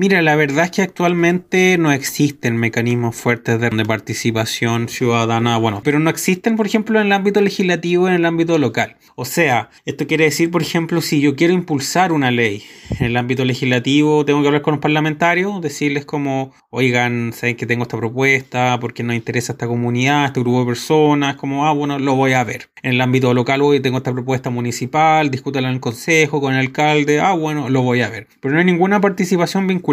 Mira, 0.00 0.22
la 0.22 0.36
verdad 0.36 0.66
es 0.66 0.70
que 0.70 0.82
actualmente 0.82 1.76
no 1.76 1.90
existen 1.90 2.56
mecanismos 2.56 3.16
fuertes 3.16 3.60
de, 3.60 3.68
participación 3.84 4.88
ciudadana, 4.88 5.56
bueno, 5.56 5.80
pero 5.82 5.98
no 5.98 6.08
existen, 6.08 6.54
por 6.54 6.66
ejemplo, 6.66 7.00
en 7.00 7.06
el 7.06 7.12
ámbito 7.12 7.40
legislativo 7.40 8.06
en 8.06 8.14
el 8.14 8.24
ámbito 8.24 8.58
local. 8.58 8.96
O 9.16 9.24
sea, 9.24 9.70
esto 9.86 10.06
quiere 10.06 10.22
decir, 10.22 10.52
por 10.52 10.62
ejemplo, 10.62 11.00
si 11.00 11.20
yo 11.20 11.34
quiero 11.34 11.52
impulsar 11.52 12.12
una 12.12 12.30
ley 12.30 12.62
en 13.00 13.06
el 13.06 13.16
ámbito 13.16 13.44
legislativo, 13.44 14.24
tengo 14.24 14.40
que 14.40 14.46
hablar 14.46 14.62
con 14.62 14.74
los 14.74 14.80
parlamentarios, 14.80 15.60
decirles 15.60 16.04
como, 16.04 16.52
oigan, 16.70 17.32
saben 17.32 17.56
que 17.56 17.66
tengo 17.66 17.82
esta 17.82 17.96
propuesta, 17.96 18.78
porque 18.78 19.02
nos 19.02 19.16
interesa 19.16 19.54
esta 19.54 19.66
comunidad, 19.66 20.26
este 20.26 20.38
grupo 20.38 20.60
de 20.60 20.66
personas, 20.66 21.34
como, 21.34 21.66
ah, 21.66 21.72
bueno, 21.72 21.98
lo 21.98 22.14
voy 22.14 22.34
a 22.34 22.44
ver. 22.44 22.70
En 22.84 22.92
el 22.92 23.00
ámbito 23.00 23.34
local, 23.34 23.62
hoy 23.62 23.80
tengo 23.80 23.96
esta 23.96 24.12
propuesta 24.12 24.50
municipal, 24.50 25.28
discútala 25.28 25.66
en 25.66 25.74
el 25.74 25.80
consejo, 25.80 26.40
con 26.40 26.54
el 26.54 26.60
alcalde, 26.60 27.18
ah, 27.18 27.32
bueno, 27.32 27.68
lo 27.68 27.82
voy 27.82 28.02
a 28.02 28.08
ver. 28.10 28.28
Pero 28.40 28.54
no 28.54 28.60
hay 28.60 28.66
ninguna 28.66 29.00
participación 29.00 29.66
vinculada 29.66 29.87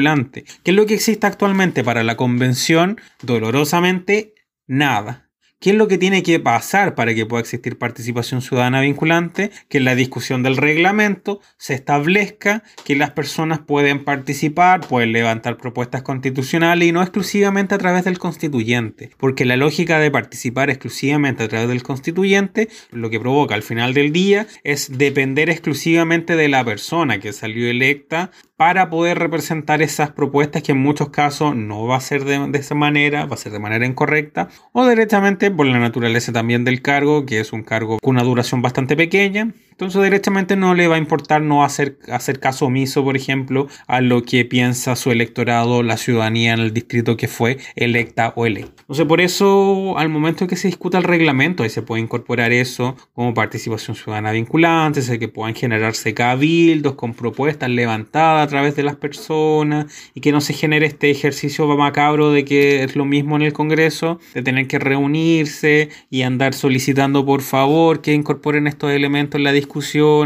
¿Qué 0.64 0.72
es 0.72 0.76
lo 0.76 0.86
que 0.86 0.96
existe 0.96 1.26
actualmente 1.26 1.84
para 1.84 2.04
la 2.04 2.18
convención? 2.18 3.00
Dolorosamente, 3.22 4.34
nada. 4.68 5.25
¿Qué 5.60 5.72
es 5.72 5.76
lo 5.78 5.88
que 5.88 5.98
tiene 5.98 6.22
que 6.22 6.40
pasar 6.40 6.96
para 6.96 7.16
que 7.16 7.26
pueda 7.26 7.42
existir 7.42 7.78
participación 7.78 8.42
ciudadana 8.42 8.82
vinculante? 8.82 9.52
Que 9.70 9.78
en 9.78 9.86
la 9.86 9.96
discusión 9.96 10.44
del 10.44 10.58
reglamento 10.58 11.40
se 11.58 11.74
establezca 11.74 12.62
que 12.84 12.96
las 12.96 13.12
personas 13.12 13.60
pueden 13.60 14.04
participar, 14.04 14.82
pueden 14.82 15.14
levantar 15.14 15.58
propuestas 15.58 16.02
constitucionales 16.02 16.90
y 16.90 16.92
no 16.92 17.02
exclusivamente 17.02 17.74
a 17.74 17.78
través 17.78 18.04
del 18.04 18.20
constituyente. 18.20 19.12
Porque 19.18 19.46
la 19.46 19.56
lógica 19.56 19.98
de 19.98 20.12
participar 20.12 20.70
exclusivamente 20.70 21.44
a 21.44 21.48
través 21.48 21.70
del 21.70 21.84
constituyente 21.84 22.68
lo 22.92 23.10
que 23.10 23.20
provoca 23.20 23.56
al 23.56 23.64
final 23.64 23.94
del 23.94 24.12
día 24.12 24.48
es 24.64 24.98
depender 24.98 25.50
exclusivamente 25.50 26.36
de 26.36 26.50
la 26.50 26.66
persona 26.66 27.20
que 27.20 27.34
salió 27.34 27.70
electa 27.70 28.30
para 28.58 28.90
poder 28.90 29.20
representar 29.20 29.82
esas 29.82 30.12
propuestas 30.12 30.64
que 30.64 30.72
en 30.72 30.78
muchos 30.80 31.10
casos 31.10 31.56
no 31.56 31.86
va 31.88 31.98
a 31.98 32.02
ser 32.02 32.24
de, 32.24 32.58
esa 32.58 32.76
manera, 32.76 33.26
va 33.26 33.36
a 33.36 33.38
ser 33.38 33.52
de 33.52 33.60
manera 33.60 33.86
incorrecta 33.86 34.50
o 34.72 34.88
directamente 34.88 35.45
por 35.52 35.66
la 35.66 35.80
naturaleza 35.80 36.32
también 36.32 36.64
del 36.64 36.82
cargo, 36.82 37.26
que 37.26 37.40
es 37.40 37.54
un 37.54 37.64
cargo 37.64 38.00
con 38.00 38.16
una 38.16 38.24
duración 38.24 38.62
bastante 38.62 38.96
pequeña. 38.96 39.54
Entonces 39.76 40.02
directamente 40.02 40.56
no 40.56 40.74
le 40.74 40.88
va 40.88 40.96
a 40.96 41.00
importar 41.00 41.42
no 41.42 41.66
hacer, 41.66 41.98
hacer 42.10 42.40
caso 42.40 42.68
omiso, 42.68 43.04
por 43.04 43.18
ejemplo, 43.18 43.68
a 43.88 44.00
lo 44.00 44.24
que 44.24 44.46
piensa 44.46 44.96
su 44.96 45.12
electorado, 45.12 45.84
la 45.84 45.98
ciudadanía 45.98 46.54
en 46.54 46.62
el 46.62 46.74
distrito 46.74 47.18
que 47.18 47.28
fue 47.28 47.58
electa 47.76 48.32
o 48.38 48.46
electa. 48.46 48.84
Entonces 48.84 49.06
por 49.06 49.20
eso 49.20 49.98
al 49.98 50.08
momento 50.08 50.48
que 50.48 50.56
se 50.56 50.70
discuta 50.70 50.98
el 50.98 51.04
reglamento, 51.04 51.64
ahí 51.64 51.70
se 51.70 51.82
puede 51.82 52.02
incorporar 52.02 52.54
eso 52.54 52.96
como 53.14 53.34
participación 53.34 53.98
ciudadana 53.98 54.32
vinculante, 54.32 55.02
sé 55.02 55.20
que 55.20 55.28
puedan 55.28 55.56
generarse 55.56 56.14
cabildos 56.14 56.96
con 56.96 57.14
propuestas 57.14 57.70
levantadas 57.70 58.48
a 58.48 58.50
través 58.50 58.78
de 58.78 58.84
las 58.84 58.96
personas 58.96 59.88
y 60.14 60.22
que 60.22 60.32
no 60.32 60.40
se 60.40 60.54
genere 60.54 60.86
este 60.86 61.12
ejercicio 61.12 61.68
macabro 61.76 62.32
de 62.32 62.46
que 62.46 62.84
es 62.84 62.96
lo 62.96 63.04
mismo 63.04 63.36
en 63.36 63.42
el 63.42 63.52
Congreso, 63.52 64.22
de 64.34 64.42
tener 64.42 64.68
que 64.68 64.80
reunirse 64.80 65.90
y 66.10 66.22
andar 66.22 66.54
solicitando 66.54 67.26
por 67.26 67.42
favor 67.42 68.02
que 68.02 68.14
incorporen 68.14 68.68
estos 68.68 68.92
elementos 68.92 69.38
en 69.38 69.44
la 69.44 69.52
discusión. 69.52 69.65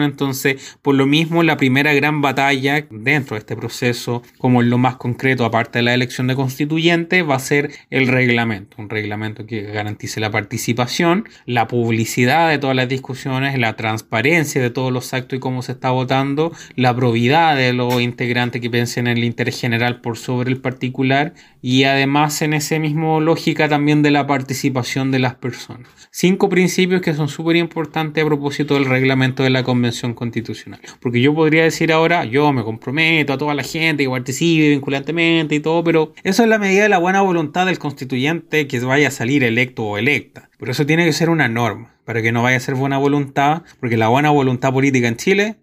Entonces, 0.03 0.77
por 0.81 0.95
lo 0.95 1.05
mismo, 1.05 1.43
la 1.43 1.57
primera 1.57 1.93
gran 1.93 2.21
batalla 2.21 2.85
dentro 2.89 3.35
de 3.35 3.39
este 3.39 3.55
proceso, 3.55 4.23
como 4.37 4.61
en 4.61 4.69
lo 4.69 4.77
más 4.77 4.95
concreto, 4.95 5.45
aparte 5.45 5.79
de 5.79 5.83
la 5.83 5.93
elección 5.93 6.27
de 6.27 6.35
constituyente, 6.35 7.21
va 7.21 7.35
a 7.35 7.39
ser 7.39 7.71
el 7.89 8.07
reglamento. 8.07 8.77
Un 8.79 8.89
reglamento 8.89 9.45
que 9.45 9.61
garantice 9.61 10.19
la 10.19 10.31
participación, 10.31 11.27
la 11.45 11.67
publicidad 11.67 12.49
de 12.49 12.57
todas 12.57 12.75
las 12.75 12.89
discusiones, 12.89 13.57
la 13.57 13.75
transparencia 13.75 14.61
de 14.61 14.69
todos 14.69 14.91
los 14.91 15.13
actos 15.13 15.37
y 15.37 15.39
cómo 15.39 15.61
se 15.61 15.73
está 15.73 15.91
votando, 15.91 16.51
la 16.75 16.95
probidad 16.95 17.55
de 17.55 17.73
los 17.73 17.99
integrante 18.01 18.61
que 18.61 18.69
piensen 18.69 19.07
en 19.07 19.17
el 19.17 19.23
interés 19.23 19.59
general 19.59 20.01
por 20.01 20.17
sobre 20.17 20.51
el 20.51 20.61
particular 20.61 21.33
y 21.61 21.83
además 21.83 22.41
en 22.41 22.53
ese 22.53 22.79
mismo 22.79 23.19
lógica 23.19 23.67
también 23.67 24.01
de 24.01 24.11
la 24.11 24.27
participación 24.27 25.11
de 25.11 25.19
las 25.19 25.35
personas. 25.35 25.89
Cinco 26.11 26.49
principios 26.49 27.01
que 27.01 27.13
son 27.13 27.29
súper 27.29 27.55
importantes 27.55 28.23
a 28.23 28.27
propósito 28.27 28.73
del 28.75 28.85
reglamento 28.85 29.28
de 29.35 29.49
la 29.49 29.63
Convención 29.63 30.13
Constitucional. 30.13 30.79
Porque 30.99 31.21
yo 31.21 31.33
podría 31.33 31.63
decir 31.63 31.91
ahora, 31.91 32.25
yo 32.25 32.51
me 32.53 32.63
comprometo 32.63 33.33
a 33.33 33.37
toda 33.37 33.53
la 33.53 33.63
gente 33.63 34.03
que 34.03 34.09
participe 34.09 34.69
vinculantemente 34.69 35.55
y 35.55 35.59
todo, 35.59 35.83
pero 35.83 36.13
eso 36.23 36.43
es 36.43 36.49
la 36.49 36.57
medida 36.57 36.83
de 36.83 36.89
la 36.89 36.97
buena 36.97 37.21
voluntad 37.21 37.65
del 37.65 37.79
constituyente 37.79 38.67
que 38.67 38.79
vaya 38.79 39.09
a 39.09 39.11
salir 39.11 39.43
electo 39.43 39.83
o 39.83 39.97
electa. 39.97 40.49
Pero 40.57 40.71
eso 40.71 40.85
tiene 40.85 41.05
que 41.05 41.13
ser 41.13 41.29
una 41.29 41.47
norma, 41.47 41.95
para 42.05 42.21
que 42.21 42.31
no 42.31 42.43
vaya 42.43 42.57
a 42.57 42.61
ser 42.61 42.75
buena 42.75 42.97
voluntad, 42.97 43.63
porque 43.79 43.97
la 43.97 44.07
buena 44.07 44.29
voluntad 44.29 44.73
política 44.73 45.07
en 45.07 45.17
Chile 45.17 45.55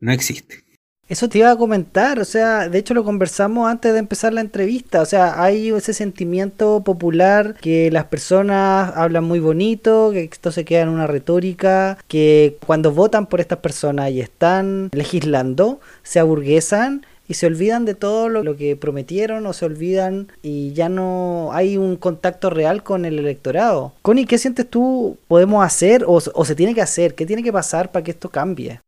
no 0.00 0.12
existe. 0.12 0.67
Eso 1.08 1.28
te 1.28 1.38
iba 1.38 1.50
a 1.50 1.56
comentar, 1.56 2.18
o 2.20 2.24
sea, 2.26 2.68
de 2.68 2.78
hecho 2.78 2.92
lo 2.92 3.02
conversamos 3.02 3.70
antes 3.70 3.94
de 3.94 3.98
empezar 3.98 4.34
la 4.34 4.42
entrevista, 4.42 5.00
o 5.00 5.06
sea, 5.06 5.42
hay 5.42 5.70
ese 5.70 5.94
sentimiento 5.94 6.82
popular 6.84 7.54
que 7.62 7.90
las 7.90 8.04
personas 8.04 8.92
hablan 8.94 9.24
muy 9.24 9.40
bonito, 9.40 10.10
que 10.12 10.24
esto 10.24 10.52
se 10.52 10.66
queda 10.66 10.82
en 10.82 10.90
una 10.90 11.06
retórica, 11.06 11.96
que 12.08 12.58
cuando 12.66 12.92
votan 12.92 13.26
por 13.26 13.40
estas 13.40 13.60
personas 13.60 14.10
y 14.10 14.20
están 14.20 14.90
legislando, 14.92 15.80
se 16.02 16.18
aburguesan 16.20 17.06
y 17.26 17.34
se 17.34 17.46
olvidan 17.46 17.86
de 17.86 17.94
todo 17.94 18.28
lo, 18.28 18.56
que 18.56 18.76
prometieron 18.76 19.46
o 19.46 19.54
se 19.54 19.64
olvidan 19.64 20.28
y 20.42 20.72
ya 20.72 20.90
no 20.90 21.50
hay 21.52 21.78
un 21.78 21.96
contacto 21.96 22.50
real 22.50 22.82
con 22.82 23.06
el 23.06 23.18
electorado. 23.18 23.92
Connie, 24.02 24.26
¿qué 24.26 24.36
sientes 24.36 24.68
tú 24.68 25.16
podemos 25.26 25.64
hacer 25.64 26.04
o, 26.04 26.14
o 26.16 26.44
se 26.44 26.54
tiene 26.54 26.74
que 26.74 26.82
hacer? 26.82 27.14
¿Qué 27.14 27.24
tiene 27.24 27.42
que 27.42 27.52
pasar 27.52 27.92
para 27.92 28.04
que 28.04 28.10
esto 28.10 28.30
cambie? 28.30 28.80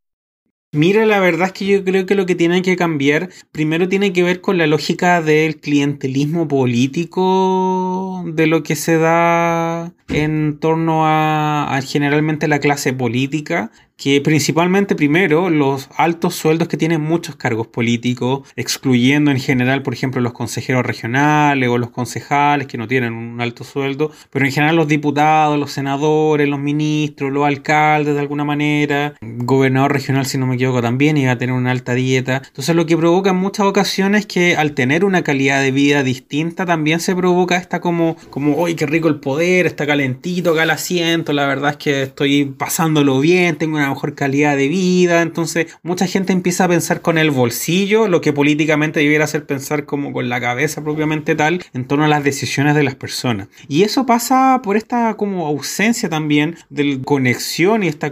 Mira, 0.73 1.05
la 1.05 1.19
verdad 1.19 1.49
es 1.49 1.53
que 1.53 1.67
yo 1.67 1.83
creo 1.83 2.07
que 2.07 2.15
lo 2.15 2.27
que 2.27 2.37
tiene 2.37 2.63
que 2.63 2.77
cambiar 2.77 3.29
primero 3.51 3.89
tiene 3.89 4.13
que 4.13 4.23
ver 4.23 4.41
con 4.41 4.57
la 4.57 4.69
lógica 4.69 5.21
del 5.21 5.59
clientelismo 5.59 6.47
político 6.47 8.23
de 8.25 8.47
lo 8.47 8.63
que 8.63 8.77
se 8.77 8.97
da 8.97 9.93
en 10.09 10.61
torno 10.61 11.07
a, 11.07 11.75
a 11.77 11.83
generalmente 11.83 12.47
la 12.47 12.61
clase 12.61 12.93
política 12.93 13.73
que 14.01 14.19
principalmente 14.23 14.95
primero 14.95 15.51
los 15.51 15.91
altos 15.95 16.35
sueldos 16.35 16.69
que 16.69 16.79
tienen 16.79 17.03
muchos 17.03 17.37
cargos 17.37 17.67
políticos, 17.67 18.49
excluyendo 18.57 19.31
en 19.31 19.39
general, 19.39 19.83
por 19.83 19.93
ejemplo, 19.93 20.23
los 20.23 20.33
consejeros 20.33 20.87
regionales 20.87 21.69
o 21.69 21.77
los 21.77 21.91
concejales 21.91 22.67
que 22.67 22.79
no 22.79 22.89
tienen 22.89 23.13
un 23.13 23.43
alto 23.43 23.63
sueldo, 23.63 24.11
pero 24.31 24.47
en 24.47 24.53
general 24.53 24.77
los 24.77 24.89
diputados, 24.89 25.59
los 25.59 25.73
senadores, 25.73 26.49
los 26.49 26.59
ministros, 26.59 27.31
los 27.31 27.47
alcaldes 27.47 28.15
de 28.15 28.21
alguna 28.21 28.43
manera, 28.43 29.17
gobernador 29.21 29.93
regional 29.93 30.25
si 30.25 30.39
no 30.39 30.47
me 30.47 30.55
equivoco 30.55 30.81
también 30.81 31.19
iba 31.19 31.33
a 31.33 31.39
tener 31.39 31.55
una 31.55 31.71
alta 31.71 31.93
dieta. 31.93 32.41
Entonces 32.47 32.75
lo 32.75 32.87
que 32.87 32.97
provoca 32.97 33.31
en 33.31 33.37
muchas 33.37 33.67
ocasiones 33.67 34.25
que 34.25 34.57
al 34.57 34.73
tener 34.73 35.05
una 35.05 35.23
calidad 35.23 35.61
de 35.61 35.73
vida 35.73 36.03
distinta 36.03 36.65
también 36.65 37.01
se 37.01 37.15
provoca 37.15 37.59
esta 37.59 37.83
como, 37.83 38.17
como, 38.31 38.65
¡ay, 38.65 38.77
qué 38.77 38.87
rico 38.87 39.09
el 39.09 39.21
poder! 39.21 39.67
Está 39.67 39.87
calentito 39.87 40.53
acá 40.53 40.63
el 40.63 40.71
asiento, 40.71 41.35
la 41.35 41.47
verdad 41.47 41.73
es 41.73 41.77
que 41.77 42.03
estoy 42.05 42.47
pasándolo 42.47 43.21
bien, 43.21 43.57
tengo 43.57 43.77
una 43.77 43.90
mejor 43.91 44.15
calidad 44.15 44.57
de 44.57 44.69
vida. 44.69 45.23
Entonces, 45.23 45.67
mucha 45.83 46.07
gente 46.07 46.33
empieza 46.33 46.65
a 46.65 46.69
pensar 46.69 47.01
con 47.03 47.19
el 47.19 47.31
bolsillo, 47.31 48.09
lo 48.09 48.21
que 48.21 48.33
políticamente 48.33 49.01
debiera 49.01 49.27
ser 49.27 49.47
pensar 49.47 49.85
como 49.85 50.13
con 50.13 50.29
la 50.29 50.41
cabeza 50.41 50.83
propiamente 50.83 51.35
tal, 51.35 51.63
en 51.75 51.87
torno 51.87 52.05
a 52.05 52.09
las 52.09 52.25
decisiones 52.25 52.75
de 52.75 52.83
las 52.83 52.95
personas. 52.95 53.49
Y 53.69 53.83
eso 53.83 54.07
pasa 54.07 54.61
por 54.63 54.77
esta 54.77 55.15
como 55.15 55.47
ausencia 55.47 56.09
también 56.09 56.57
de 56.69 57.01
conexión 57.03 57.83
y 57.83 57.89
esta 57.89 58.11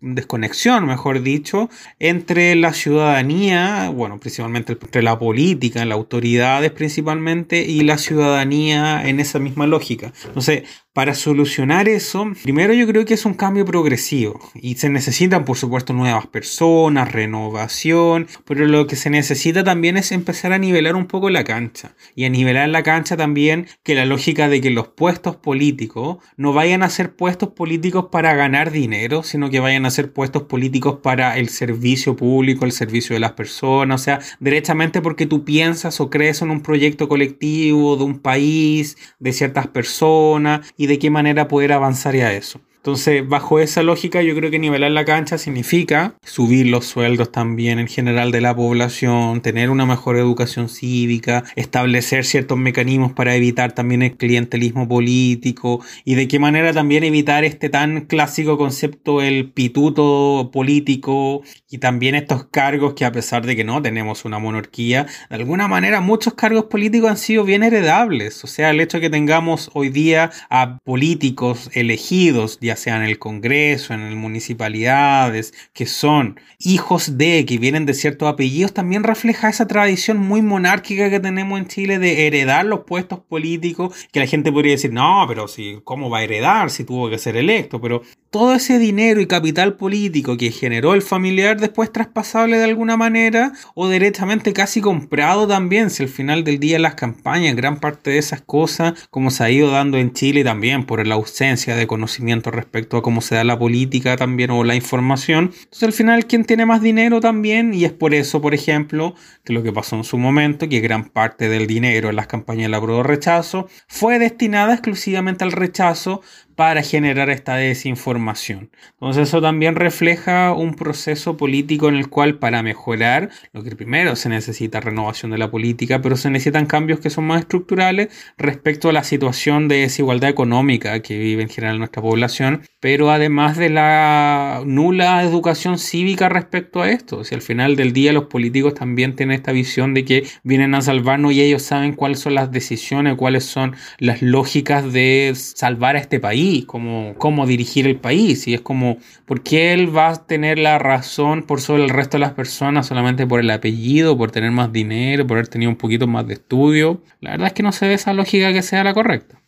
desconexión, 0.00 0.86
mejor 0.86 1.22
dicho, 1.22 1.70
entre 1.98 2.54
la 2.54 2.72
ciudadanía, 2.72 3.90
bueno, 3.90 4.18
principalmente 4.18 4.72
entre 4.72 5.02
la 5.02 5.18
política, 5.18 5.84
las 5.84 5.96
autoridades 5.96 6.70
principalmente, 6.70 7.62
y 7.62 7.80
la 7.80 7.98
ciudadanía 7.98 9.08
en 9.08 9.20
esa 9.20 9.38
misma 9.38 9.66
lógica. 9.66 10.12
Entonces, 10.26 10.64
para 10.96 11.14
solucionar 11.14 11.90
eso, 11.90 12.32
primero 12.42 12.72
yo 12.72 12.86
creo 12.86 13.04
que 13.04 13.12
es 13.12 13.26
un 13.26 13.34
cambio 13.34 13.66
progresivo 13.66 14.40
y 14.54 14.76
se 14.76 14.88
necesitan 14.88 15.44
por 15.44 15.58
supuesto 15.58 15.92
nuevas 15.92 16.26
personas, 16.26 17.12
renovación, 17.12 18.26
pero 18.46 18.64
lo 18.64 18.86
que 18.86 18.96
se 18.96 19.10
necesita 19.10 19.62
también 19.62 19.98
es 19.98 20.10
empezar 20.10 20.54
a 20.54 20.58
nivelar 20.58 20.96
un 20.96 21.04
poco 21.04 21.28
la 21.28 21.44
cancha 21.44 21.94
y 22.14 22.24
a 22.24 22.30
nivelar 22.30 22.70
la 22.70 22.82
cancha 22.82 23.14
también 23.14 23.66
que 23.82 23.94
la 23.94 24.06
lógica 24.06 24.48
de 24.48 24.62
que 24.62 24.70
los 24.70 24.88
puestos 24.88 25.36
políticos 25.36 26.16
no 26.38 26.54
vayan 26.54 26.82
a 26.82 26.88
ser 26.88 27.14
puestos 27.14 27.50
políticos 27.50 28.06
para 28.10 28.34
ganar 28.34 28.70
dinero, 28.70 29.22
sino 29.22 29.50
que 29.50 29.60
vayan 29.60 29.84
a 29.84 29.90
ser 29.90 30.14
puestos 30.14 30.44
políticos 30.44 31.00
para 31.02 31.36
el 31.36 31.50
servicio 31.50 32.16
público, 32.16 32.64
el 32.64 32.72
servicio 32.72 33.12
de 33.12 33.20
las 33.20 33.32
personas, 33.32 34.00
o 34.00 34.02
sea, 34.02 34.20
derechamente 34.40 35.02
porque 35.02 35.26
tú 35.26 35.44
piensas 35.44 36.00
o 36.00 36.08
crees 36.08 36.40
en 36.40 36.50
un 36.50 36.62
proyecto 36.62 37.06
colectivo 37.06 37.98
de 37.98 38.04
un 38.04 38.18
país, 38.18 38.96
de 39.18 39.34
ciertas 39.34 39.66
personas 39.66 40.72
y 40.78 40.85
de 40.86 40.98
qué 40.98 41.10
manera 41.10 41.48
poder 41.48 41.72
avanzar 41.72 42.14
a 42.16 42.32
eso. 42.32 42.60
Entonces, 42.86 43.28
bajo 43.28 43.58
esa 43.58 43.82
lógica, 43.82 44.22
yo 44.22 44.36
creo 44.36 44.48
que 44.48 44.60
nivelar 44.60 44.92
la 44.92 45.04
cancha 45.04 45.38
significa 45.38 46.14
subir 46.22 46.68
los 46.68 46.86
sueldos 46.86 47.32
también 47.32 47.80
en 47.80 47.88
general 47.88 48.30
de 48.30 48.40
la 48.40 48.54
población, 48.54 49.42
tener 49.42 49.70
una 49.70 49.86
mejor 49.86 50.16
educación 50.16 50.68
cívica, 50.68 51.42
establecer 51.56 52.24
ciertos 52.24 52.56
mecanismos 52.58 53.10
para 53.10 53.34
evitar 53.34 53.72
también 53.72 54.02
el 54.04 54.16
clientelismo 54.16 54.86
político 54.86 55.80
y 56.04 56.14
de 56.14 56.28
qué 56.28 56.38
manera 56.38 56.72
también 56.72 57.02
evitar 57.02 57.44
este 57.44 57.70
tan 57.70 58.02
clásico 58.02 58.56
concepto 58.56 59.20
el 59.20 59.50
pituto 59.50 60.50
político 60.52 61.42
y 61.68 61.78
también 61.78 62.14
estos 62.14 62.44
cargos 62.46 62.94
que 62.94 63.04
a 63.04 63.12
pesar 63.12 63.44
de 63.44 63.56
que 63.56 63.64
no 63.64 63.82
tenemos 63.82 64.24
una 64.24 64.38
monarquía, 64.38 65.06
de 65.28 65.36
alguna 65.36 65.66
manera 65.66 66.00
muchos 66.00 66.34
cargos 66.34 66.66
políticos 66.66 67.10
han 67.10 67.16
sido 67.16 67.44
bien 67.44 67.62
heredables. 67.62 68.44
O 68.44 68.46
sea, 68.46 68.70
el 68.70 68.80
hecho 68.80 68.98
de 68.98 69.02
que 69.02 69.10
tengamos 69.10 69.70
hoy 69.74 69.88
día 69.88 70.30
a 70.48 70.78
políticos 70.84 71.70
elegidos, 71.72 72.58
ya 72.60 72.76
sea 72.76 72.96
en 72.96 73.02
el 73.02 73.18
Congreso, 73.18 73.94
en 73.94 74.02
el 74.02 74.16
municipalidades, 74.16 75.54
que 75.72 75.86
son 75.86 76.38
hijos 76.58 77.18
de, 77.18 77.44
que 77.44 77.58
vienen 77.58 77.86
de 77.86 77.94
ciertos 77.94 78.28
apellidos, 78.28 78.72
también 78.72 79.02
refleja 79.02 79.48
esa 79.48 79.66
tradición 79.66 80.18
muy 80.18 80.42
monárquica 80.42 81.10
que 81.10 81.20
tenemos 81.20 81.58
en 81.58 81.66
Chile 81.66 81.98
de 81.98 82.26
heredar 82.26 82.64
los 82.64 82.80
puestos 82.80 83.20
políticos, 83.20 83.94
que 84.12 84.20
la 84.20 84.26
gente 84.26 84.52
podría 84.52 84.72
decir, 84.72 84.92
no, 84.92 85.24
pero 85.28 85.48
si, 85.48 85.80
¿cómo 85.84 86.10
va 86.10 86.18
a 86.18 86.24
heredar 86.24 86.70
si 86.70 86.84
tuvo 86.84 87.10
que 87.10 87.18
ser 87.18 87.36
electo? 87.36 87.80
Pero 87.80 88.02
todo 88.30 88.54
ese 88.54 88.78
dinero 88.78 89.20
y 89.20 89.26
capital 89.26 89.76
político 89.76 90.36
que 90.36 90.50
generó 90.50 90.94
el 90.94 91.02
familiar 91.02 91.55
después 91.58 91.92
traspasable 91.92 92.58
de 92.58 92.64
alguna 92.64 92.96
manera 92.96 93.52
o 93.74 93.88
directamente 93.88 94.52
casi 94.52 94.80
comprado 94.80 95.46
también, 95.46 95.90
si 95.90 96.02
al 96.02 96.08
final 96.08 96.44
del 96.44 96.58
día 96.58 96.78
las 96.78 96.94
campañas, 96.94 97.56
gran 97.56 97.78
parte 97.80 98.10
de 98.10 98.18
esas 98.18 98.40
cosas, 98.40 99.08
como 99.10 99.30
se 99.30 99.44
ha 99.44 99.50
ido 99.50 99.70
dando 99.70 99.98
en 99.98 100.12
Chile 100.12 100.44
también 100.44 100.84
por 100.84 101.06
la 101.06 101.14
ausencia 101.14 101.76
de 101.76 101.86
conocimiento 101.86 102.50
respecto 102.50 102.96
a 102.96 103.02
cómo 103.02 103.20
se 103.20 103.34
da 103.34 103.44
la 103.44 103.58
política 103.58 104.16
también 104.16 104.50
o 104.50 104.64
la 104.64 104.74
información, 104.74 105.50
entonces 105.54 105.82
al 105.82 105.92
final 105.92 106.26
quien 106.26 106.44
tiene 106.44 106.66
más 106.66 106.82
dinero 106.82 107.20
también 107.20 107.74
y 107.74 107.84
es 107.84 107.92
por 107.92 108.14
eso, 108.14 108.40
por 108.40 108.54
ejemplo, 108.54 109.14
que 109.44 109.52
lo 109.52 109.62
que 109.62 109.72
pasó 109.72 109.96
en 109.96 110.04
su 110.04 110.18
momento, 110.18 110.68
que 110.68 110.80
gran 110.80 111.08
parte 111.10 111.48
del 111.48 111.66
dinero 111.66 112.10
en 112.10 112.16
las 112.16 112.26
campañas 112.26 112.64
de 112.64 112.68
la 112.70 112.80
prueba 112.80 113.02
rechazo 113.02 113.68
fue 113.86 114.18
destinada 114.18 114.72
exclusivamente 114.72 115.44
al 115.44 115.52
rechazo 115.52 116.22
para 116.56 116.82
generar 116.82 117.28
esta 117.28 117.56
desinformación. 117.56 118.70
Entonces 118.94 119.28
eso 119.28 119.42
también 119.42 119.76
refleja 119.76 120.54
un 120.54 120.74
proceso 120.74 121.36
político 121.36 121.88
en 121.90 121.96
el 121.96 122.08
cual 122.08 122.38
para 122.38 122.62
mejorar, 122.62 123.28
lo 123.52 123.62
que 123.62 123.76
primero 123.76 124.16
se 124.16 124.30
necesita 124.30 124.80
renovación 124.80 125.30
de 125.30 125.38
la 125.38 125.50
política, 125.50 126.00
pero 126.00 126.16
se 126.16 126.30
necesitan 126.30 126.64
cambios 126.64 126.98
que 127.00 127.10
son 127.10 127.26
más 127.26 127.40
estructurales 127.40 128.08
respecto 128.38 128.88
a 128.88 128.92
la 128.94 129.04
situación 129.04 129.68
de 129.68 129.82
desigualdad 129.82 130.30
económica 130.30 131.00
que 131.02 131.18
vive 131.18 131.42
en 131.42 131.50
general 131.50 131.78
nuestra 131.78 132.00
población, 132.00 132.62
pero 132.80 133.10
además 133.10 133.58
de 133.58 133.68
la 133.68 134.62
nula 134.64 135.22
educación 135.22 135.78
cívica 135.78 136.30
respecto 136.30 136.80
a 136.80 136.90
esto. 136.90 137.22
Si 137.24 137.34
al 137.34 137.42
final 137.42 137.76
del 137.76 137.92
día 137.92 138.14
los 138.14 138.24
políticos 138.24 138.72
también 138.72 139.14
tienen 139.14 139.36
esta 139.36 139.52
visión 139.52 139.92
de 139.92 140.06
que 140.06 140.26
vienen 140.42 140.74
a 140.74 140.80
salvarnos 140.80 141.32
y 141.32 141.42
ellos 141.42 141.62
saben 141.62 141.92
cuáles 141.92 142.20
son 142.20 142.34
las 142.34 142.50
decisiones, 142.50 143.16
cuáles 143.16 143.44
son 143.44 143.76
las 143.98 144.22
lógicas 144.22 144.90
de 144.90 145.32
salvar 145.34 145.96
a 145.96 145.98
este 145.98 146.18
país 146.18 146.45
cómo, 146.66 147.46
dirigir 147.46 147.86
el 147.86 147.96
país. 147.96 148.46
Y 148.48 148.54
es 148.54 148.60
como, 148.60 148.98
¿por 149.24 149.42
qué 149.42 149.72
él 149.72 149.94
va 149.94 150.08
a 150.08 150.26
tener 150.26 150.58
la 150.58 150.78
razón 150.78 151.42
por 151.42 151.60
sobre 151.60 151.84
el 151.84 151.90
resto 151.90 152.16
de 152.16 152.20
las 152.20 152.32
personas 152.32 152.86
solamente 152.86 153.26
por 153.26 153.40
el 153.40 153.50
apellido, 153.50 154.16
por 154.16 154.30
tener 154.30 154.50
más 154.50 154.72
dinero, 154.72 155.26
por 155.26 155.36
haber 155.38 155.48
tenido 155.48 155.70
un 155.70 155.76
poquito 155.76 156.06
más 156.06 156.26
de 156.26 156.34
estudio? 156.34 157.02
La 157.20 157.32
verdad 157.32 157.48
es 157.48 157.52
que 157.52 157.62
no 157.62 157.72
se 157.72 157.88
ve 157.88 157.94
esa 157.94 158.12
lógica 158.12 158.52
que 158.52 158.62
sea 158.62 158.84
la 158.84 158.94
correcta. 158.94 159.40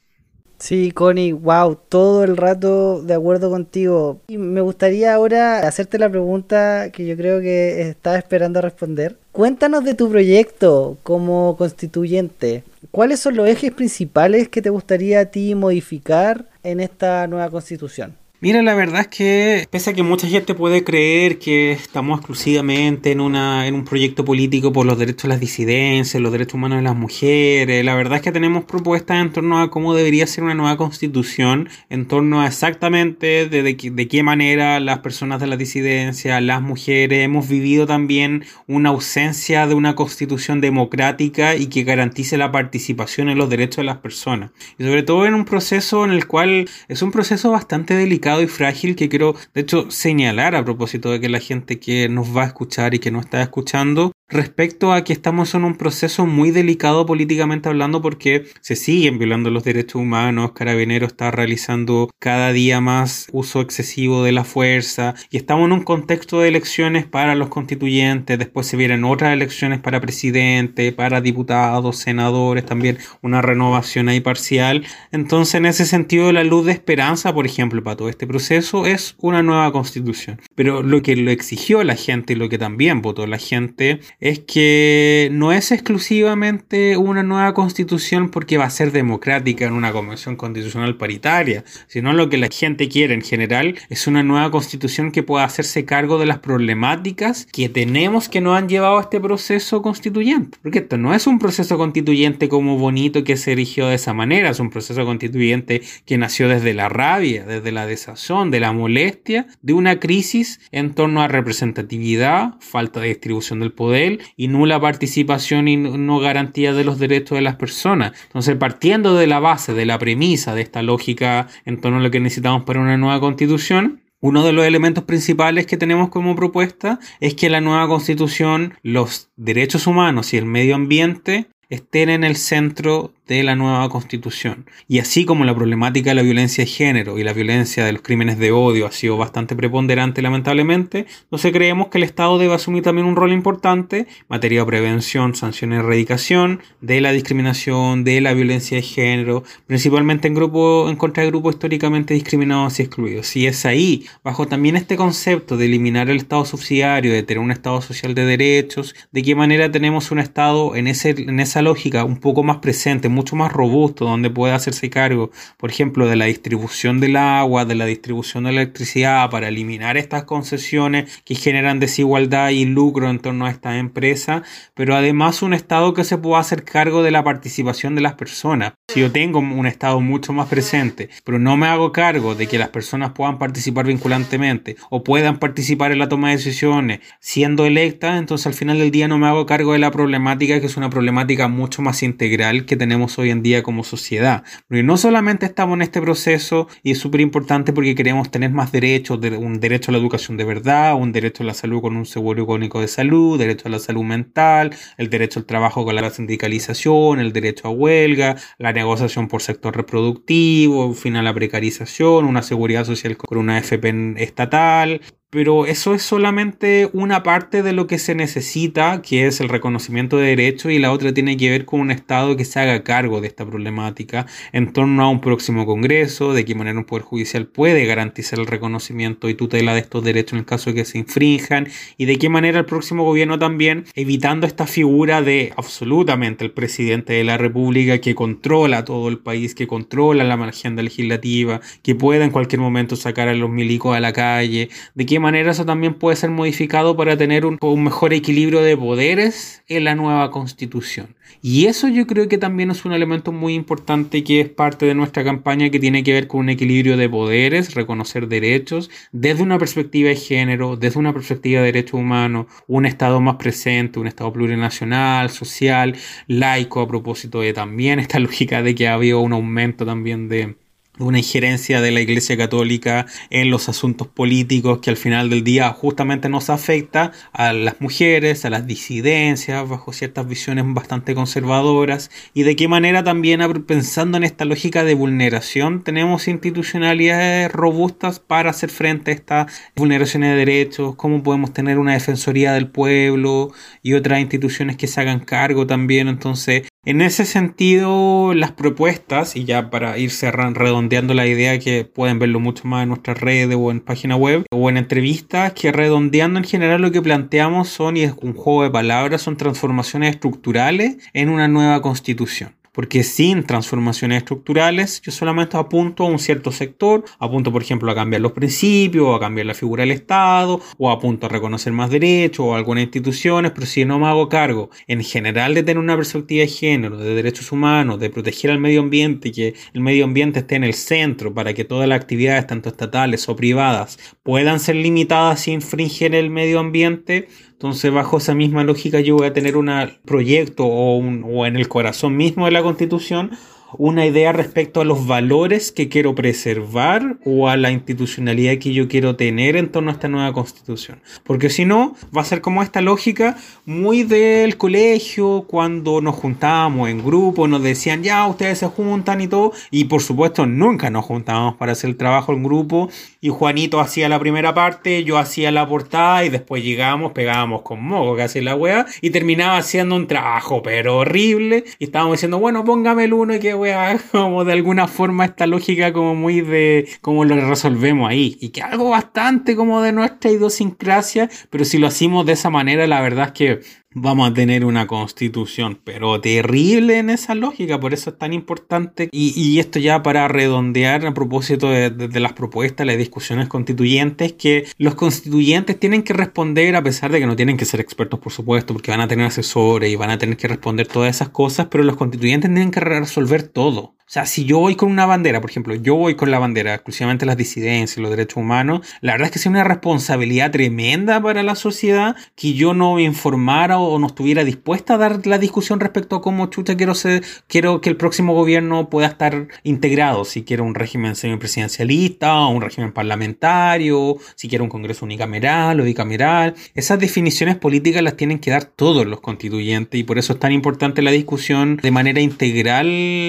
Sí, 0.59 0.91
Connie, 0.91 1.33
wow, 1.33 1.79
todo 1.89 2.25
el 2.25 2.37
rato 2.37 3.01
de 3.01 3.15
acuerdo 3.15 3.49
contigo. 3.49 4.21
Y 4.27 4.39
me 4.39 4.61
gustaría 4.61 5.15
ahora 5.15 5.61
hacerte 5.61 5.99
la 5.99 6.11
pregunta 6.11 6.91
que 6.91 7.07
yo 7.07 7.17
creo 7.17 7.41
que 7.41 7.89
estaba 7.89 8.19
esperando 8.19 8.61
responder. 8.61 9.17
Cuéntanos 9.31 9.85
de 9.85 9.95
tu 9.95 10.11
proyecto 10.11 10.99
como 11.05 11.57
constituyente. 11.57 12.65
¿Cuáles 12.91 13.21
son 13.21 13.37
los 13.37 13.49
ejes 13.49 13.73
principales 13.73 14.49
que 14.49 14.61
te 14.61 14.71
gustaría 14.71 15.21
a 15.21 15.27
ti 15.27 15.55
modificar 15.55 16.47
en 16.65 16.81
esta 16.81 17.29
nueva 17.29 17.51
constitución? 17.51 18.17
Mira, 18.41 18.63
la 18.63 18.77
verdad 18.77 19.01
es 19.01 19.09
que, 19.09 19.67
pese 19.69 19.91
a 19.91 19.95
que 19.95 20.05
mucha 20.05 20.29
gente 20.29 20.55
puede 20.55 20.85
creer 20.85 21.41
que 21.41 21.73
estamos 21.73 22.21
exclusivamente 22.21 23.11
en, 23.11 23.21
una, 23.21 23.67
en 23.67 23.75
un 23.75 23.85
proyecto 23.85 24.25
político 24.25 24.73
por 24.73 24.87
los 24.87 24.97
derechos 24.97 25.25
de 25.25 25.31
las 25.31 25.41
disidencias, 25.41 26.23
los 26.23 26.31
derechos 26.31 26.55
humanos 26.55 26.79
de 26.79 26.85
las 26.85 26.95
mujeres, 26.95 27.85
la 27.85 27.97
verdad 27.97 28.19
es 28.19 28.23
que 28.23 28.31
tenemos 28.31 28.63
propuestas 28.63 29.21
en 29.21 29.33
torno 29.33 29.61
a 29.61 29.73
cómo 29.73 29.93
debería 29.93 30.25
ser 30.29 30.45
una 30.45 30.55
nueva 30.55 30.77
constitución, 30.77 31.69
en 31.91 32.07
torno 32.07 32.41
a 32.41 32.47
exactamente 32.47 33.49
de, 33.49 33.65
de, 33.65 34.09
qué 34.09 34.23
manera 34.23 34.79
las 34.79 35.01
personas 35.01 35.41
de 35.41 35.49
la 35.49 35.57
disidencia, 35.57 36.41
las 36.41 36.63
mujeres, 36.63 37.25
hemos 37.25 37.49
vivido 37.49 37.89
también 37.89 38.45
una 38.69 38.91
ausencia 38.91 39.67
de 39.67 39.75
una 39.75 39.97
constitución 39.97 40.61
democrática 40.61 41.57
y 41.57 41.67
que 41.67 41.83
garantice 41.83 42.39
la 42.39 42.53
participación 42.53 43.31
en 43.31 43.39
los 43.39 43.51
derechos 43.51 43.79
de 43.79 43.85
las 43.85 43.99
personas. 43.99 44.53
Y 44.79 44.85
sobre 44.85 45.03
todo 45.03 45.27
en 45.27 45.35
un 45.35 45.45
proceso 45.45 46.05
en 46.05 46.13
el 46.13 46.29
cual 46.29 46.69
es 46.87 47.03
un 47.03 47.11
proceso 47.11 47.51
bastante 47.51 47.95
delicado 47.95 48.28
y 48.43 48.47
frágil 48.47 48.95
que 48.95 49.09
quiero, 49.09 49.35
de 49.55 49.63
hecho, 49.63 49.91
señalar 49.91 50.55
a 50.55 50.65
propósito 50.65 51.11
de 51.11 51.21
que 51.21 51.29
la 51.29 51.41
gente 51.41 51.81
que 51.81 52.09
nos 52.09 52.37
va 52.37 52.43
a 52.43 52.47
escuchar 52.47 52.95
y 52.95 52.99
que 52.99 53.11
no 53.11 53.21
está 53.21 53.43
escuchando, 53.43 54.13
respecto 54.29 54.93
a 54.93 55.05
que 55.05 55.13
estamos 55.13 55.55
en 55.55 55.65
un 55.65 55.75
proceso 55.77 56.27
muy 56.27 56.51
delicado 56.51 57.07
políticamente 57.07 57.69
hablando 57.69 58.03
porque 58.03 58.47
se 58.61 58.77
siguen 58.77 59.19
violando 59.19 59.51
los 59.51 59.65
derechos 59.65 60.03
humanos, 60.03 60.53
Carabinero 60.53 61.07
está 61.07 61.31
realizando 61.31 62.11
cada 62.19 62.53
día 62.53 62.81
más 62.81 63.29
uso 63.33 63.63
excesivo 63.63 64.23
de 64.23 64.33
la 64.33 64.45
fuerza 64.45 65.15
y 65.31 65.39
estamos 65.39 65.67
en 65.67 65.73
un 65.73 65.83
contexto 65.83 66.41
de 66.41 66.49
elecciones 66.49 67.07
para 67.07 67.35
los 67.35 67.49
constituyentes, 67.49 68.39
después 68.39 68.67
se 68.67 68.77
vienen 68.77 69.05
otras 69.05 69.33
elecciones 69.33 69.81
para 69.81 70.01
presidente, 70.01 70.93
para 70.93 71.21
diputados, 71.23 71.97
senadores, 71.97 72.67
también 72.67 72.99
una 73.23 73.41
renovación 73.41 74.09
ahí 74.09 74.21
parcial. 74.21 74.85
Entonces 75.11 75.55
en 75.55 75.67
ese 75.67 75.87
sentido 75.87 76.33
la 76.33 76.45
luz 76.45 76.67
de 76.67 76.73
esperanza, 76.73 77.33
por 77.33 77.47
ejemplo, 77.47 77.83
para 77.83 77.97
todo 77.97 78.09
este 78.11 78.27
proceso 78.27 78.87
es 78.87 79.17
una 79.19 79.43
nueva 79.43 79.73
constitución. 79.73 80.41
Pero 80.55 80.83
lo 80.83 81.03
que 81.03 81.17
lo 81.17 81.31
exigió 81.31 81.83
la 81.83 81.97
gente 81.97 82.35
y 82.35 82.37
lo 82.37 82.49
que 82.49 82.59
también 82.59 83.01
votó 83.01 83.27
la 83.27 83.39
gente 83.39 84.01
es 84.21 84.41
que 84.41 85.29
no 85.33 85.53
es 85.53 85.71
exclusivamente 85.71 86.97
una 86.97 87.23
nueva 87.23 87.55
constitución 87.55 88.31
porque 88.31 88.59
va 88.59 88.65
a 88.65 88.71
ser 88.71 88.91
democrática 88.91 89.65
en 89.65 89.75
una 89.75 89.93
convención 89.93 90.35
constitucional 90.37 90.97
paritaria, 90.97 91.65
sino 91.87 92.13
lo 92.13 92.29
que 92.29 92.39
la 92.39 92.49
gente 92.49 92.89
quiere 92.89 93.15
en 93.15 93.23
general 93.23 93.77
es 93.89 94.07
una 94.09 94.25
nueva 94.25 94.51
constitución 94.51 95.13
que 95.13 95.23
pueda 95.23 95.45
hacerse 95.45 95.85
cargo 95.85 96.19
de 96.19 96.27
las 96.27 96.39
problemáticas 96.41 97.47
que 97.53 97.69
tenemos 97.69 98.29
que 98.29 98.41
nos 98.41 98.59
han 98.59 98.69
llevado 98.69 98.99
a 98.99 99.03
este 99.03 99.21
proceso 99.21 99.83
constituyente. 99.83 100.59
Porque 100.63 100.81
esto 100.81 100.99
no 100.99 101.15
es 101.15 101.27
un 101.27 101.39
proceso 101.39 101.79
constituyente 101.79 102.49
como 102.49 102.77
bonito 102.77 103.23
que 103.23 103.37
se 103.37 103.53
erigió 103.53 103.87
de 103.87 103.95
esa 103.95 104.15
manera, 104.15 104.51
es 104.51 104.59
un 104.59 104.71
proceso 104.71 105.05
constituyente 105.05 105.83
que 106.07 106.19
nació 106.19 106.49
desde 106.49 106.75
la 106.75 106.89
rabia, 106.89 107.45
desde 107.45 107.71
la 107.71 107.87
desazón, 107.87 108.51
de 108.51 108.61
la 108.61 108.73
molestia, 108.73 109.47
de 109.63 109.75
una 109.75 110.01
crisis 110.01 110.61
en 110.73 110.95
torno 110.95 111.23
a 111.23 111.29
representatividad, 111.29 112.55
falta 112.61 113.01
de 113.01 113.09
distribución 113.09 113.61
del 113.61 113.73
poder, 113.73 114.08
y 114.37 114.49
nula 114.49 114.81
participación 114.81 115.69
y 115.69 115.77
no 115.77 116.19
garantía 116.19 116.73
de 116.73 116.85
los 116.85 116.99
derechos 116.99 117.37
de 117.37 117.43
las 117.43 117.57
personas. 117.57 118.13
Entonces, 118.25 118.57
partiendo 118.57 119.15
de 119.15 119.27
la 119.27 119.41
base, 119.41 119.75
de 119.75 119.87
la 119.87 119.99
premisa 119.99 120.55
de 120.55 120.63
esta 120.63 120.83
lógica 120.83 121.49
en 121.65 121.81
torno 121.81 121.99
a 121.99 122.03
lo 122.03 122.11
que 122.11 122.21
necesitamos 122.21 122.65
para 122.65 122.81
una 122.81 122.97
nueva 122.97 123.21
constitución, 123.21 124.03
uno 124.21 124.45
de 124.45 124.53
los 124.53 124.65
elementos 124.65 125.05
principales 125.05 125.67
que 125.67 125.77
tenemos 125.77 126.09
como 126.09 126.35
propuesta 126.35 126.99
es 127.21 127.35
que 127.35 127.51
la 127.51 127.61
nueva 127.61 127.87
constitución, 127.87 128.75
los 128.83 129.31
derechos 129.37 129.87
humanos 129.87 130.33
y 130.33 130.39
el 130.39 130.45
medio 130.45 130.75
ambiente 130.75 131.47
estén 131.69 132.09
en 132.09 132.25
el 132.25 132.37
centro 132.37 133.13
de 133.35 133.43
la 133.43 133.55
nueva 133.55 133.89
constitución. 133.89 134.67
Y 134.87 134.99
así 134.99 135.25
como 135.25 135.45
la 135.45 135.55
problemática 135.55 136.11
de 136.11 136.15
la 136.15 136.23
violencia 136.23 136.65
de 136.65 136.71
género 136.71 137.19
y 137.19 137.25
la 137.25 137.33
violencia 137.33 137.85
de 137.85 137.93
los 137.93 138.03
crímenes 138.03 138.39
de 138.39 138.53
odio 138.53 138.87
ha 138.87 138.93
sido 138.93 139.17
bastante 139.17 139.57
preponderante 139.57 140.23
lamentablemente, 140.23 141.07
entonces 141.23 141.53
creemos 141.53 141.89
que 141.89 141.99
el 141.99 142.05
Estado 142.05 142.39
debe 142.39 142.55
asumir 142.55 142.83
también 142.83 143.07
un 143.07 143.17
rol 143.17 143.33
importante 143.33 143.99
en 143.99 144.07
materia 144.29 144.61
de 144.61 144.67
prevención, 144.67 145.35
sanción 145.35 145.73
y 145.73 145.77
erradicación 145.77 146.61
de 146.81 147.01
la 147.01 147.13
discriminación, 147.13 148.05
de 148.05 148.21
la 148.21 148.35
violencia 148.35 148.77
de 148.77 148.83
género, 148.83 149.45
principalmente 149.67 150.29
en, 150.29 150.35
grupo, 150.35 150.89
en 150.89 150.97
contra 150.97 151.23
de 151.23 151.31
grupos 151.31 151.55
históricamente 151.55 152.15
discriminados 152.15 152.79
y 152.79 152.83
excluidos. 152.83 153.35
Y 153.37 153.47
es 153.47 153.65
ahí, 153.67 154.07
bajo 154.23 154.47
también 154.47 154.77
este 154.77 154.97
concepto 154.97 155.57
de 155.57 155.67
eliminar 155.67 156.11
el 156.11 156.17
Estado 156.17 156.45
subsidiario, 156.45 157.13
de 157.13 157.23
tener 157.23 157.43
un 157.43 157.51
Estado 157.51 157.81
social 157.81 158.15
de 158.15 158.25
derechos, 158.25 158.95
de 159.13 159.23
qué 159.23 159.35
manera 159.35 159.71
tenemos 159.71 160.11
un 160.11 160.19
Estado 160.19 160.77
en, 160.77 160.87
ese, 160.87 161.11
en 161.11 161.41
esa 161.41 161.63
lógica 161.63 162.05
un 162.05 162.19
poco 162.19 162.43
más 162.43 162.59
presente, 162.59 163.09
mucho 163.19 163.35
más 163.35 163.53
robusto, 163.53 164.05
donde 164.05 164.31
pueda 164.31 164.55
hacerse 164.55 164.91
cargo, 164.91 165.33
por 165.57 165.71
ejemplo, 165.71 166.07
de 166.07 166.15
la 166.15 166.27
distribución 166.27 167.01
del 167.01 167.17
agua, 167.17 167.65
de 167.65 167.75
la 167.75 167.85
distribución 167.85 168.45
de 168.45 168.53
la 168.53 168.63
electricidad, 168.63 169.29
para 169.29 169.49
eliminar 169.49 169.97
estas 169.97 170.23
concesiones 170.23 171.21
que 171.25 171.35
generan 171.35 171.81
desigualdad 171.81 172.51
y 172.51 172.65
lucro 172.65 173.11
en 173.11 173.19
torno 173.19 173.47
a 173.47 173.51
estas 173.51 173.75
empresas, 173.75 174.43
pero 174.75 174.95
además 174.95 175.43
un 175.43 175.53
Estado 175.53 175.95
que 175.95 176.05
se 176.05 176.17
pueda 176.17 176.39
hacer 176.39 176.63
cargo 176.63 177.03
de 177.03 177.11
la 177.11 177.25
participación 177.25 177.97
de 177.97 178.03
las 178.03 178.15
personas. 178.15 178.75
Si 178.87 179.01
yo 179.01 179.11
tengo 179.11 179.41
un 179.41 179.67
Estado 179.67 180.01
mucho 180.01 180.33
más 180.33 180.47
presente, 180.47 181.09
pero 181.25 181.41
no 181.41 181.57
me 181.57 181.67
hago 181.67 181.91
cargo 181.91 182.37
de 182.37 182.47
que 182.47 182.59
las 182.59 182.69
personas 182.69 183.11
puedan 183.11 183.39
participar 183.39 183.87
vinculantemente 183.87 184.77
o 184.91 185.03
puedan 185.03 185.41
participar 185.41 185.91
en 185.91 185.99
la 185.99 186.09
toma 186.09 186.29
de 186.29 186.37
decisiones 186.37 187.01
siendo 187.19 187.67
electas, 187.67 188.19
entonces 188.19 188.47
al 188.47 188.55
final 188.55 188.79
del 188.79 188.93
día 188.93 189.09
no 189.09 189.19
me 189.19 189.27
hago 189.27 189.45
cargo 189.45 189.73
de 189.73 189.81
la 189.81 189.91
problemática, 189.91 190.61
que 190.61 190.67
es 190.67 190.77
una 190.77 190.89
problemática 190.89 191.49
mucho 191.49 191.83
más 191.83 192.03
integral 192.03 192.67
que 192.67 192.77
tenemos 192.77 193.08
hoy 193.17 193.31
en 193.31 193.43
día 193.43 193.63
como 193.63 193.85
sociedad. 193.85 194.43
Porque 194.67 194.83
no 194.83 194.97
solamente 194.97 195.47
estamos 195.47 195.77
en 195.77 195.83
este 195.83 196.01
proceso 196.01 196.67
y 196.83 196.91
es 196.91 196.99
súper 196.99 197.21
importante 197.21 197.73
porque 197.73 197.95
queremos 197.95 198.31
tener 198.31 198.51
más 198.51 198.73
derechos, 198.73 199.19
un 199.19 199.61
derecho 199.61 199.91
a 199.91 199.93
la 199.93 199.99
educación 199.99 200.37
de 200.37 200.45
verdad, 200.45 200.95
un 200.97 201.13
derecho 201.13 201.45
a 201.45 201.47
la 201.47 201.55
salud 201.55 201.81
con 201.81 201.97
un 201.97 202.07
seguro 202.07 202.43
icónico 202.43 202.81
de 202.81 202.89
salud, 202.89 203.39
derecho 203.39 203.69
a 203.69 203.71
la 203.71 203.79
salud 203.79 204.03
mental, 204.03 204.75
el 204.97 205.09
derecho 205.11 205.39
al 205.39 205.47
trabajo 205.47 205.85
con 205.85 205.95
la 205.95 206.11
sindicalización, 206.11 207.21
el 207.21 207.33
derecho 207.33 207.69
a 207.69 207.71
huelga, 207.71 208.37
la 208.59 208.73
negociación 208.73 209.29
por 209.29 209.43
sector 209.43 209.77
reproductivo, 209.77 210.93
fin 210.95 211.17
a 211.17 211.23
la 211.23 211.35
precarización, 211.35 212.25
una 212.25 212.43
seguridad 212.43 212.85
social 212.85 213.17
con 213.17 213.39
una 213.39 213.59
FP 213.59 214.15
estatal, 214.17 215.01
pero 215.31 215.67
eso 215.67 215.95
es 215.95 216.03
solamente 216.03 216.89
una 216.95 217.23
parte 217.23 217.63
de 217.63 217.73
lo 217.73 217.87
que 217.87 217.99
se 217.99 218.15
necesita, 218.15 219.03
que 219.03 219.27
es 219.27 219.41
el 219.41 219.51
reconocimiento 219.51 220.17
de 220.17 220.29
derechos, 220.29 220.73
y 220.73 220.79
la 220.79 220.91
otra 220.91 221.13
tiene 221.13 221.37
que 221.37 221.51
ver 221.51 221.67
con 221.67 221.81
un 221.81 221.91
Estado 221.91 222.37
que 222.37 222.47
se 222.47 222.59
haga 222.61 222.83
cargo 222.83 223.21
de 223.21 223.29
esta 223.29 223.45
problemática 223.45 224.27
en 224.53 224.73
torno 224.73 225.03
a 225.03 225.11
un 225.11 225.21
próximo 225.21 225.67
Congreso, 225.67 226.33
de 226.33 226.45
qué 226.45 226.55
manera 226.55 226.79
un 226.79 226.85
Poder 226.85 227.03
Judicial 227.03 227.47
puede 227.47 227.85
garantizar 227.85 228.39
el 228.39 228.47
reconocimiento 228.47 229.29
y 229.29 229.35
tutela 229.35 229.75
de 229.75 229.81
estos 229.81 230.03
derechos 230.03 230.33
en 230.33 230.39
el 230.41 230.45
caso 230.47 230.71
de 230.71 230.77
que 230.77 230.85
se 230.87 230.99
infrinjan, 230.99 231.69
y 231.99 232.07
de 232.07 232.17
qué 232.17 232.31
manera 232.31 232.61
el 232.61 232.65
próximo 232.65 233.05
gobierno 233.05 233.39
también, 233.39 233.85
evitando 233.95 234.47
esta 234.47 234.67
figura 234.67 235.21
de 235.21 235.53
absolutamente 235.57 236.45
el 236.45 236.53
presidente 236.53 237.13
de 237.13 237.25
la 237.25 237.37
República 237.37 237.99
que 237.99 238.15
controla 238.15 238.87
todo 238.87 239.09
el 239.09 239.19
país, 239.19 239.55
que 239.55 239.67
controla 239.67 240.25
la 240.25 240.39
agenda 240.39 240.83
legislativa, 240.83 241.61
que 241.83 241.95
pueda 241.95 242.25
en 242.25 242.31
cualquier 242.31 242.61
momento 242.61 242.97
sacar 242.97 243.29
a 243.29 243.35
los 243.35 243.51
milicos 243.51 243.95
a 243.95 244.01
la 244.01 244.13
calle, 244.13 244.71
de 244.95 245.07
qué 245.07 245.18
manera 245.19 245.51
eso 245.51 245.65
también 245.65 245.95
puede 245.95 246.17
ser 246.17 246.31
modificado 246.31 246.97
para 246.97 247.17
tener 247.17 247.45
un, 247.47 247.59
mejor 247.83 248.13
equilibrio 248.13 248.61
de 248.63 248.77
poderes 248.77 249.63
en 249.69 249.85
la 249.85 249.95
nueva 249.95 250.31
constitución. 250.31 251.17
Y 251.43 251.67
eso 251.67 251.89
yo 251.89 252.07
creo 252.07 252.29
que 252.29 252.39
también 252.39 252.71
es 252.71 252.85
un 252.85 252.93
elemento 252.93 253.33
muy 253.33 253.55
importante 253.55 254.25
que 254.25 254.41
es 254.41 254.49
parte 254.49 254.87
de 254.87 254.95
nuestra 254.95 255.25
campaña 255.25 255.71
que 255.71 255.79
tiene 255.79 256.03
que 256.03 256.13
ver 256.13 256.27
con 256.27 256.41
un 256.41 256.49
equilibrio 256.49 256.97
de 256.97 257.09
poderes, 257.09 257.75
reconocer 257.75 258.29
derechos 258.29 258.91
desde 259.13 259.43
una 259.43 259.59
perspectiva 259.59 260.09
de 260.09 260.17
género, 260.17 260.77
desde 260.77 260.99
una 260.99 261.13
perspectiva 261.13 261.61
de 261.61 261.67
derechos 261.67 262.01
humanos, 262.01 262.47
un 262.67 262.87
Estado 262.87 263.21
más 263.21 263.37
presente, 263.37 264.01
un 264.01 264.07
Estado 264.07 264.33
plurinacional, 264.33 265.31
social, 265.31 265.97
laico, 266.27 266.81
a 266.81 266.89
propósito 266.89 267.41
de 267.41 267.53
también 267.53 267.99
esta 267.99 268.19
lógica 268.21 268.63
de 268.63 268.75
que 268.75 268.89
ha 268.89 268.95
habido 268.95 269.21
un 269.21 269.33
aumento 269.33 269.85
también 269.87 270.29
de 270.29 270.57
una 270.99 271.19
injerencia 271.19 271.81
de 271.81 271.91
la 271.91 272.01
Iglesia 272.01 272.37
Católica 272.37 273.07
en 273.31 273.51
los 273.51 273.69
asuntos 273.69 274.09
políticos 274.09 274.79
que 274.81 274.91
al 274.91 274.97
final 274.97 275.31
del 275.31 275.45
día 275.45 275.71
justamente 275.71 276.29
nos 276.29 276.51
afecta 276.51 277.13
a 277.33 277.53
las 277.53 277.81
mujeres, 277.81 278.45
a 278.45 278.51
las 278.51 278.67
disidencias, 278.67 279.69
bajo 279.69 279.93
ciertas 279.93 280.27
visiones 280.27 280.65
bastante 280.69 281.15
conservadoras, 281.15 282.11
y 282.35 282.43
de 282.43 282.57
qué 282.57 282.69
manera 282.69 283.05
también 283.05 283.41
pensando 283.65 284.17
en 284.17 284.25
esta 284.25 284.45
lógica 284.45 284.85
de 284.85 284.95
vulneración 284.95 285.83
tenemos 285.83 286.29
institucionalidades 286.29 287.51
robustas 287.53 288.21
para 288.21 288.51
hacer 288.51 288.71
frente 288.71 289.11
a 289.11 289.15
estas 289.15 289.53
vulneraciones 289.77 290.31
de 290.31 290.37
derechos, 290.37 290.97
cómo 290.97 291.23
podemos 291.23 291.53
tener 291.53 291.79
una 291.79 291.93
defensoría 291.93 292.53
del 292.53 292.69
pueblo 292.69 293.53
y 293.83 293.95
otras 293.95 294.21
instituciones 294.21 294.77
que 294.77 294.87
se 294.87 295.01
hagan 295.01 295.21
cargo 295.21 295.67
también, 295.67 296.09
entonces 296.09 296.63
en 296.85 297.03
ese 297.03 297.27
sentido, 297.27 298.33
las 298.33 298.53
propuestas, 298.53 299.37
y 299.37 299.45
ya 299.45 299.69
para 299.69 299.99
ir 299.99 300.11
cerrando, 300.11 300.61
redondeando 300.89 301.13
la 301.13 301.27
idea 301.27 301.59
que 301.59 301.85
pueden 301.85 302.19
verlo 302.19 302.41
mucho 302.41 302.67
más 302.67 302.83
en 302.83 302.89
nuestras 302.89 303.21
redes 303.21 303.57
o 303.59 303.71
en 303.71 303.81
página 303.81 304.17
web 304.17 304.47
o 304.51 304.71
en 304.71 304.79
entrevistas, 304.79 305.53
que 305.53 305.71
redondeando 305.71 306.39
en 306.39 306.45
general 306.45 306.81
lo 306.81 306.91
que 306.91 307.03
planteamos 307.03 307.69
son, 307.69 307.99
y 307.99 308.05
es 308.05 308.15
un 308.23 308.33
juego 308.33 308.63
de 308.63 308.71
palabras, 308.71 309.21
son 309.21 309.37
transformaciones 309.37 310.15
estructurales 310.15 310.97
en 311.13 311.29
una 311.29 311.47
nueva 311.47 311.83
constitución. 311.83 312.58
Porque 312.79 313.03
sin 313.03 313.43
transformaciones 313.43 314.19
estructurales, 314.19 315.03
yo 315.03 315.11
solamente 315.11 315.57
apunto 315.57 316.05
a 316.05 316.07
un 316.07 316.21
cierto 316.21 316.53
sector, 316.53 317.05
apunto 317.19 317.51
por 317.51 317.61
ejemplo 317.61 317.91
a 317.91 317.95
cambiar 317.97 318.23
los 318.23 318.31
principios, 318.31 319.17
a 319.17 319.19
cambiar 319.19 319.47
la 319.47 319.55
figura 319.55 319.83
del 319.83 319.91
Estado, 319.91 320.61
o 320.77 320.89
apunto 320.89 321.27
a 321.27 321.29
reconocer 321.29 321.73
más 321.73 321.91
derechos 321.91 322.47
o 322.47 322.55
algunas 322.55 322.85
instituciones, 322.85 323.51
pero 323.51 323.67
si 323.67 323.85
no 323.85 323.99
me 323.99 324.07
hago 324.07 324.29
cargo 324.29 324.71
en 324.87 325.03
general 325.03 325.55
de 325.55 325.65
tener 325.65 325.79
una 325.79 325.97
perspectiva 325.97 326.43
de 326.43 326.47
género, 326.47 326.97
de 326.97 327.17
derechos 327.17 327.51
humanos, 327.51 327.99
de 327.99 328.11
proteger 328.11 328.53
al 328.53 328.61
medio 328.61 328.81
ambiente, 328.81 329.33
que 329.33 329.55
el 329.73 329.81
medio 329.81 330.05
ambiente 330.05 330.39
esté 330.39 330.55
en 330.55 330.63
el 330.63 330.75
centro 330.75 331.35
para 331.35 331.55
que 331.55 331.65
todas 331.65 331.89
las 331.89 332.01
actividades, 332.01 332.47
tanto 332.47 332.69
estatales 332.69 333.29
o 333.29 333.35
privadas, 333.35 333.99
puedan 334.23 334.61
ser 334.61 334.77
limitadas 334.77 335.41
sin 335.41 335.55
infringir 335.55 336.15
el 336.15 336.31
medio 336.31 336.61
ambiente, 336.61 337.27
entonces, 337.59 337.93
bajo 337.93 338.19
esa 338.19 338.37
misma 338.37 338.63
lógica, 338.63 339.01
yo 339.01 339.17
voy 339.17 339.27
a 339.27 339.33
tener 339.33 339.57
un 339.57 339.69
proyecto 340.05 340.65
o, 340.65 340.97
un, 340.97 341.25
o 341.27 341.45
en 341.45 341.57
el 341.57 341.67
corazón 341.67 342.17
mismo 342.17 342.45
de 342.45 342.53
la 342.53 342.63
constitución 342.63 343.33
una 343.77 344.07
idea 344.07 344.33
respecto 344.33 344.81
a 344.81 344.85
los 344.85 345.07
valores 345.07 345.73
que 345.73 345.89
quiero 345.89 346.15
preservar 346.15 347.19
o 347.25 347.49
a 347.49 347.57
la 347.57 347.71
institucionalidad 347.71 348.59
que 348.59 348.73
yo 348.73 348.89
quiero 348.89 349.17
tener 349.17 349.57
en 349.57 349.71
torno 349.71 349.91
a 349.91 349.95
esta 349.95 350.09
nueva 350.09 350.33
constitución. 350.33 351.01
Porque 351.25 351.51
si 351.51 351.65
no, 351.65 351.95
va 352.17 352.23
a 352.23 352.25
ser 352.25 352.41
como 352.41 352.63
esta 352.63 352.81
lógica 352.81 353.37
muy 353.67 354.05
del 354.05 354.57
colegio, 354.57 355.45
cuando 355.47 356.01
nos 356.01 356.15
juntábamos 356.15 356.89
en 356.89 357.05
grupo, 357.05 357.47
nos 357.47 357.63
decían, 357.63 358.03
ya, 358.03 358.27
ustedes 358.27 358.59
se 358.59 358.67
juntan 358.67 359.21
y 359.21 359.29
todo, 359.29 359.53
y 359.71 359.85
por 359.85 360.01
supuesto 360.01 360.47
nunca 360.47 360.91
nos 360.91 361.05
juntábamos 361.05 361.57
para 361.57 361.73
hacer 361.73 361.91
el 361.91 361.97
trabajo 361.97 362.33
en 362.33 362.43
grupo, 362.43 362.89
y 363.21 363.29
Juanito 363.29 363.81
hacía 363.81 364.09
la 364.09 364.19
primera 364.19 364.55
parte, 364.55 365.05
yo 365.05 365.19
hacía 365.19 365.51
la 365.51 365.69
portada, 365.69 366.25
y 366.25 366.31
después 366.31 366.65
llegábamos, 366.65 367.13
pegábamos 367.13 367.63
con 367.63 367.83
moco, 367.85 368.17
que 368.17 368.23
hacía 368.23 368.43
la 368.43 368.55
wea, 368.55 368.87
y 369.03 369.11
terminaba 369.11 369.59
haciendo 369.59 369.97
un 369.97 370.07
trabajo, 370.07 370.63
pero 370.63 370.99
horrible, 370.99 371.65
y 371.79 371.85
estábamos 371.85 372.15
diciendo, 372.15 372.39
bueno, 372.39 372.65
póngame 372.65 373.05
el 373.05 373.13
uno 373.13 373.35
y 373.35 373.41
que 373.41 373.58
como 374.13 374.45
de 374.45 374.53
alguna 374.53 374.89
forma 374.89 375.25
esta 375.25 375.47
lógica 375.47 375.93
como 375.93 376.15
muy 376.15 376.41
de 376.41 376.89
cómo 377.01 377.25
lo 377.25 377.37
resolvemos 377.49 378.09
ahí. 378.09 378.37
Y 378.41 378.51
que 378.51 378.63
algo 378.63 378.91
bastante 378.91 379.57
como 379.57 379.83
de 379.83 379.93
nuestra 379.93 380.31
idiosincrasia, 380.31 381.29
pero 381.51 381.65
si 381.65 381.79
lo 381.79 381.87
hacemos 381.87 382.27
de 382.27 382.33
esa 382.33 382.51
manera, 382.51 382.87
la 382.87 383.01
verdad 383.01 383.27
es 383.27 383.33
que 383.33 383.61
vamos 383.95 384.31
a 384.31 384.35
tener 384.35 384.65
una 384.65 384.87
constitución, 384.87 385.81
pero 385.83 386.21
terrible 386.21 386.99
en 386.99 387.11
esa 387.11 387.35
lógica, 387.35 387.81
por 387.81 387.95
eso 387.95 388.11
es 388.11 388.19
tan 388.19 388.33
importante. 388.33 389.09
Y, 389.13 389.59
esto 389.59 389.79
ya 389.79 390.03
para 390.03 390.29
redondear 390.29 391.05
a 391.07 391.15
propósito 391.15 391.71
de, 391.71 391.91
de, 391.91 392.21
las 392.21 392.33
propuestas, 392.33 392.87
las 392.87 392.99
discusiones 392.99 393.49
constituyentes, 393.49 394.35
que 394.35 394.67
los 394.79 394.95
constituyentes 394.95 395.79
tienen 395.81 396.03
que 396.03 396.13
responder, 396.13 396.77
a 396.77 396.83
pesar 396.83 397.11
de 397.11 397.19
que 397.19 397.27
no 397.27 397.37
tienen 397.37 397.57
que 397.57 397.65
ser 397.65 397.81
expertos, 397.81 398.21
por 398.21 398.33
supuesto, 398.33 398.75
porque 398.75 398.91
van 398.91 399.01
a 399.01 399.09
tener 399.09 399.27
asesores 399.27 399.91
y 399.91 399.97
van 399.97 400.11
a 400.11 400.19
tener 400.19 400.37
que 400.37 400.49
responder 400.49 400.87
todas 400.87 401.15
esas 401.15 401.31
cosas, 401.31 401.69
pero 401.71 401.83
los 401.83 401.97
constituyentes 401.97 402.51
tienen 402.51 402.71
que 402.71 402.81
resolver 402.81 403.43
todo. 403.43 403.95
O 404.09 404.11
sea, 404.11 404.25
si 404.25 404.47
yo 404.47 404.59
voy 404.59 404.75
con 404.75 404.91
una 404.91 405.05
bandera, 405.05 405.43
por 405.43 405.51
ejemplo, 405.51 405.75
yo 405.75 405.95
voy 405.95 406.15
con 406.15 406.31
la 406.31 406.39
bandera 406.39 406.73
exclusivamente 406.73 407.27
las 407.27 407.37
disidencias, 407.37 407.99
los 407.99 408.11
derechos 408.11 408.39
humanos, 408.39 408.81
la 409.03 409.13
verdad 409.13 409.27
es 409.27 409.33
que 409.33 409.39
es 409.39 409.45
una 409.45 409.65
responsabilidad 409.65 410.51
tremenda 410.51 411.21
para 411.21 411.43
la 411.43 411.55
sociedad 411.55 412.17
que 412.35 412.55
yo 412.55 412.73
no 412.73 412.99
informara 413.01 413.78
o 413.81 413.99
no 413.99 414.07
estuviera 414.07 414.45
dispuesta 414.45 414.95
a 414.95 414.99
dar 414.99 415.27
la 415.27 415.39
discusión 415.39 415.81
respecto 415.81 416.17
a 416.17 416.23
cómo 416.23 416.47
chucha 416.47 416.77
quiero 416.77 416.95
ser, 416.95 417.25
quiero 417.47 417.81
que 417.81 417.89
el 417.89 417.97
próximo 417.97 418.35
gobierno 418.35 418.91
pueda 418.91 419.09
estar 419.09 419.49
integrado, 419.63 420.25
si 420.25 420.45
quiero 420.45 420.65
un 420.65 420.75
régimen 420.75 421.17
semipresidencialista 421.17 422.35
o 422.41 422.51
un 422.51 422.63
régimen 422.63 422.93
parlamentario, 422.93 424.17
si 424.35 424.49
quiero 424.49 424.65
un 424.65 424.71
congreso 424.71 425.05
unicameral 425.05 425.81
o 425.81 425.85
bicameral. 425.85 426.55
Esas 426.75 426.99
definiciones 426.99 427.57
políticas 427.57 428.03
las 428.03 428.17
tienen 428.17 428.39
que 428.39 428.51
dar 428.51 428.65
todos 428.65 429.07
los 429.07 429.21
constituyentes 429.21 429.99
y 430.01 430.05
por 430.05 430.19
eso 430.19 430.35
es 430.35 430.39
tan 430.39 430.53
importante 430.53 431.03
la 431.03 431.11
discusión 431.11 431.77
de 431.77 431.91
manera 431.91 432.21
integral 432.21 432.87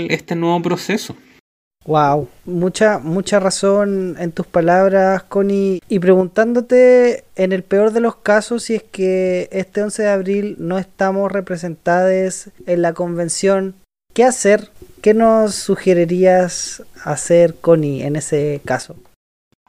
este 0.10 0.36
nuevo 0.36 0.62
proceso. 0.62 1.16
Wow, 1.86 2.28
mucha, 2.46 3.00
mucha 3.00 3.40
razón 3.40 4.16
en 4.20 4.32
tus 4.32 4.46
palabras, 4.46 5.24
Connie. 5.24 5.82
Y 5.88 6.00
preguntándote, 6.00 7.24
en 7.36 7.52
el 7.52 7.64
peor 7.64 7.92
de 7.92 8.02
los 8.02 8.18
casos, 8.18 8.64
si 8.64 8.76
es 8.76 8.84
que 8.84 9.48
este 9.52 9.82
11 9.82 10.04
de 10.04 10.10
abril 10.10 10.56
no 10.60 10.78
estamos 10.78 11.32
representados 11.32 12.50
en 12.68 12.82
la 12.82 12.94
convención, 12.94 13.76
¿qué 14.14 14.26
hacer? 14.26 14.70
¿Qué 15.02 15.14
nos 15.14 15.56
sugerirías 15.56 16.84
hacer, 17.04 17.56
Connie, 17.56 18.04
en 18.04 18.18
ese 18.18 18.62
caso? 18.66 18.98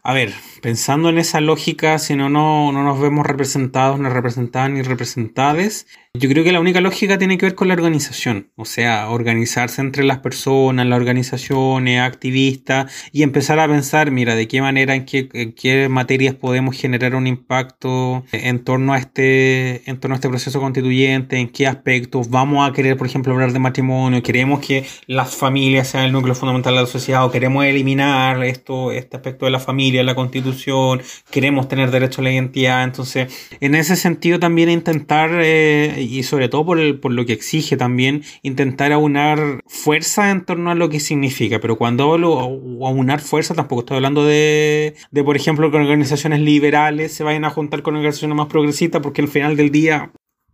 A 0.02 0.12
ver, 0.12 0.32
pensando 0.62 1.10
en 1.10 1.18
esa 1.18 1.40
lógica, 1.40 1.98
si 1.98 2.16
no, 2.16 2.28
no, 2.28 2.72
no 2.72 2.82
nos 2.82 3.00
vemos 3.00 3.26
representados, 3.26 4.00
ni 4.00 4.08
representadas, 4.08 4.70
ni 4.70 4.82
representades, 4.82 5.86
Yo 6.12 6.28
creo 6.28 6.42
que 6.42 6.50
la 6.50 6.58
única 6.58 6.80
lógica 6.80 7.18
tiene 7.18 7.38
que 7.38 7.46
ver 7.46 7.54
con 7.54 7.68
la 7.68 7.74
organización, 7.74 8.50
o 8.56 8.64
sea, 8.64 9.08
organizarse 9.10 9.80
entre 9.80 10.02
las 10.02 10.18
personas, 10.18 10.84
las 10.84 10.96
organizaciones, 10.96 12.00
activistas 12.00 12.92
y 13.12 13.22
empezar 13.22 13.60
a 13.60 13.68
pensar, 13.68 14.10
mira, 14.10 14.34
de 14.34 14.48
qué 14.48 14.60
manera, 14.60 14.96
en 14.96 15.04
qué, 15.04 15.28
en 15.32 15.52
qué 15.52 15.88
materias 15.88 16.34
podemos 16.34 16.76
generar 16.76 17.14
un 17.14 17.28
impacto 17.28 18.24
en 18.32 18.64
torno 18.64 18.92
a 18.92 18.98
este, 18.98 19.88
en 19.88 20.00
torno 20.00 20.14
a 20.14 20.16
este 20.16 20.28
proceso 20.28 20.60
constituyente, 20.60 21.38
en 21.38 21.48
qué 21.48 21.68
aspectos 21.68 22.28
vamos 22.28 22.68
a 22.68 22.72
querer, 22.72 22.96
por 22.96 23.06
ejemplo, 23.06 23.32
hablar 23.32 23.52
de 23.52 23.60
matrimonio, 23.60 24.20
queremos 24.20 24.58
que 24.66 24.84
las 25.06 25.36
familias 25.36 25.86
sean 25.86 26.06
el 26.06 26.12
núcleo 26.12 26.34
fundamental 26.34 26.74
de 26.74 26.80
la 26.80 26.86
sociedad 26.88 27.24
o 27.24 27.30
queremos 27.30 27.64
eliminar 27.64 28.42
esto, 28.42 28.90
este 28.90 29.16
aspecto 29.16 29.44
de 29.44 29.52
la 29.52 29.60
familia, 29.60 30.02
la 30.02 30.16
constitución, 30.16 31.02
queremos 31.30 31.68
tener 31.68 31.92
derecho 31.92 32.20
a 32.20 32.24
la 32.24 32.32
identidad, 32.32 32.82
entonces, 32.82 33.32
en 33.60 33.76
ese 33.76 33.94
sentido 33.94 34.40
también 34.40 34.70
intentar 34.70 35.30
eh, 35.34 35.99
y 36.00 36.22
sobre 36.22 36.48
todo 36.48 36.64
por, 36.64 37.00
por 37.00 37.12
lo 37.12 37.26
que 37.26 37.32
exige 37.32 37.76
también, 37.76 38.22
intentar 38.42 38.92
aunar 38.92 39.62
fuerza 39.66 40.30
en 40.30 40.44
torno 40.44 40.70
a 40.70 40.74
lo 40.74 40.88
que 40.88 41.00
significa. 41.00 41.60
Pero 41.60 41.76
cuando 41.76 42.12
hablo 42.12 42.60
aunar 42.86 43.20
fuerza, 43.20 43.54
tampoco 43.54 43.80
estoy 43.80 43.96
hablando 43.96 44.24
de, 44.24 44.94
de, 45.10 45.24
por 45.24 45.36
ejemplo, 45.36 45.70
que 45.70 45.76
organizaciones 45.76 46.40
liberales 46.40 47.12
se 47.12 47.24
vayan 47.24 47.44
a 47.44 47.50
juntar 47.50 47.82
con 47.82 47.96
organizaciones 47.96 48.36
más 48.36 48.48
progresistas, 48.48 49.02
porque 49.02 49.22
al 49.22 49.28
final 49.28 49.56
del 49.56 49.70
día 49.70 50.12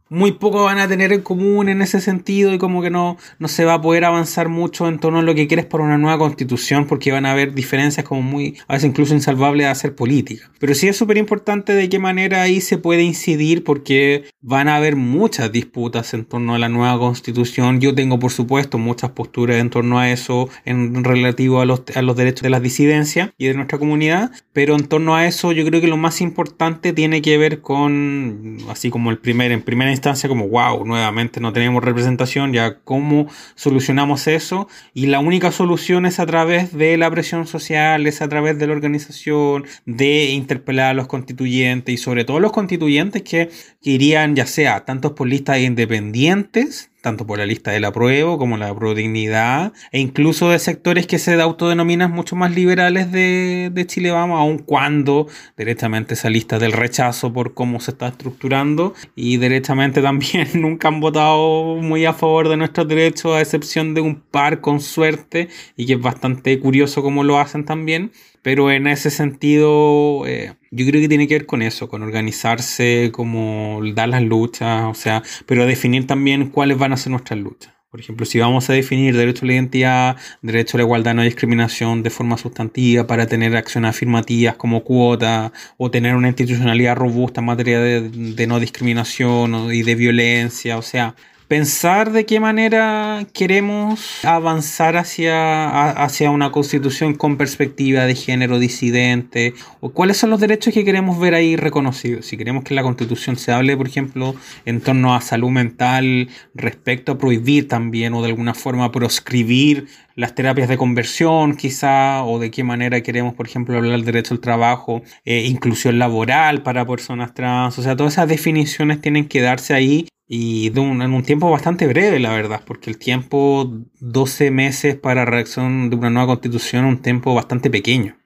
muy 0.08 0.32
poco 0.32 0.64
van 0.64 0.78
a 0.78 0.88
tener 0.88 1.12
en 1.12 1.22
común 1.22 1.68
en 1.68 1.82
ese 1.82 2.00
sentido 2.00 2.54
y 2.54 2.58
como 2.58 2.82
que 2.82 2.90
no, 2.90 3.16
no 3.38 3.48
se 3.48 3.64
va 3.64 3.74
a 3.74 3.80
poder 3.80 4.04
avanzar 4.04 4.48
mucho 4.48 4.86
en 4.86 4.98
torno 4.98 5.18
a 5.18 5.22
lo 5.22 5.34
que 5.34 5.48
quieres 5.48 5.66
para 5.66 5.84
una 5.84 5.98
nueva 5.98 6.18
constitución 6.18 6.86
porque 6.86 7.10
van 7.10 7.26
a 7.26 7.32
haber 7.32 7.54
diferencias 7.54 8.06
como 8.06 8.22
muy, 8.22 8.56
a 8.68 8.74
veces 8.74 8.90
incluso 8.90 9.14
insalvables 9.14 9.66
de 9.66 9.70
hacer 9.70 9.94
política. 9.94 10.50
Pero 10.58 10.74
sí 10.74 10.88
es 10.88 10.96
súper 10.96 11.16
importante 11.16 11.74
de 11.74 11.88
qué 11.88 11.98
manera 11.98 12.42
ahí 12.42 12.60
se 12.60 12.78
puede 12.78 13.02
incidir 13.02 13.64
porque 13.64 14.24
van 14.40 14.68
a 14.68 14.76
haber 14.76 14.96
muchas 14.96 15.50
disputas 15.50 16.14
en 16.14 16.24
torno 16.24 16.54
a 16.54 16.58
la 16.58 16.68
nueva 16.68 16.98
constitución. 16.98 17.80
Yo 17.80 17.94
tengo 17.94 18.18
por 18.18 18.30
supuesto 18.30 18.78
muchas 18.78 19.10
posturas 19.10 19.56
en 19.56 19.70
torno 19.70 19.98
a 19.98 20.10
eso 20.10 20.48
en 20.64 21.02
relativo 21.02 21.60
a 21.60 21.66
los, 21.66 21.82
a 21.94 22.02
los 22.02 22.16
derechos 22.16 22.42
de 22.42 22.50
las 22.50 22.62
disidencias 22.62 23.30
y 23.38 23.46
de 23.46 23.54
nuestra 23.54 23.78
comunidad, 23.78 24.30
pero 24.52 24.76
en 24.76 24.84
torno 24.84 25.16
a 25.16 25.26
eso 25.26 25.52
yo 25.52 25.64
creo 25.64 25.80
que 25.80 25.88
lo 25.88 25.96
más 25.96 26.20
importante 26.20 26.92
tiene 26.92 27.22
que 27.22 27.38
ver 27.38 27.60
con, 27.60 28.58
así 28.68 28.90
como 28.90 29.10
el 29.10 29.18
primer, 29.18 29.50
en 29.52 29.62
primera 29.62 29.95
instancia 29.96 30.28
como, 30.28 30.48
wow, 30.48 30.84
nuevamente 30.84 31.40
no 31.40 31.52
tenemos 31.52 31.82
representación, 31.82 32.52
ya 32.52 32.78
cómo 32.84 33.26
solucionamos 33.54 34.26
eso. 34.28 34.68
Y 34.94 35.06
la 35.06 35.18
única 35.18 35.50
solución 35.50 36.06
es 36.06 36.20
a 36.20 36.26
través 36.26 36.72
de 36.72 36.96
la 36.96 37.10
presión 37.10 37.46
social, 37.46 38.06
es 38.06 38.22
a 38.22 38.28
través 38.28 38.58
de 38.58 38.66
la 38.66 38.72
organización, 38.72 39.64
de 39.84 40.30
interpelar 40.30 40.90
a 40.90 40.94
los 40.94 41.08
constituyentes 41.08 41.94
y 41.94 41.98
sobre 41.98 42.24
todo 42.24 42.40
los 42.40 42.52
constituyentes 42.52 43.22
que, 43.22 43.50
irían 43.82 44.34
ya 44.34 44.46
sea 44.46 44.84
tantos 44.84 45.12
por 45.12 45.28
listas 45.28 45.60
independientes, 45.60 46.90
tanto 47.06 47.24
por 47.24 47.38
la 47.38 47.46
lista 47.46 47.70
del 47.70 47.84
apruebo 47.84 48.36
como 48.36 48.56
la 48.56 48.74
dignidad 48.96 49.72
e 49.92 50.00
incluso 50.00 50.50
de 50.50 50.58
sectores 50.58 51.06
que 51.06 51.20
se 51.20 51.40
autodenominan 51.40 52.10
mucho 52.10 52.34
más 52.34 52.52
liberales 52.52 53.12
de, 53.12 53.70
de 53.72 53.86
Chile 53.86 54.10
Vamos, 54.10 54.40
aun 54.40 54.58
cuando 54.58 55.28
directamente 55.56 56.14
esa 56.14 56.30
lista 56.30 56.58
del 56.58 56.72
rechazo 56.72 57.32
por 57.32 57.54
cómo 57.54 57.78
se 57.78 57.92
está 57.92 58.08
estructurando 58.08 58.92
y 59.14 59.36
directamente 59.36 60.02
también 60.02 60.48
nunca 60.60 60.88
han 60.88 60.98
votado 60.98 61.76
muy 61.76 62.04
a 62.06 62.12
favor 62.12 62.48
de 62.48 62.56
nuestros 62.56 62.88
derechos, 62.88 63.36
a 63.36 63.40
excepción 63.40 63.94
de 63.94 64.00
un 64.00 64.16
par 64.16 64.60
con 64.60 64.80
suerte, 64.80 65.48
y 65.76 65.86
que 65.86 65.92
es 65.92 66.00
bastante 66.00 66.58
curioso 66.58 67.02
cómo 67.02 67.22
lo 67.22 67.38
hacen 67.38 67.64
también. 67.64 68.10
Pero 68.46 68.70
en 68.70 68.86
ese 68.86 69.10
sentido, 69.10 70.24
eh, 70.24 70.54
yo 70.70 70.86
creo 70.86 71.00
que 71.00 71.08
tiene 71.08 71.26
que 71.26 71.34
ver 71.34 71.46
con 71.46 71.62
eso, 71.62 71.88
con 71.88 72.04
organizarse, 72.04 73.10
como 73.12 73.80
dar 73.92 74.08
las 74.08 74.22
luchas, 74.22 74.84
o 74.84 74.94
sea, 74.94 75.24
pero 75.46 75.66
definir 75.66 76.06
también 76.06 76.50
cuáles 76.50 76.78
van 76.78 76.92
a 76.92 76.96
ser 76.96 77.10
nuestras 77.10 77.40
luchas. 77.40 77.74
Por 77.90 77.98
ejemplo, 77.98 78.24
si 78.24 78.38
vamos 78.38 78.70
a 78.70 78.72
definir 78.72 79.16
derecho 79.16 79.44
a 79.44 79.46
la 79.48 79.54
identidad, 79.54 80.16
derecho 80.42 80.76
a 80.76 80.78
la 80.78 80.84
igualdad, 80.84 81.14
no 81.14 81.24
discriminación 81.24 82.04
de 82.04 82.10
forma 82.10 82.38
sustantiva 82.38 83.08
para 83.08 83.26
tener 83.26 83.56
acciones 83.56 83.90
afirmativas 83.90 84.54
como 84.54 84.84
cuota 84.84 85.52
o 85.76 85.90
tener 85.90 86.14
una 86.14 86.28
institucionalidad 86.28 86.94
robusta 86.94 87.40
en 87.40 87.46
materia 87.46 87.80
de, 87.80 88.10
de 88.10 88.46
no 88.46 88.60
discriminación 88.60 89.74
y 89.74 89.82
de 89.82 89.96
violencia, 89.96 90.78
o 90.78 90.82
sea, 90.82 91.16
pensar 91.48 92.10
de 92.10 92.26
qué 92.26 92.40
manera 92.40 93.26
queremos 93.32 94.24
avanzar 94.24 94.96
hacia, 94.96 95.90
hacia 95.90 96.30
una 96.30 96.50
constitución 96.50 97.14
con 97.14 97.36
perspectiva 97.36 98.04
de 98.04 98.14
género 98.14 98.58
disidente 98.58 99.54
o 99.80 99.90
cuáles 99.90 100.16
son 100.16 100.30
los 100.30 100.40
derechos 100.40 100.74
que 100.74 100.84
queremos 100.84 101.20
ver 101.20 101.34
ahí 101.34 101.56
reconocidos. 101.56 102.26
Si 102.26 102.36
queremos 102.36 102.64
que 102.64 102.74
la 102.74 102.82
constitución 102.82 103.36
se 103.36 103.52
hable, 103.52 103.76
por 103.76 103.86
ejemplo, 103.86 104.34
en 104.64 104.80
torno 104.80 105.14
a 105.14 105.20
salud 105.20 105.50
mental 105.50 106.28
respecto 106.54 107.12
a 107.12 107.18
prohibir 107.18 107.68
también 107.68 108.14
o 108.14 108.22
de 108.22 108.28
alguna 108.28 108.54
forma 108.54 108.90
proscribir 108.90 109.86
las 110.16 110.34
terapias 110.34 110.68
de 110.68 110.78
conversión 110.78 111.56
quizá 111.56 112.24
o 112.24 112.38
de 112.38 112.50
qué 112.50 112.64
manera 112.64 113.02
queremos, 113.02 113.34
por 113.34 113.46
ejemplo, 113.46 113.76
hablar 113.76 113.92
del 113.92 114.04
derecho 114.04 114.34
al 114.34 114.40
trabajo, 114.40 115.02
eh, 115.24 115.42
inclusión 115.46 115.98
laboral 115.98 116.62
para 116.62 116.86
personas 116.86 117.34
trans, 117.34 117.78
o 117.78 117.82
sea, 117.82 117.94
todas 117.94 118.14
esas 118.14 118.28
definiciones 118.28 119.00
tienen 119.00 119.28
que 119.28 119.42
darse 119.42 119.74
ahí 119.74 120.08
y 120.28 120.72
en 120.76 121.14
un 121.14 121.22
tiempo 121.22 121.50
bastante 121.50 121.86
breve, 121.86 122.18
la 122.18 122.32
verdad, 122.32 122.62
porque 122.66 122.90
el 122.90 122.98
tiempo 122.98 123.72
12 124.00 124.50
meses 124.50 124.96
para 124.96 125.24
reacción 125.24 125.88
de 125.88 125.96
una 125.96 126.10
nueva 126.10 126.28
constitución 126.28 126.84
un 126.84 127.00
tiempo 127.00 127.34
bastante 127.34 127.70
pequeño. 127.70 128.16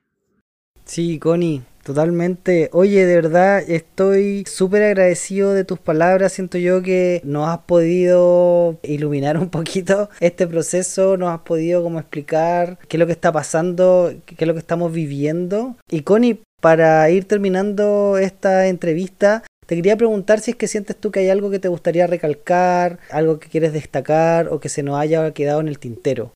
Sí, 0.87 1.19
Connie, 1.19 1.63
totalmente. 1.85 2.71
Oye, 2.73 3.05
de 3.05 3.15
verdad 3.15 3.63
estoy 3.69 4.45
súper 4.47 4.83
agradecido 4.83 5.53
de 5.53 5.65
tus 5.65 5.79
palabras. 5.79 6.33
Siento 6.33 6.57
yo 6.57 6.83
que 6.83 7.21
nos 7.23 7.49
has 7.49 7.59
podido 7.59 8.79
iluminar 8.83 9.37
un 9.37 9.51
poquito 9.51 10.09
este 10.21 10.47
proceso, 10.47 11.19
nos 11.19 11.31
has 11.31 11.41
podido 11.41 11.83
como 11.83 11.99
explicar 11.99 12.79
qué 12.89 12.97
es 12.97 12.99
lo 12.99 13.07
que 13.07 13.13
está 13.13 13.31
pasando, 13.31 14.13
qué 14.25 14.37
es 14.39 14.49
lo 14.49 14.55
que 14.55 14.61
estamos 14.61 14.91
viviendo. 14.91 15.77
Y 15.91 16.01
Connie, 16.01 16.41
para 16.61 17.09
ir 17.11 17.27
terminando 17.27 18.19
esta 18.19 18.69
entrevista, 18.69 19.45
te 19.71 19.77
quería 19.77 19.97
preguntar 19.97 20.41
si 20.41 20.51
es 20.51 20.57
que 20.57 20.67
sientes 20.67 20.97
tú 20.97 21.13
que 21.13 21.21
hay 21.21 21.29
algo 21.29 21.49
que 21.49 21.61
te 21.61 21.69
gustaría 21.69 22.09
recalcar, 22.09 22.99
algo 23.09 23.39
que 23.39 23.49
quieres 23.49 23.73
destacar 23.73 24.49
o 24.49 24.59
que 24.59 24.69
se 24.69 24.83
nos 24.83 24.99
haya 24.99 25.33
quedado 25.33 25.61
en 25.61 25.69
el 25.69 25.79
tintero. 25.79 26.35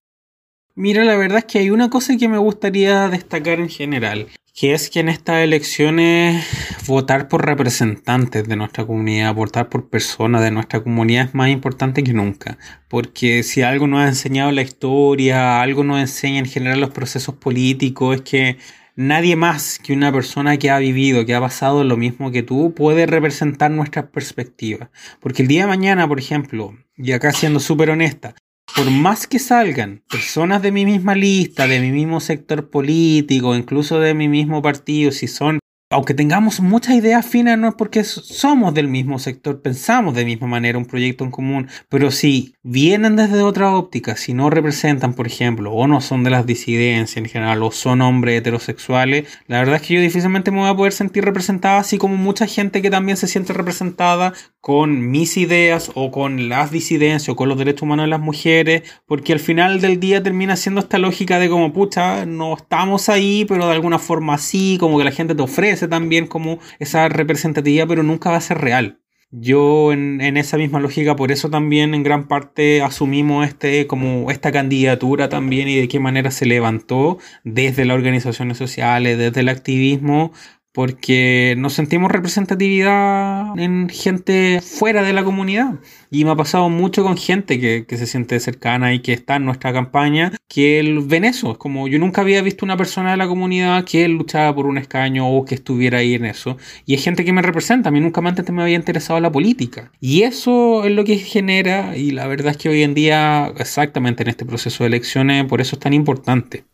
Mira, 0.77 1.03
la 1.03 1.17
verdad 1.17 1.39
es 1.39 1.45
que 1.47 1.59
hay 1.59 1.71
una 1.71 1.91
cosa 1.91 2.17
que 2.17 2.29
me 2.29 2.39
gustaría 2.39 3.09
destacar 3.09 3.59
en 3.59 3.69
general, 3.69 4.29
que 4.55 4.73
es 4.73 4.89
que 4.89 5.01
en 5.01 5.09
estas 5.09 5.43
elecciones 5.43 6.47
votar 6.87 7.27
por 7.27 7.45
representantes 7.45 8.47
de 8.47 8.55
nuestra 8.55 8.87
comunidad, 8.87 9.35
votar 9.35 9.69
por 9.69 9.89
personas 9.89 10.41
de 10.41 10.53
nuestra 10.53 10.85
comunidad 10.85 11.27
es 11.27 11.35
más 11.35 11.49
importante 11.49 12.05
que 12.05 12.13
nunca, 12.13 12.57
porque 12.89 13.43
si 13.43 13.63
algo 13.63 13.89
nos 13.89 14.03
ha 14.03 14.07
enseñado 14.07 14.53
la 14.53 14.63
historia, 14.63 15.61
algo 15.61 15.83
nos 15.83 15.99
enseña 15.99 16.39
en 16.39 16.47
general 16.47 16.81
los 16.81 16.91
procesos 16.91 17.35
políticos, 17.35 18.15
es 18.15 18.23
que 18.23 18.59
nadie 18.97 19.37
más 19.37 19.79
que 19.79 19.93
una 19.93 20.13
persona 20.13 20.57
que 20.57 20.71
ha 20.71 20.79
vivido, 20.79 21.27
que 21.27 21.35
ha 21.35 21.41
pasado 21.41 21.85
lo 21.85 21.97
mismo 21.97 22.31
que 22.31 22.43
tú, 22.43 22.75
puede 22.75 23.07
representar 23.07 23.71
nuestras 23.71 24.07
perspectivas. 24.07 24.89
Porque 25.21 25.43
el 25.43 25.49
día 25.49 25.63
de 25.63 25.69
mañana, 25.69 26.09
por 26.09 26.19
ejemplo, 26.19 26.77
y 26.97 27.13
acá 27.13 27.33
siendo 27.33 27.61
súper 27.61 27.91
honesta, 27.91 28.35
por 28.77 28.91
más 28.91 29.27
que 29.27 29.39
salgan 29.39 30.03
personas 30.11 30.63
de 30.63 30.73
mi 30.73 30.85
misma 30.85 31.15
lista, 31.15 31.67
de 31.67 31.81
mi 31.81 31.91
mismo 31.91 32.21
sector 32.21 32.71
político, 32.71 33.55
incluso 33.55 34.01
de 34.01 34.15
mi 34.15 34.29
mismo 34.29 34.63
partido, 34.63 35.13
si 35.13 35.29
son 35.29 35.59
aunque 35.91 36.15
tengamos 36.15 36.61
muchas 36.61 36.97
ideas 36.97 37.25
finas, 37.25 37.57
no 37.57 37.69
es 37.69 37.75
porque 37.75 38.03
somos 38.03 38.75
del 38.75 38.89
mismo 38.89 39.21
sector, 39.21 39.63
pensamos 39.63 40.15
de 40.15 40.25
misma 40.25 40.49
manera 40.49 40.77
un 40.77 40.87
proyecto 40.87 41.23
en 41.23 41.31
común, 41.31 41.69
pero 41.89 42.11
si 42.11 42.54
vienen 42.67 43.15
desde 43.15 43.43
otra 43.43 43.77
óptica, 43.77 44.17
si 44.17 44.33
no 44.33 44.49
representan, 44.49 45.13
por 45.13 45.27
ejemplo, 45.27 45.71
o 45.71 45.87
no 45.87 46.01
son 46.01 46.25
de 46.25 46.31
las 46.31 46.47
disidencias 46.47 47.19
en 47.19 47.27
general, 47.27 47.63
o 47.63 47.71
son 47.71 48.01
hombres 48.01 48.39
heterosexuales, 48.39 49.29
la 49.49 49.59
verdad 49.59 49.77
es 49.77 49.83
que 49.83 49.95
yo 49.95 50.01
difícilmente 50.01 50.51
me 50.51 50.61
voy 50.61 50.71
a 50.71 50.75
poder 50.75 50.95
sentir 50.95 51.27
representada, 51.27 51.79
así 51.79 51.99
como 51.99 52.17
mucha 52.17 52.47
gente 52.47 52.81
que 52.81 52.91
también 52.91 53.19
se 53.19 53.29
siente 53.29 53.53
representada 53.53 54.33
con 54.63 55.11
mis 55.11 55.37
ideas 55.37 55.93
o 55.95 56.11
con 56.11 56.49
las 56.49 56.71
disidencias 56.71 57.29
o 57.29 57.37
con 57.37 57.51
los 57.51 57.59
derechos 57.59 57.83
humanos 57.83 58.05
de 58.05 58.11
las 58.11 58.21
mujeres, 58.21 58.83
porque 59.07 59.35
al 59.35 59.41
final 59.41 59.83
del 59.83 60.01
día 60.01 60.23
termina 60.23 60.57
siendo 60.57 60.81
esta 60.81 60.97
lógica 60.97 61.39
de 61.39 61.51
como, 61.51 61.71
pucha, 61.75 62.25
no 62.25 62.55
estamos 62.55 63.11
ahí, 63.11 63.45
pero 63.47 63.67
de 63.67 63.75
alguna 63.75 63.99
forma 63.99 64.39
sí, 64.39 64.79
como 64.81 64.97
que 64.97 65.05
la 65.05 65.13
gente 65.13 65.35
te 65.35 65.43
ofrece 65.43 65.87
también 65.87 66.27
como 66.27 66.59
esa 66.79 67.11
representatividad, 67.11 67.87
pero 67.87 68.03
nunca 68.03 68.31
va 68.31 68.39
a 68.39 68.41
ser 68.41 68.57
real. 68.59 69.04
Yo 69.37 69.93
en, 69.93 70.21
esa 70.37 70.59
misma 70.59 70.79
lógica, 70.79 71.17
por 71.17 71.33
eso 71.33 71.51
también 71.51 71.93
en 71.93 72.05
gran 72.05 72.29
parte 72.29 72.83
asumimos 72.83 73.45
este, 73.49 73.89
como 73.89 74.31
esta 74.31 74.53
candidatura 74.53 75.29
también 75.29 75.67
y 75.67 75.75
de 75.75 75.89
qué 75.89 75.99
manera 75.99 76.31
se 76.31 76.47
levantó 76.47 77.19
desde 77.43 77.85
las 77.85 77.97
organizaciones 77.97 78.59
sociales, 78.59 79.19
desde 79.19 79.41
el 79.41 79.49
activismo, 79.49 80.33
porque 80.75 81.55
nos 81.57 81.73
sentimos 81.73 82.11
representatividad 82.11 83.57
en 83.57 83.89
gente 83.89 84.61
fuera 84.61 85.05
de 85.05 85.13
la 85.13 85.23
comunidad. 85.23 85.77
Y 86.11 86.25
me 86.25 86.33
ha 86.33 86.37
pasado 86.37 86.69
mucho 86.69 87.05
con 87.05 87.17
gente 87.17 87.61
que, 87.61 87.87
que, 87.87 87.97
se 87.97 88.09
siente 88.09 88.41
cercana 88.41 88.93
y 88.93 88.99
que 88.99 89.13
está 89.13 89.37
en 89.37 89.45
nuestra 89.45 89.73
campaña, 89.73 90.33
que 90.49 91.01
ven 91.07 91.25
eso. 91.25 91.53
Es 91.53 91.59
como 91.59 91.87
yo 91.87 92.01
nunca 92.01 92.23
había 92.23 92.43
visto 92.43 92.65
una 92.65 92.77
persona 92.77 93.13
de 93.13 93.17
la 93.17 93.29
comunidad 93.29 93.85
que 93.85 94.09
luchaba 94.09 94.53
por 94.53 94.67
un 94.67 94.77
escaño 94.77 95.31
o 95.31 95.45
que 95.45 95.55
estuviera 95.55 95.99
ahí 95.99 96.15
en 96.15 96.25
eso. 96.25 96.57
Y 96.87 96.95
es 96.95 97.05
gente 97.05 97.25
que 97.25 97.33
me 97.33 97.43
representa. 97.43 97.91
A 97.91 97.93
mí 97.93 98.01
nunca 98.01 98.21
antes 98.21 98.51
me 98.51 98.63
había 98.63 98.75
interesado 98.75 99.21
la 99.21 99.31
política. 99.31 99.93
Y 100.01 100.23
eso 100.23 100.85
es 100.85 100.91
lo 100.91 101.05
que 101.05 101.19
genera, 101.19 101.97
y 101.97 102.11
la 102.11 102.27
verdad 102.27 102.51
es 102.51 102.57
que 102.57 102.69
hoy 102.69 102.83
en 102.83 102.95
día, 102.95 103.53
exactamente 103.59 104.25
en 104.25 104.31
este 104.31 104.45
proceso 104.45 104.83
de 104.83 104.89
elecciones, 104.89 105.45
por 105.45 105.61
eso 105.61 105.77
es 105.77 105.81
tan 105.81 105.93
importante. 105.93 106.65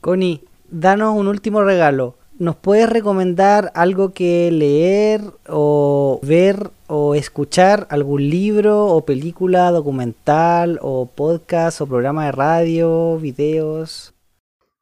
Connie, 0.00 0.40
danos 0.70 1.14
un 1.14 1.28
último 1.28 1.62
regalo. 1.62 2.17
¿Nos 2.38 2.54
puedes 2.54 2.88
recomendar 2.88 3.72
algo 3.74 4.12
que 4.12 4.52
leer 4.52 5.22
o 5.48 6.20
ver 6.22 6.70
o 6.86 7.16
escuchar? 7.16 7.88
¿Algún 7.90 8.30
libro 8.30 8.86
o 8.86 9.04
película, 9.04 9.72
documental 9.72 10.78
o 10.80 11.06
podcast 11.06 11.80
o 11.80 11.88
programa 11.88 12.26
de 12.26 12.32
radio, 12.32 13.18
videos? 13.18 14.14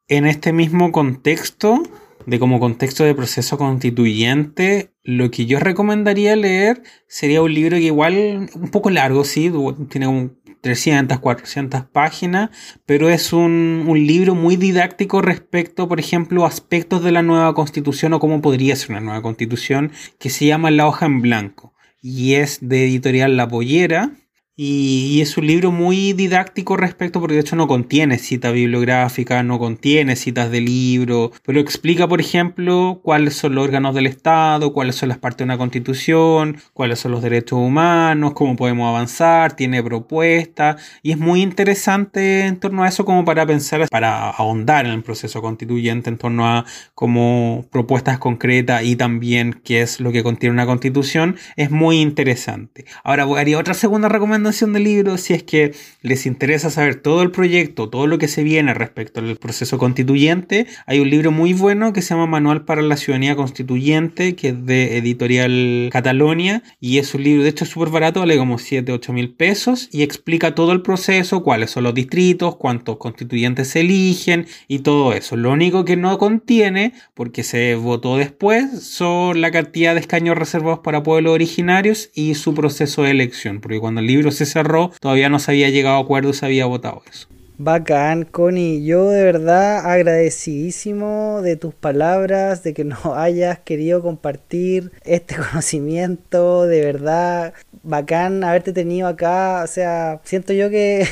En 0.07 0.27
este 0.27 0.53
mismo 0.53 0.91
contexto, 0.91 1.81
de 2.27 2.37
como 2.37 2.59
contexto 2.59 3.03
de 3.03 3.15
proceso 3.15 3.57
constituyente, 3.57 4.91
lo 5.01 5.31
que 5.31 5.47
yo 5.47 5.59
recomendaría 5.59 6.35
leer 6.35 6.83
sería 7.07 7.41
un 7.41 7.55
libro 7.55 7.77
que 7.77 7.85
igual 7.85 8.49
un 8.53 8.69
poco 8.69 8.91
largo, 8.91 9.23
sí, 9.23 9.51
tiene 9.89 10.05
un 10.05 10.36
300, 10.61 11.19
400 11.19 11.85
páginas, 11.85 12.49
pero 12.85 13.09
es 13.09 13.33
un, 13.33 13.85
un, 13.87 14.05
libro 14.05 14.35
muy 14.35 14.55
didáctico 14.55 15.21
respecto, 15.21 15.87
por 15.87 15.99
ejemplo, 15.99 16.45
aspectos 16.45 17.03
de 17.03 17.11
la 17.11 17.23
nueva 17.23 17.53
constitución 17.53 18.13
o 18.13 18.19
cómo 18.19 18.41
podría 18.41 18.75
ser 18.75 18.91
una 18.91 19.01
nueva 19.01 19.21
constitución, 19.21 19.91
que 20.19 20.29
se 20.29 20.45
llama 20.45 20.71
La 20.71 20.87
hoja 20.87 21.05
en 21.05 21.21
blanco 21.21 21.73
y 22.01 22.35
es 22.35 22.59
de 22.61 22.85
editorial 22.85 23.37
La 23.37 23.47
Pollera 23.47 24.11
y, 24.59 25.21
es 25.21 25.37
un 25.37 25.45
libro 25.45 25.71
muy 25.71 26.13
didáctico 26.13 26.77
respecto, 26.77 27.19
porque 27.19 27.35
de 27.35 27.41
hecho 27.41 27.55
no 27.55 27.67
contiene 27.67 28.17
cita 28.17 28.49
bibliográfica, 28.49 29.43
no 29.43 29.59
contiene 29.59 30.15
citas 30.15 30.49
de 30.49 30.61
libro, 30.61 31.31
pero 31.43 31.59
explica, 31.59 32.07
por 32.07 32.19
ejemplo, 32.19 32.99
cuáles 33.03 33.35
son 33.35 33.53
los 33.53 33.63
órganos 33.63 33.93
del 33.93 34.07
Estado, 34.07 34.73
cuáles 34.73 34.95
son 34.95 35.09
las 35.09 35.19
partes 35.19 35.39
de 35.39 35.43
una 35.43 35.59
constitución, 35.59 36.57
cuáles 36.73 36.97
son 36.97 37.11
los 37.11 37.21
derechos 37.21 37.59
humanos, 37.59 38.33
cómo 38.33 38.55
podemos 38.55 38.89
avanzar, 38.89 39.55
tiene 39.55 39.83
propuestas, 39.83 40.81
y 41.03 41.11
es 41.11 41.19
muy 41.19 41.43
interesante 41.43 42.45
en 42.47 42.59
torno 42.59 42.83
a 42.83 42.87
eso 42.87 43.05
como 43.05 43.25
para 43.25 43.45
pensar, 43.45 43.87
para 43.89 44.31
ahondar 44.31 44.87
en 44.87 44.93
el 44.93 45.03
proceso 45.03 45.39
constituyente 45.39 46.09
en 46.09 46.17
torno 46.17 46.47
a 46.47 46.65
como 46.95 47.67
propuestas 47.69 48.17
concretas 48.17 48.83
y 48.83 48.95
también 48.95 49.61
qué 49.63 49.81
es 49.81 49.99
lo 49.99 50.11
que 50.11 50.23
contiene 50.23 50.53
una 50.53 50.65
constitución, 50.65 51.35
es 51.55 51.69
muy 51.69 52.01
interesante. 52.01 52.85
Ahora 53.03 53.27
haría 53.37 53.59
otra 53.59 53.75
segunda 53.75 54.09
recomendación 54.09 54.46
del 54.47 54.83
libro 54.83 55.17
si 55.17 55.33
es 55.33 55.43
que 55.43 55.73
les 56.01 56.25
interesa 56.25 56.69
saber 56.69 56.95
todo 56.95 57.21
el 57.21 57.31
proyecto, 57.31 57.89
todo 57.89 58.07
lo 58.07 58.17
que 58.17 58.29
se 58.29 58.43
viene 58.43 58.73
respecto 58.73 59.19
al 59.19 59.35
proceso 59.35 59.77
constituyente. 59.77 60.67
Hay 60.85 60.99
un 60.99 61.09
libro 61.09 61.31
muy 61.31 61.53
bueno 61.53 61.91
que 61.91 62.01
se 62.01 62.13
llama 62.13 62.27
Manual 62.27 62.63
para 62.63 62.81
la 62.81 62.95
Ciudadanía 62.95 63.35
Constituyente, 63.35 64.35
que 64.35 64.49
es 64.49 64.65
de 64.65 64.97
editorial 64.97 65.89
Catalonia, 65.91 66.63
y 66.79 66.97
es 66.97 67.13
un 67.13 67.23
libro, 67.23 67.43
de 67.43 67.49
hecho, 67.49 67.65
súper 67.65 67.89
barato, 67.89 68.21
vale 68.21 68.37
como 68.37 68.57
7, 68.57 68.89
8 68.91 69.13
mil 69.13 69.33
pesos, 69.33 69.89
y 69.91 70.03
explica 70.03 70.55
todo 70.55 70.71
el 70.71 70.81
proceso, 70.81 71.43
cuáles 71.43 71.71
son 71.71 71.83
los 71.83 71.93
distritos, 71.93 72.55
cuántos 72.55 72.97
constituyentes 72.97 73.67
se 73.67 73.81
eligen 73.81 74.47
y 74.69 74.79
todo 74.79 75.13
eso. 75.13 75.35
Lo 75.35 75.51
único 75.51 75.83
que 75.83 75.97
no 75.97 76.17
contiene, 76.17 76.93
porque 77.13 77.43
se 77.43 77.75
votó 77.75 78.15
después, 78.15 78.83
son 78.83 79.41
la 79.41 79.51
cantidad 79.51 79.93
de 79.93 79.99
escaños 79.99 80.37
reservados 80.37 80.79
para 80.79 81.03
pueblos 81.03 81.33
originarios 81.33 82.11
y 82.15 82.35
su 82.35 82.53
proceso 82.53 83.03
de 83.03 83.11
elección, 83.11 83.59
porque 83.59 83.79
cuando 83.79 83.99
el 83.99 84.07
libro 84.07 84.31
se 84.37 84.45
cerró, 84.45 84.91
todavía 84.99 85.29
no 85.29 85.39
se 85.39 85.51
había 85.51 85.69
llegado 85.69 85.97
a 85.97 86.01
acuerdo, 86.01 86.33
se 86.33 86.45
había 86.45 86.65
votado 86.65 87.01
eso. 87.09 87.27
Bacán, 87.59 88.23
Connie. 88.23 88.85
Yo 88.85 89.09
de 89.09 89.23
verdad 89.23 89.79
agradecidísimo 89.89 91.41
de 91.41 91.55
tus 91.55 91.73
palabras, 91.73 92.61
de 92.61 92.75
que 92.75 92.83
nos 92.83 93.03
hayas 93.15 93.57
querido 93.59 94.01
compartir 94.03 94.91
este 95.03 95.35
conocimiento. 95.51 96.67
De 96.67 96.81
verdad, 96.81 97.53
bacán 97.83 98.43
haberte 98.43 98.73
tenido 98.73 99.07
acá. 99.07 99.61
O 99.63 99.67
sea, 99.67 100.19
siento 100.23 100.53
yo 100.53 100.69
que. 100.69 101.07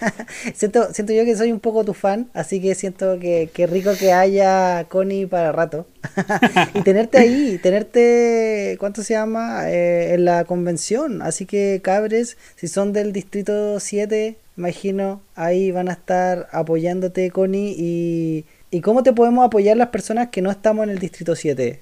siento, 0.54 0.92
siento 0.92 1.12
yo 1.12 1.24
que 1.24 1.36
soy 1.36 1.52
un 1.52 1.60
poco 1.60 1.84
tu 1.84 1.94
fan, 1.94 2.30
así 2.34 2.60
que 2.60 2.74
siento 2.74 3.18
que, 3.18 3.50
que 3.52 3.66
rico 3.66 3.90
que 3.98 4.12
haya 4.12 4.84
Connie 4.88 5.26
para 5.26 5.52
rato. 5.52 5.86
y 6.74 6.82
tenerte 6.82 7.18
ahí, 7.18 7.58
tenerte, 7.62 8.76
¿cuánto 8.80 9.02
se 9.02 9.14
llama? 9.14 9.70
Eh, 9.70 10.14
en 10.14 10.24
la 10.24 10.44
convención. 10.44 11.22
Así 11.22 11.46
que, 11.46 11.80
cabres, 11.82 12.36
si 12.56 12.68
son 12.68 12.92
del 12.92 13.12
distrito 13.12 13.78
7 13.80 14.36
imagino, 14.56 15.22
ahí 15.34 15.70
van 15.70 15.88
a 15.88 15.92
estar 15.92 16.48
apoyándote, 16.52 17.30
Connie. 17.30 17.74
Y, 17.78 18.44
¿Y 18.70 18.82
cómo 18.82 19.02
te 19.02 19.12
podemos 19.12 19.44
apoyar 19.44 19.76
las 19.76 19.88
personas 19.88 20.28
que 20.28 20.42
no 20.42 20.50
estamos 20.50 20.84
en 20.84 20.90
el 20.90 20.98
Distrito 21.00 21.34
7? 21.34 21.80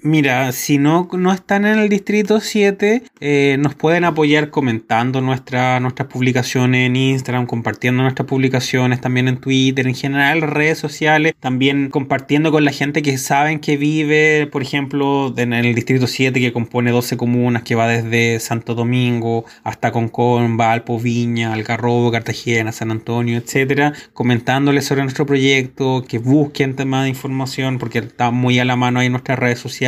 Mira, 0.00 0.52
si 0.52 0.78
no, 0.78 1.08
no 1.12 1.32
están 1.32 1.66
en 1.66 1.80
el 1.80 1.88
Distrito 1.88 2.38
7, 2.38 3.02
eh, 3.18 3.56
nos 3.58 3.74
pueden 3.74 4.04
apoyar 4.04 4.48
comentando 4.48 5.20
nuestra, 5.20 5.80
nuestras 5.80 6.06
publicaciones 6.06 6.86
en 6.86 6.94
Instagram, 6.94 7.46
compartiendo 7.46 8.04
nuestras 8.04 8.28
publicaciones 8.28 9.00
también 9.00 9.26
en 9.26 9.38
Twitter, 9.38 9.88
en 9.88 9.96
general 9.96 10.42
redes 10.42 10.78
sociales, 10.78 11.34
también 11.40 11.90
compartiendo 11.90 12.52
con 12.52 12.64
la 12.64 12.70
gente 12.70 13.02
que 13.02 13.18
saben 13.18 13.58
que 13.58 13.76
vive, 13.76 14.46
por 14.46 14.62
ejemplo, 14.62 15.34
en 15.36 15.52
el 15.52 15.74
Distrito 15.74 16.06
7 16.06 16.38
que 16.38 16.52
compone 16.52 16.92
12 16.92 17.16
comunas, 17.16 17.64
que 17.64 17.74
va 17.74 17.88
desde 17.88 18.38
Santo 18.38 18.76
Domingo 18.76 19.46
hasta 19.64 19.90
Concón, 19.90 20.56
Valpo, 20.56 21.00
Viña, 21.00 21.52
Algarrobo, 21.52 22.12
Cartagena, 22.12 22.70
San 22.70 22.92
Antonio, 22.92 23.36
etcétera, 23.36 23.94
comentándoles 24.12 24.84
sobre 24.84 25.02
nuestro 25.02 25.26
proyecto, 25.26 26.04
que 26.06 26.18
busquen 26.18 26.76
más 26.86 27.02
de 27.02 27.08
información, 27.08 27.78
porque 27.78 27.98
está 27.98 28.30
muy 28.30 28.60
a 28.60 28.64
la 28.64 28.76
mano 28.76 29.00
ahí 29.00 29.08
nuestras 29.08 29.40
redes 29.40 29.58
sociales 29.58 29.87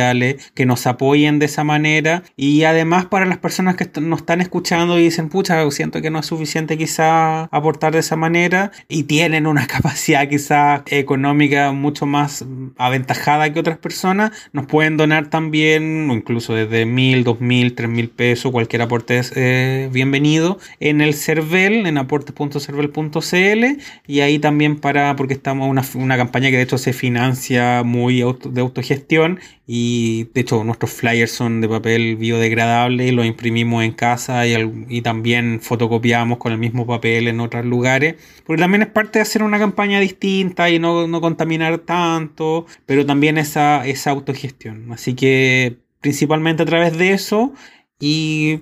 que 0.53 0.65
nos 0.65 0.87
apoyen 0.87 1.39
de 1.39 1.45
esa 1.45 1.63
manera. 1.63 2.23
Y 2.35 2.63
además 2.63 3.05
para 3.05 3.25
las 3.25 3.37
personas 3.37 3.75
que 3.75 3.89
nos 4.01 4.21
están 4.21 4.41
escuchando 4.41 4.99
y 4.99 5.03
dicen, 5.03 5.29
pucha, 5.29 5.69
siento 5.71 6.01
que 6.01 6.09
no 6.09 6.19
es 6.19 6.25
suficiente 6.25 6.77
quizá 6.77 7.43
aportar 7.45 7.93
de 7.93 7.99
esa 7.99 8.15
manera 8.15 8.71
y 8.87 9.03
tienen 9.03 9.47
una 9.47 9.67
capacidad 9.71 10.27
quizá 10.27 10.83
económica 10.87 11.71
mucho 11.71 12.05
más 12.05 12.45
aventajada 12.77 13.51
que 13.51 13.59
otras 13.59 13.77
personas, 13.77 14.31
nos 14.53 14.65
pueden 14.65 14.97
donar 14.97 15.29
también, 15.29 16.09
incluso 16.11 16.53
desde 16.53 16.85
mil, 16.85 17.23
dos 17.23 17.41
mil, 17.41 17.75
tres 17.75 17.89
mil 17.89 18.09
pesos, 18.09 18.51
cualquier 18.51 18.81
aporte 18.81 19.17
es 19.17 19.33
eh, 19.35 19.89
bienvenido 19.91 20.59
en 20.79 21.01
el 21.01 21.13
CERVEL, 21.13 21.85
en 21.85 21.97
aportes.cervel.cl 21.97 23.81
y 24.07 24.19
ahí 24.21 24.39
también 24.39 24.79
para, 24.79 25.15
porque 25.15 25.33
estamos 25.33 25.69
una, 25.69 25.83
una 25.95 26.17
campaña 26.17 26.49
que 26.49 26.57
de 26.57 26.63
hecho 26.63 26.77
se 26.77 26.93
financia 26.93 27.83
muy 27.83 28.23
de 28.45 28.61
autogestión 28.61 29.39
y 29.73 29.90
de 30.33 30.41
hecho 30.41 30.63
nuestros 30.63 30.91
flyers 30.91 31.31
son 31.31 31.61
de 31.61 31.69
papel 31.69 32.15
biodegradable 32.15 33.07
y 33.07 33.11
los 33.11 33.25
imprimimos 33.25 33.83
en 33.83 33.93
casa 33.93 34.45
y, 34.47 35.01
también 35.01 35.59
fotocopiamos 35.61 36.37
con 36.37 36.51
el 36.51 36.57
mismo 36.57 36.85
papel 36.85 37.27
en 37.27 37.39
otros 37.39 37.65
lugares. 37.65 38.15
Porque 38.45 38.61
también 38.61 38.83
es 38.83 38.89
parte 38.89 39.19
de 39.19 39.23
hacer 39.23 39.43
una 39.43 39.59
campaña 39.59 39.99
distinta 39.99 40.69
y 40.69 40.79
no, 40.79 41.07
no 41.07 41.21
contaminar 41.21 41.79
tanto, 41.79 42.65
pero 42.85 43.05
también 43.05 43.37
esa, 43.37 43.85
esa 43.87 44.11
autogestión. 44.11 44.91
Así 44.91 45.15
que 45.15 45.77
principalmente 46.01 46.63
a 46.63 46.65
través 46.65 46.97
de 46.97 47.13
eso 47.13 47.53
y 48.01 48.59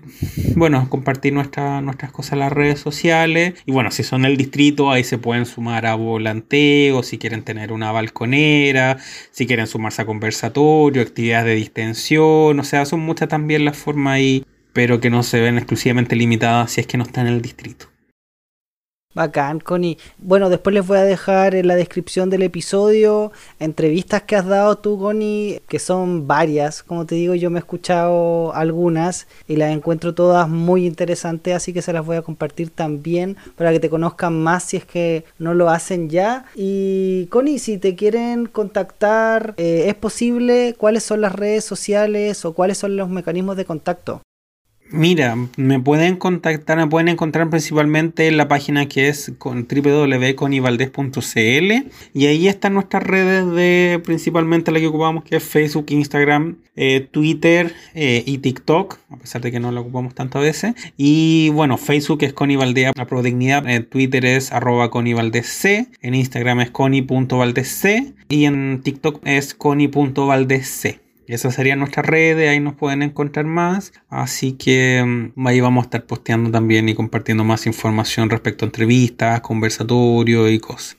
bueno, 0.56 0.88
compartir 0.90 1.34
nuestras 1.34 2.12
cosas 2.12 2.34
en 2.34 2.40
las 2.40 2.52
redes 2.52 2.80
sociales. 2.80 3.54
Y 3.66 3.72
bueno, 3.72 3.90
si 3.90 4.04
son 4.04 4.24
del 4.24 4.38
distrito, 4.38 4.92
ahí 4.92 5.04
se 5.04 5.18
pueden 5.18 5.46
sumar 5.46 5.86
a 5.86 5.96
volanteo, 5.96 7.02
si 7.02 7.18
quieren 7.18 7.44
tener 7.44 7.72
una 7.72 7.92
balconera, 7.92 8.98
si 9.32 9.48
quieren 9.48 9.66
sumarse 9.66 10.02
a 10.02 10.06
conversatorio, 10.06 11.02
actividades 11.02 11.46
de 11.46 11.56
distensión. 11.56 12.60
O 12.60 12.64
sea, 12.64 12.86
son 12.86 13.00
muchas 13.00 13.30
también 13.30 13.64
las 13.64 13.78
formas 13.78 14.16
ahí, 14.16 14.46
pero 14.74 15.00
que 15.00 15.10
no 15.10 15.24
se 15.24 15.40
ven 15.40 15.58
exclusivamente 15.58 16.18
limitadas 16.18 16.72
si 16.72 16.82
es 16.82 16.88
que 16.88 16.98
no 16.98 17.06
están 17.06 17.28
en 17.28 17.36
el 17.36 17.42
distrito. 17.42 17.88
Bacán, 19.20 19.60
Connie. 19.60 19.98
Bueno, 20.18 20.50
después 20.50 20.74
les 20.74 20.88
voy 20.88 20.98
a 20.98 21.04
dejar 21.04 21.54
en 21.54 21.68
la 21.68 21.76
descripción 21.76 22.30
del 22.30 22.42
episodio 22.42 23.34
entrevistas 23.60 24.22
que 24.24 24.38
has 24.38 24.46
dado 24.46 24.78
tú, 24.78 24.98
Connie, 24.98 25.62
que 25.68 25.78
son 25.78 26.26
varias. 26.26 26.84
Como 26.84 27.06
te 27.06 27.16
digo, 27.16 27.36
yo 27.36 27.50
me 27.50 27.60
he 27.60 27.60
escuchado 27.60 28.54
algunas 28.56 29.28
y 29.46 29.58
las 29.58 29.74
encuentro 29.74 30.16
todas 30.16 30.48
muy 30.48 30.86
interesantes, 30.86 31.54
así 31.54 31.74
que 31.74 31.82
se 31.82 31.92
las 31.92 32.06
voy 32.06 32.16
a 32.16 32.22
compartir 32.22 32.70
también 32.70 33.36
para 33.58 33.74
que 33.74 33.82
te 33.82 33.90
conozcan 33.90 34.42
más 34.42 34.64
si 34.64 34.78
es 34.78 34.86
que 34.86 35.26
no 35.38 35.54
lo 35.54 35.70
hacen 35.70 36.10
ya. 36.10 36.46
Y 36.56 37.26
Connie, 37.26 37.60
si 37.60 37.78
te 37.78 37.96
quieren 37.96 38.46
contactar, 38.46 39.54
eh, 39.58 39.86
¿es 39.88 39.96
posible? 39.96 40.76
¿Cuáles 40.78 41.04
son 41.04 41.20
las 41.20 41.34
redes 41.34 41.66
sociales 41.66 42.46
o 42.46 42.54
cuáles 42.54 42.78
son 42.78 42.96
los 42.96 43.10
mecanismos 43.10 43.58
de 43.58 43.66
contacto? 43.66 44.22
Mira, 44.92 45.38
me 45.56 45.80
pueden 45.80 46.16
contactar, 46.16 46.78
me 46.78 46.88
pueden 46.88 47.10
encontrar 47.10 47.48
principalmente 47.52 48.28
en 48.28 48.38
la 48.38 48.48
página 48.48 48.88
que 48.88 49.08
es 49.08 49.32
con 49.38 49.68
www.conivaldez.cl 49.68 51.92
y 52.14 52.26
ahí 52.26 52.48
están 52.48 52.74
nuestras 52.74 53.04
redes 53.04 53.46
de 53.52 54.02
principalmente 54.04 54.72
la 54.72 54.80
que 54.80 54.88
ocupamos 54.88 55.24
que 55.24 55.36
es 55.36 55.44
Facebook, 55.44 55.86
Instagram, 55.90 56.58
eh, 56.76 57.08
Twitter 57.12 57.76
eh, 57.94 58.24
y 58.26 58.40
TikTok, 58.40 58.98
a 59.12 59.18
pesar 59.18 59.44
de 59.44 59.52
que 59.52 59.60
no 59.60 59.72
lo 59.72 59.82
ocupamos 59.82 60.16
tanto 60.16 60.40
a 60.40 60.42
veces. 60.42 60.74
Y 60.98 61.50
bueno, 61.50 61.78
Facebook 61.78 62.24
es 62.24 62.34
Conivaldez 62.34 62.94
la 62.96 63.06
Prodignidad, 63.06 63.64
Twitter 63.90 64.26
es 64.26 64.52
arroba 64.52 64.90
conivaldezc, 64.90 65.66
en 66.02 66.16
Instagram 66.16 66.62
es 66.62 66.72
coni.valdezc 66.72 67.86
y 68.28 68.46
en 68.46 68.82
TikTok 68.84 69.22
es 69.24 69.54
coni.valdezc. 69.54 71.09
Esas 71.30 71.54
serían 71.54 71.78
nuestras 71.78 72.08
redes, 72.08 72.50
ahí 72.50 72.60
nos 72.60 72.74
pueden 72.74 73.04
encontrar 73.04 73.46
más. 73.46 73.94
Así 74.10 74.54
que 74.54 75.04
mm, 75.06 75.48
ahí 75.48 75.62
vamos 75.62 75.84
a 75.84 75.86
estar 75.86 76.04
posteando 76.06 76.50
también 76.50 76.90
y 76.90 76.96
compartiendo 76.96 77.44
más 77.44 77.68
información 77.68 78.32
respecto 78.32 78.66
a 78.66 78.68
entrevistas, 78.68 79.40
conversatorios 79.42 80.50
y 80.50 80.58
cosas. 80.58 80.98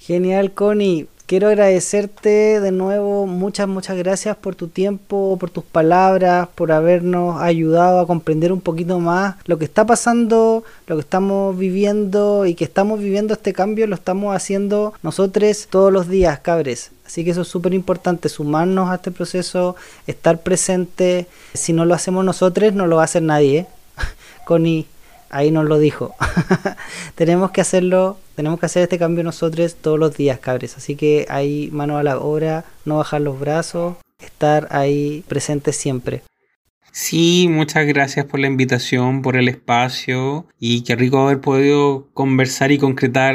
Genial, 0.00 0.52
Connie. 0.52 1.06
Quiero 1.26 1.46
agradecerte 1.48 2.60
de 2.60 2.70
nuevo, 2.70 3.26
muchas, 3.26 3.66
muchas 3.66 3.96
gracias 3.96 4.36
por 4.36 4.56
tu 4.56 4.68
tiempo, 4.68 5.38
por 5.40 5.48
tus 5.48 5.64
palabras, 5.64 6.48
por 6.54 6.70
habernos 6.70 7.40
ayudado 7.40 8.00
a 8.00 8.06
comprender 8.06 8.52
un 8.52 8.60
poquito 8.60 8.98
más 8.98 9.36
lo 9.46 9.58
que 9.58 9.64
está 9.64 9.86
pasando, 9.86 10.64
lo 10.86 10.96
que 10.96 11.00
estamos 11.00 11.56
viviendo 11.56 12.44
y 12.44 12.54
que 12.54 12.64
estamos 12.64 13.00
viviendo 13.00 13.32
este 13.32 13.54
cambio, 13.54 13.86
lo 13.86 13.94
estamos 13.94 14.36
haciendo 14.36 14.92
nosotros 15.02 15.66
todos 15.70 15.90
los 15.90 16.08
días, 16.08 16.40
cabres. 16.40 16.90
Así 17.14 17.24
que 17.24 17.30
eso 17.30 17.42
es 17.42 17.48
súper 17.48 17.74
importante, 17.74 18.28
sumarnos 18.28 18.90
a 18.90 18.96
este 18.96 19.12
proceso, 19.12 19.76
estar 20.08 20.42
presente. 20.42 21.28
Si 21.52 21.72
no 21.72 21.84
lo 21.84 21.94
hacemos 21.94 22.24
nosotros, 22.24 22.72
no 22.72 22.88
lo 22.88 22.96
va 22.96 23.02
a 23.02 23.04
hacer 23.04 23.22
nadie. 23.22 23.58
¿eh? 23.58 23.66
Connie 24.44 24.88
ahí 25.30 25.52
nos 25.52 25.64
lo 25.66 25.78
dijo. 25.78 26.12
tenemos 27.14 27.52
que 27.52 27.60
hacerlo, 27.60 28.18
tenemos 28.34 28.58
que 28.58 28.66
hacer 28.66 28.82
este 28.82 28.98
cambio 28.98 29.22
nosotros 29.22 29.76
todos 29.76 29.96
los 29.96 30.16
días, 30.16 30.40
cabres. 30.40 30.76
Así 30.76 30.96
que 30.96 31.24
ahí 31.28 31.68
mano 31.70 31.98
a 31.98 32.02
la 32.02 32.18
obra, 32.18 32.64
no 32.84 32.96
bajar 32.96 33.20
los 33.20 33.38
brazos, 33.38 33.94
estar 34.18 34.66
ahí 34.72 35.24
presente 35.28 35.72
siempre. 35.72 36.24
Sí, 36.96 37.48
muchas 37.50 37.86
gracias 37.86 38.24
por 38.24 38.38
la 38.38 38.46
invitación, 38.46 39.20
por 39.20 39.36
el 39.36 39.48
espacio 39.48 40.46
y 40.60 40.82
qué 40.82 40.94
rico 40.94 41.18
haber 41.18 41.40
podido 41.40 42.06
conversar 42.14 42.70
y 42.70 42.78
concretar 42.78 43.34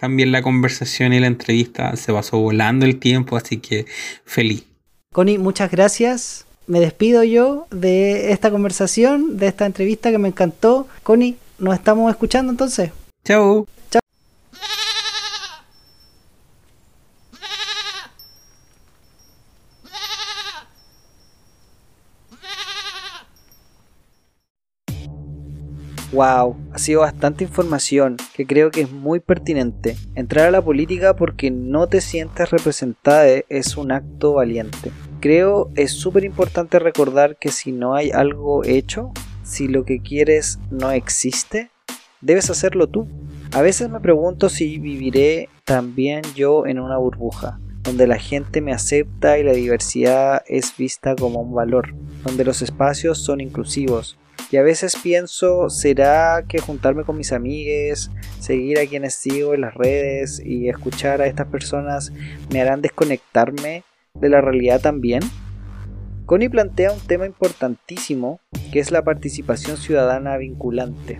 también 0.00 0.32
la 0.32 0.40
conversación 0.40 1.12
y 1.12 1.20
la 1.20 1.26
entrevista. 1.26 1.94
Se 1.96 2.10
pasó 2.10 2.38
volando 2.38 2.86
el 2.86 2.98
tiempo, 2.98 3.36
así 3.36 3.58
que 3.58 3.84
feliz. 4.24 4.64
Connie, 5.12 5.36
muchas 5.36 5.70
gracias 5.70 6.46
me 6.66 6.80
despido 6.80 7.22
yo 7.22 7.66
de 7.70 8.32
esta 8.32 8.50
conversación, 8.50 9.36
de 9.36 9.46
esta 9.46 9.66
entrevista 9.66 10.10
que 10.10 10.18
me 10.18 10.28
encantó. 10.28 10.86
Connie, 11.02 11.36
nos 11.58 11.74
estamos 11.74 12.10
escuchando 12.10 12.50
entonces. 12.50 12.90
Chao. 13.24 13.66
Wow, 26.12 26.56
ha 26.72 26.78
sido 26.78 27.00
bastante 27.00 27.44
información 27.44 28.16
que 28.34 28.46
creo 28.46 28.70
que 28.70 28.82
es 28.82 28.90
muy 28.90 29.20
pertinente. 29.20 29.96
Entrar 30.14 30.46
a 30.46 30.50
la 30.50 30.62
política 30.62 31.16
porque 31.16 31.50
no 31.50 31.88
te 31.88 32.00
sientes 32.00 32.50
representada 32.50 33.26
es 33.48 33.76
un 33.76 33.92
acto 33.92 34.34
valiente 34.34 34.92
creo 35.20 35.70
es 35.74 35.90
súper 35.90 36.24
importante 36.24 36.78
recordar 36.78 37.36
que 37.36 37.50
si 37.50 37.72
no 37.72 37.94
hay 37.94 38.10
algo 38.10 38.64
hecho, 38.64 39.12
si 39.42 39.68
lo 39.68 39.84
que 39.84 40.00
quieres 40.00 40.60
no 40.70 40.92
existe, 40.92 41.70
debes 42.20 42.48
hacerlo 42.48 42.86
tú. 42.86 43.08
A 43.52 43.60
veces 43.60 43.90
me 43.90 43.98
pregunto 43.98 44.48
si 44.48 44.78
viviré 44.78 45.48
también 45.64 46.22
yo 46.36 46.66
en 46.66 46.78
una 46.78 46.98
burbuja, 46.98 47.58
donde 47.82 48.06
la 48.06 48.18
gente 48.18 48.60
me 48.60 48.72
acepta 48.72 49.38
y 49.38 49.42
la 49.42 49.52
diversidad 49.52 50.42
es 50.46 50.76
vista 50.76 51.16
como 51.16 51.40
un 51.40 51.54
valor, 51.54 51.94
donde 52.24 52.44
los 52.44 52.62
espacios 52.62 53.18
son 53.18 53.40
inclusivos. 53.40 54.16
Y 54.50 54.58
a 54.58 54.62
veces 54.62 54.96
pienso, 55.02 55.70
¿será 55.70 56.44
que 56.48 56.60
juntarme 56.60 57.04
con 57.04 57.16
mis 57.16 57.32
amigues, 57.32 58.10
seguir 58.38 58.78
a 58.78 58.86
quienes 58.86 59.14
sigo 59.14 59.54
en 59.54 59.62
las 59.62 59.74
redes 59.74 60.40
y 60.44 60.68
escuchar 60.68 61.20
a 61.20 61.26
estas 61.26 61.48
personas 61.48 62.12
me 62.52 62.60
harán 62.60 62.80
desconectarme 62.80 63.82
de 64.14 64.28
la 64.28 64.40
realidad 64.40 64.80
también? 64.80 65.22
Connie 66.26 66.48
plantea 66.48 66.92
un 66.92 67.00
tema 67.00 67.26
importantísimo 67.26 68.40
que 68.72 68.80
es 68.80 68.90
la 68.90 69.02
participación 69.02 69.76
ciudadana 69.76 70.36
vinculante. 70.36 71.18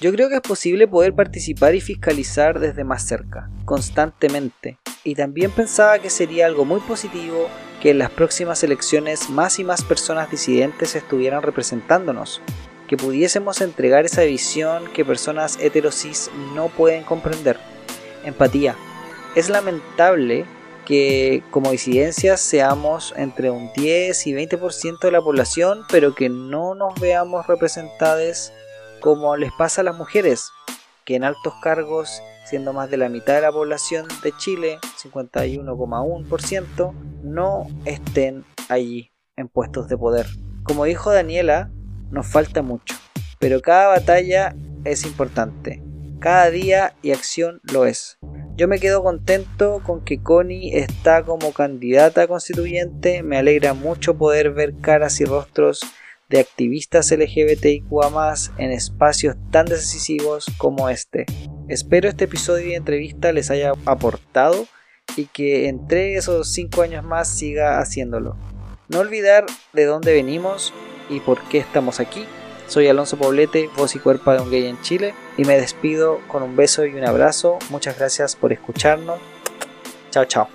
Yo 0.00 0.10
creo 0.12 0.30
que 0.30 0.36
es 0.36 0.40
posible 0.40 0.88
poder 0.88 1.14
participar 1.14 1.74
y 1.74 1.82
fiscalizar 1.82 2.58
desde 2.58 2.84
más 2.84 3.06
cerca, 3.06 3.50
constantemente, 3.66 4.78
y 5.04 5.14
también 5.14 5.50
pensaba 5.50 5.98
que 5.98 6.08
sería 6.08 6.46
algo 6.46 6.64
muy 6.64 6.80
positivo 6.80 7.50
que 7.82 7.90
en 7.90 7.98
las 7.98 8.10
próximas 8.10 8.64
elecciones 8.64 9.28
más 9.28 9.58
y 9.58 9.64
más 9.64 9.84
personas 9.84 10.30
disidentes 10.30 10.96
estuvieran 10.96 11.42
representándonos, 11.42 12.40
que 12.88 12.96
pudiésemos 12.96 13.60
entregar 13.60 14.06
esa 14.06 14.22
visión 14.22 14.84
que 14.94 15.04
personas 15.04 15.58
heterosis 15.60 16.30
no 16.54 16.68
pueden 16.68 17.04
comprender. 17.04 17.58
Empatía. 18.24 18.76
Es 19.34 19.50
lamentable 19.50 20.46
que 20.86 21.42
como 21.50 21.72
disidencias 21.72 22.40
seamos 22.40 23.12
entre 23.18 23.50
un 23.50 23.70
10 23.74 24.26
y 24.26 24.32
20% 24.32 24.98
de 24.98 25.12
la 25.12 25.20
población, 25.20 25.82
pero 25.90 26.14
que 26.14 26.30
no 26.30 26.74
nos 26.74 26.98
veamos 26.98 27.46
representadas 27.46 28.54
como 29.00 29.36
les 29.36 29.52
pasa 29.52 29.80
a 29.80 29.84
las 29.84 29.96
mujeres, 29.96 30.50
que 31.04 31.16
en 31.16 31.24
altos 31.24 31.54
cargos, 31.62 32.22
siendo 32.44 32.72
más 32.72 32.90
de 32.90 32.96
la 32.98 33.08
mitad 33.08 33.34
de 33.34 33.40
la 33.40 33.52
población 33.52 34.06
de 34.22 34.32
Chile, 34.36 34.78
51,1%, 35.02 36.92
no 37.22 37.66
estén 37.84 38.44
allí 38.68 39.10
en 39.36 39.48
puestos 39.48 39.88
de 39.88 39.96
poder. 39.96 40.26
Como 40.62 40.84
dijo 40.84 41.10
Daniela, 41.10 41.70
nos 42.10 42.26
falta 42.26 42.62
mucho, 42.62 42.94
pero 43.38 43.60
cada 43.60 43.88
batalla 43.88 44.54
es 44.84 45.04
importante, 45.04 45.82
cada 46.20 46.50
día 46.50 46.94
y 47.02 47.12
acción 47.12 47.60
lo 47.64 47.86
es. 47.86 48.18
Yo 48.56 48.68
me 48.68 48.78
quedo 48.78 49.02
contento 49.02 49.80
con 49.86 50.04
que 50.04 50.22
Connie 50.22 50.76
está 50.76 51.22
como 51.22 51.54
candidata 51.54 52.26
constituyente. 52.26 53.22
Me 53.22 53.38
alegra 53.38 53.72
mucho 53.72 54.18
poder 54.18 54.50
ver 54.50 54.74
caras 54.82 55.18
y 55.22 55.24
rostros 55.24 55.80
de 56.30 56.40
activistas 56.40 57.10
LGBTIQA 57.10 58.34
en 58.56 58.70
espacios 58.70 59.36
tan 59.50 59.66
decisivos 59.66 60.46
como 60.56 60.88
este. 60.88 61.26
Espero 61.68 62.08
este 62.08 62.24
episodio 62.24 62.68
de 62.68 62.76
entrevista 62.76 63.32
les 63.32 63.50
haya 63.50 63.72
aportado 63.84 64.66
y 65.16 65.26
que 65.26 65.68
entre 65.68 66.14
esos 66.14 66.50
5 66.52 66.82
años 66.82 67.04
más 67.04 67.28
siga 67.28 67.80
haciéndolo. 67.80 68.36
No 68.88 69.00
olvidar 69.00 69.44
de 69.72 69.84
dónde 69.84 70.14
venimos 70.14 70.72
y 71.08 71.20
por 71.20 71.42
qué 71.48 71.58
estamos 71.58 72.00
aquí. 72.00 72.24
Soy 72.68 72.86
Alonso 72.86 73.18
Poblete, 73.18 73.68
voz 73.76 73.96
y 73.96 73.98
cuerpo 73.98 74.32
de 74.32 74.40
un 74.40 74.50
gay 74.50 74.66
en 74.66 74.80
Chile, 74.82 75.12
y 75.36 75.44
me 75.44 75.60
despido 75.60 76.20
con 76.28 76.44
un 76.44 76.54
beso 76.54 76.86
y 76.86 76.94
un 76.94 77.04
abrazo. 77.04 77.58
Muchas 77.68 77.98
gracias 77.98 78.36
por 78.36 78.52
escucharnos. 78.52 79.18
Chao, 80.10 80.24
chao. 80.26 80.48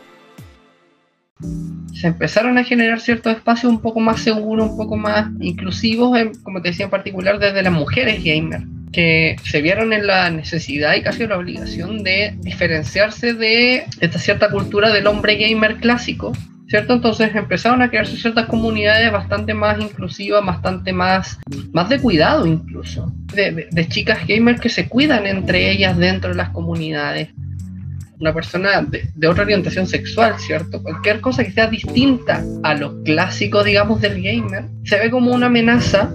Empezaron 2.06 2.58
a 2.58 2.64
generar 2.64 3.00
ciertos 3.00 3.36
espacios 3.36 3.72
un 3.72 3.82
poco 3.82 4.00
más 4.00 4.22
seguros, 4.22 4.70
un 4.70 4.78
poco 4.78 4.96
más 4.96 5.28
inclusivos, 5.40 6.18
como 6.44 6.62
te 6.62 6.70
decía 6.70 6.86
en 6.86 6.92
particular 6.92 7.40
desde 7.40 7.64
las 7.64 7.74
mujeres 7.74 8.24
gamers, 8.24 8.64
que 8.92 9.36
se 9.44 9.62
vieron 9.62 9.92
en 9.92 10.06
la 10.06 10.30
necesidad 10.30 10.96
y 10.96 11.02
casi 11.02 11.26
la 11.26 11.38
obligación 11.38 12.04
de 12.04 12.36
diferenciarse 12.42 13.34
de 13.34 13.86
esta 14.00 14.20
cierta 14.20 14.52
cultura 14.52 14.94
del 14.94 15.08
hombre 15.08 15.36
gamer 15.36 15.78
clásico 15.78 16.32
¿cierto? 16.68 16.94
Entonces 16.94 17.36
empezaron 17.36 17.82
a 17.82 17.90
crearse 17.90 18.18
ciertas 18.18 18.46
comunidades 18.48 19.12
bastante 19.12 19.54
más 19.54 19.80
inclusivas, 19.80 20.46
bastante 20.46 20.94
más, 20.94 21.40
más 21.72 21.90
de 21.90 22.00
cuidado 22.00 22.46
incluso, 22.46 23.12
de, 23.34 23.88
chicas 23.88 24.26
gamers 24.28 24.60
que 24.60 24.70
se 24.70 24.88
cuidan 24.88 25.26
entre 25.26 25.72
ellas 25.72 25.98
dentro 25.98 26.32
de 26.32 26.36
las 26.36 26.50
comunidades. 26.50 27.30
Una 28.20 28.34
persona 28.34 28.82
de, 28.82 29.28
otra 29.28 29.44
orientación 29.44 29.88
sexual, 29.88 30.36
¿cierto? 30.40 30.82
Cualquier 30.82 31.22
cosa 31.22 31.44
que 31.44 31.52
sea 31.52 31.68
distinta 31.68 32.44
a 32.64 32.74
lo 32.76 33.04
clásico, 33.04 33.64
digamos, 33.64 34.02
del 34.02 34.22
gamer, 34.22 34.66
se 34.84 34.98
ve 34.98 35.12
como 35.12 35.32
una 35.32 35.48
amenaza 35.48 36.12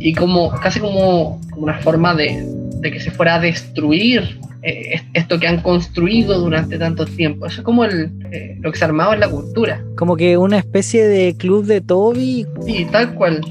y 0.00 0.12
como 0.14 0.50
casi 0.50 0.80
como, 0.80 1.40
como 1.50 1.64
una 1.64 1.78
forma 1.78 2.14
de, 2.14 2.44
de 2.80 2.90
que 2.92 3.00
se 3.00 3.10
fuera 3.10 3.36
a 3.36 3.40
destruir 3.40 4.38
eh, 4.66 5.02
esto 5.12 5.38
que 5.38 5.46
han 5.46 5.60
construido 5.60 6.40
durante 6.40 6.78
tanto 6.78 7.04
tiempo. 7.04 7.44
Eso 7.46 7.60
es 7.60 7.64
como 7.64 7.84
el, 7.84 8.10
eh, 8.32 8.56
lo 8.62 8.72
que 8.72 8.78
se 8.78 8.84
ha 8.84 8.88
armado 8.88 9.12
en 9.12 9.20
la 9.20 9.28
cultura. 9.28 9.82
Como 9.96 10.16
que 10.16 10.38
una 10.38 10.56
especie 10.56 11.06
de 11.06 11.36
club 11.36 11.66
de 11.66 11.82
Toby. 11.82 12.46
Sí, 12.64 12.86
tal 12.90 13.14
cual. 13.14 13.42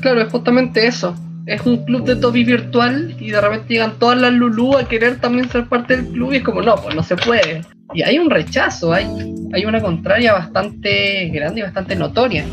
Claro, 0.00 0.22
es 0.22 0.32
justamente 0.32 0.86
eso 0.86 1.14
es 1.46 1.64
un 1.64 1.84
club 1.84 2.04
de 2.04 2.16
topi 2.16 2.42
virtual 2.42 3.16
y 3.20 3.30
de 3.30 3.40
repente 3.40 3.74
llegan 3.74 4.00
todas 4.00 4.20
las 4.20 4.32
Lulú 4.32 4.76
a 4.76 4.88
querer 4.88 5.20
también 5.20 5.48
ser 5.48 5.68
parte 5.68 5.96
del 5.96 6.06
club 6.08 6.32
y 6.32 6.38
es 6.38 6.42
como, 6.42 6.60
no, 6.60 6.74
pues 6.74 6.96
no 6.96 7.04
se 7.04 7.16
puede. 7.16 7.62
Y 7.94 8.02
hay 8.02 8.18
un 8.18 8.28
rechazo, 8.28 8.92
hay, 8.92 9.06
hay 9.52 9.64
una 9.64 9.80
contraria 9.80 10.32
bastante 10.32 11.28
grande 11.28 11.60
y 11.60 11.62
bastante 11.62 11.94
notoria. 11.94 12.44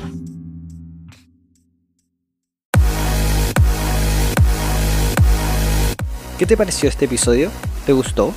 ¿Qué 6.38 6.46
te 6.46 6.56
pareció 6.56 6.88
este 6.88 7.06
episodio? 7.06 7.50
¿Te 7.88 7.94
gustó? 7.94 8.32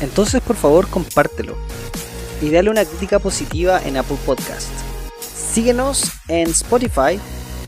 Entonces 0.00 0.40
por 0.42 0.54
favor 0.54 0.88
compártelo 0.88 1.56
y 2.40 2.50
dale 2.50 2.70
una 2.70 2.84
crítica 2.84 3.18
positiva 3.18 3.80
en 3.84 3.96
Apple 3.96 4.18
Podcast. 4.24 4.70
Síguenos 5.20 6.12
en 6.28 6.48
Spotify 6.50 7.18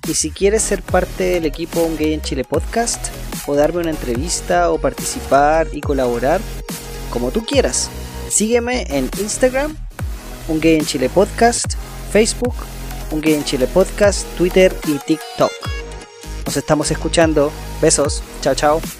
y 0.07 0.15
si 0.15 0.31
quieres 0.31 0.63
ser 0.63 0.83
parte 0.83 1.25
del 1.25 1.47
equipo 1.47 1.83
Un 1.83 1.97
Gay 1.97 2.15
en 2.15 2.23
Chile 2.23 2.45
Podcast 2.45 3.09
o 3.47 3.55
darme 3.55 3.81
una 3.81 3.91
entrevista 3.91 4.71
o 4.71 4.79
participar 4.79 5.69
y 5.73 5.81
colaborar, 5.81 6.41
como 7.11 7.31
tú 7.31 7.45
quieras, 7.45 7.91
sígueme 8.29 8.87
en 8.89 9.11
Instagram, 9.19 9.77
Un 10.49 10.61
Gay 10.61 10.77
en 10.77 10.87
Chile 10.87 11.09
Podcast, 11.09 11.75
Facebook, 12.13 12.55
Un 13.11 13.21
Gay 13.21 13.35
en 13.35 13.45
Chile 13.45 13.67
Podcast, 13.67 14.27
Twitter 14.37 14.75
y 14.87 14.99
TikTok. 14.99 15.53
Nos 16.47 16.57
estamos 16.57 16.91
escuchando. 16.91 17.53
Besos. 17.81 18.23
Chao, 18.41 18.55
chao. 18.55 19.00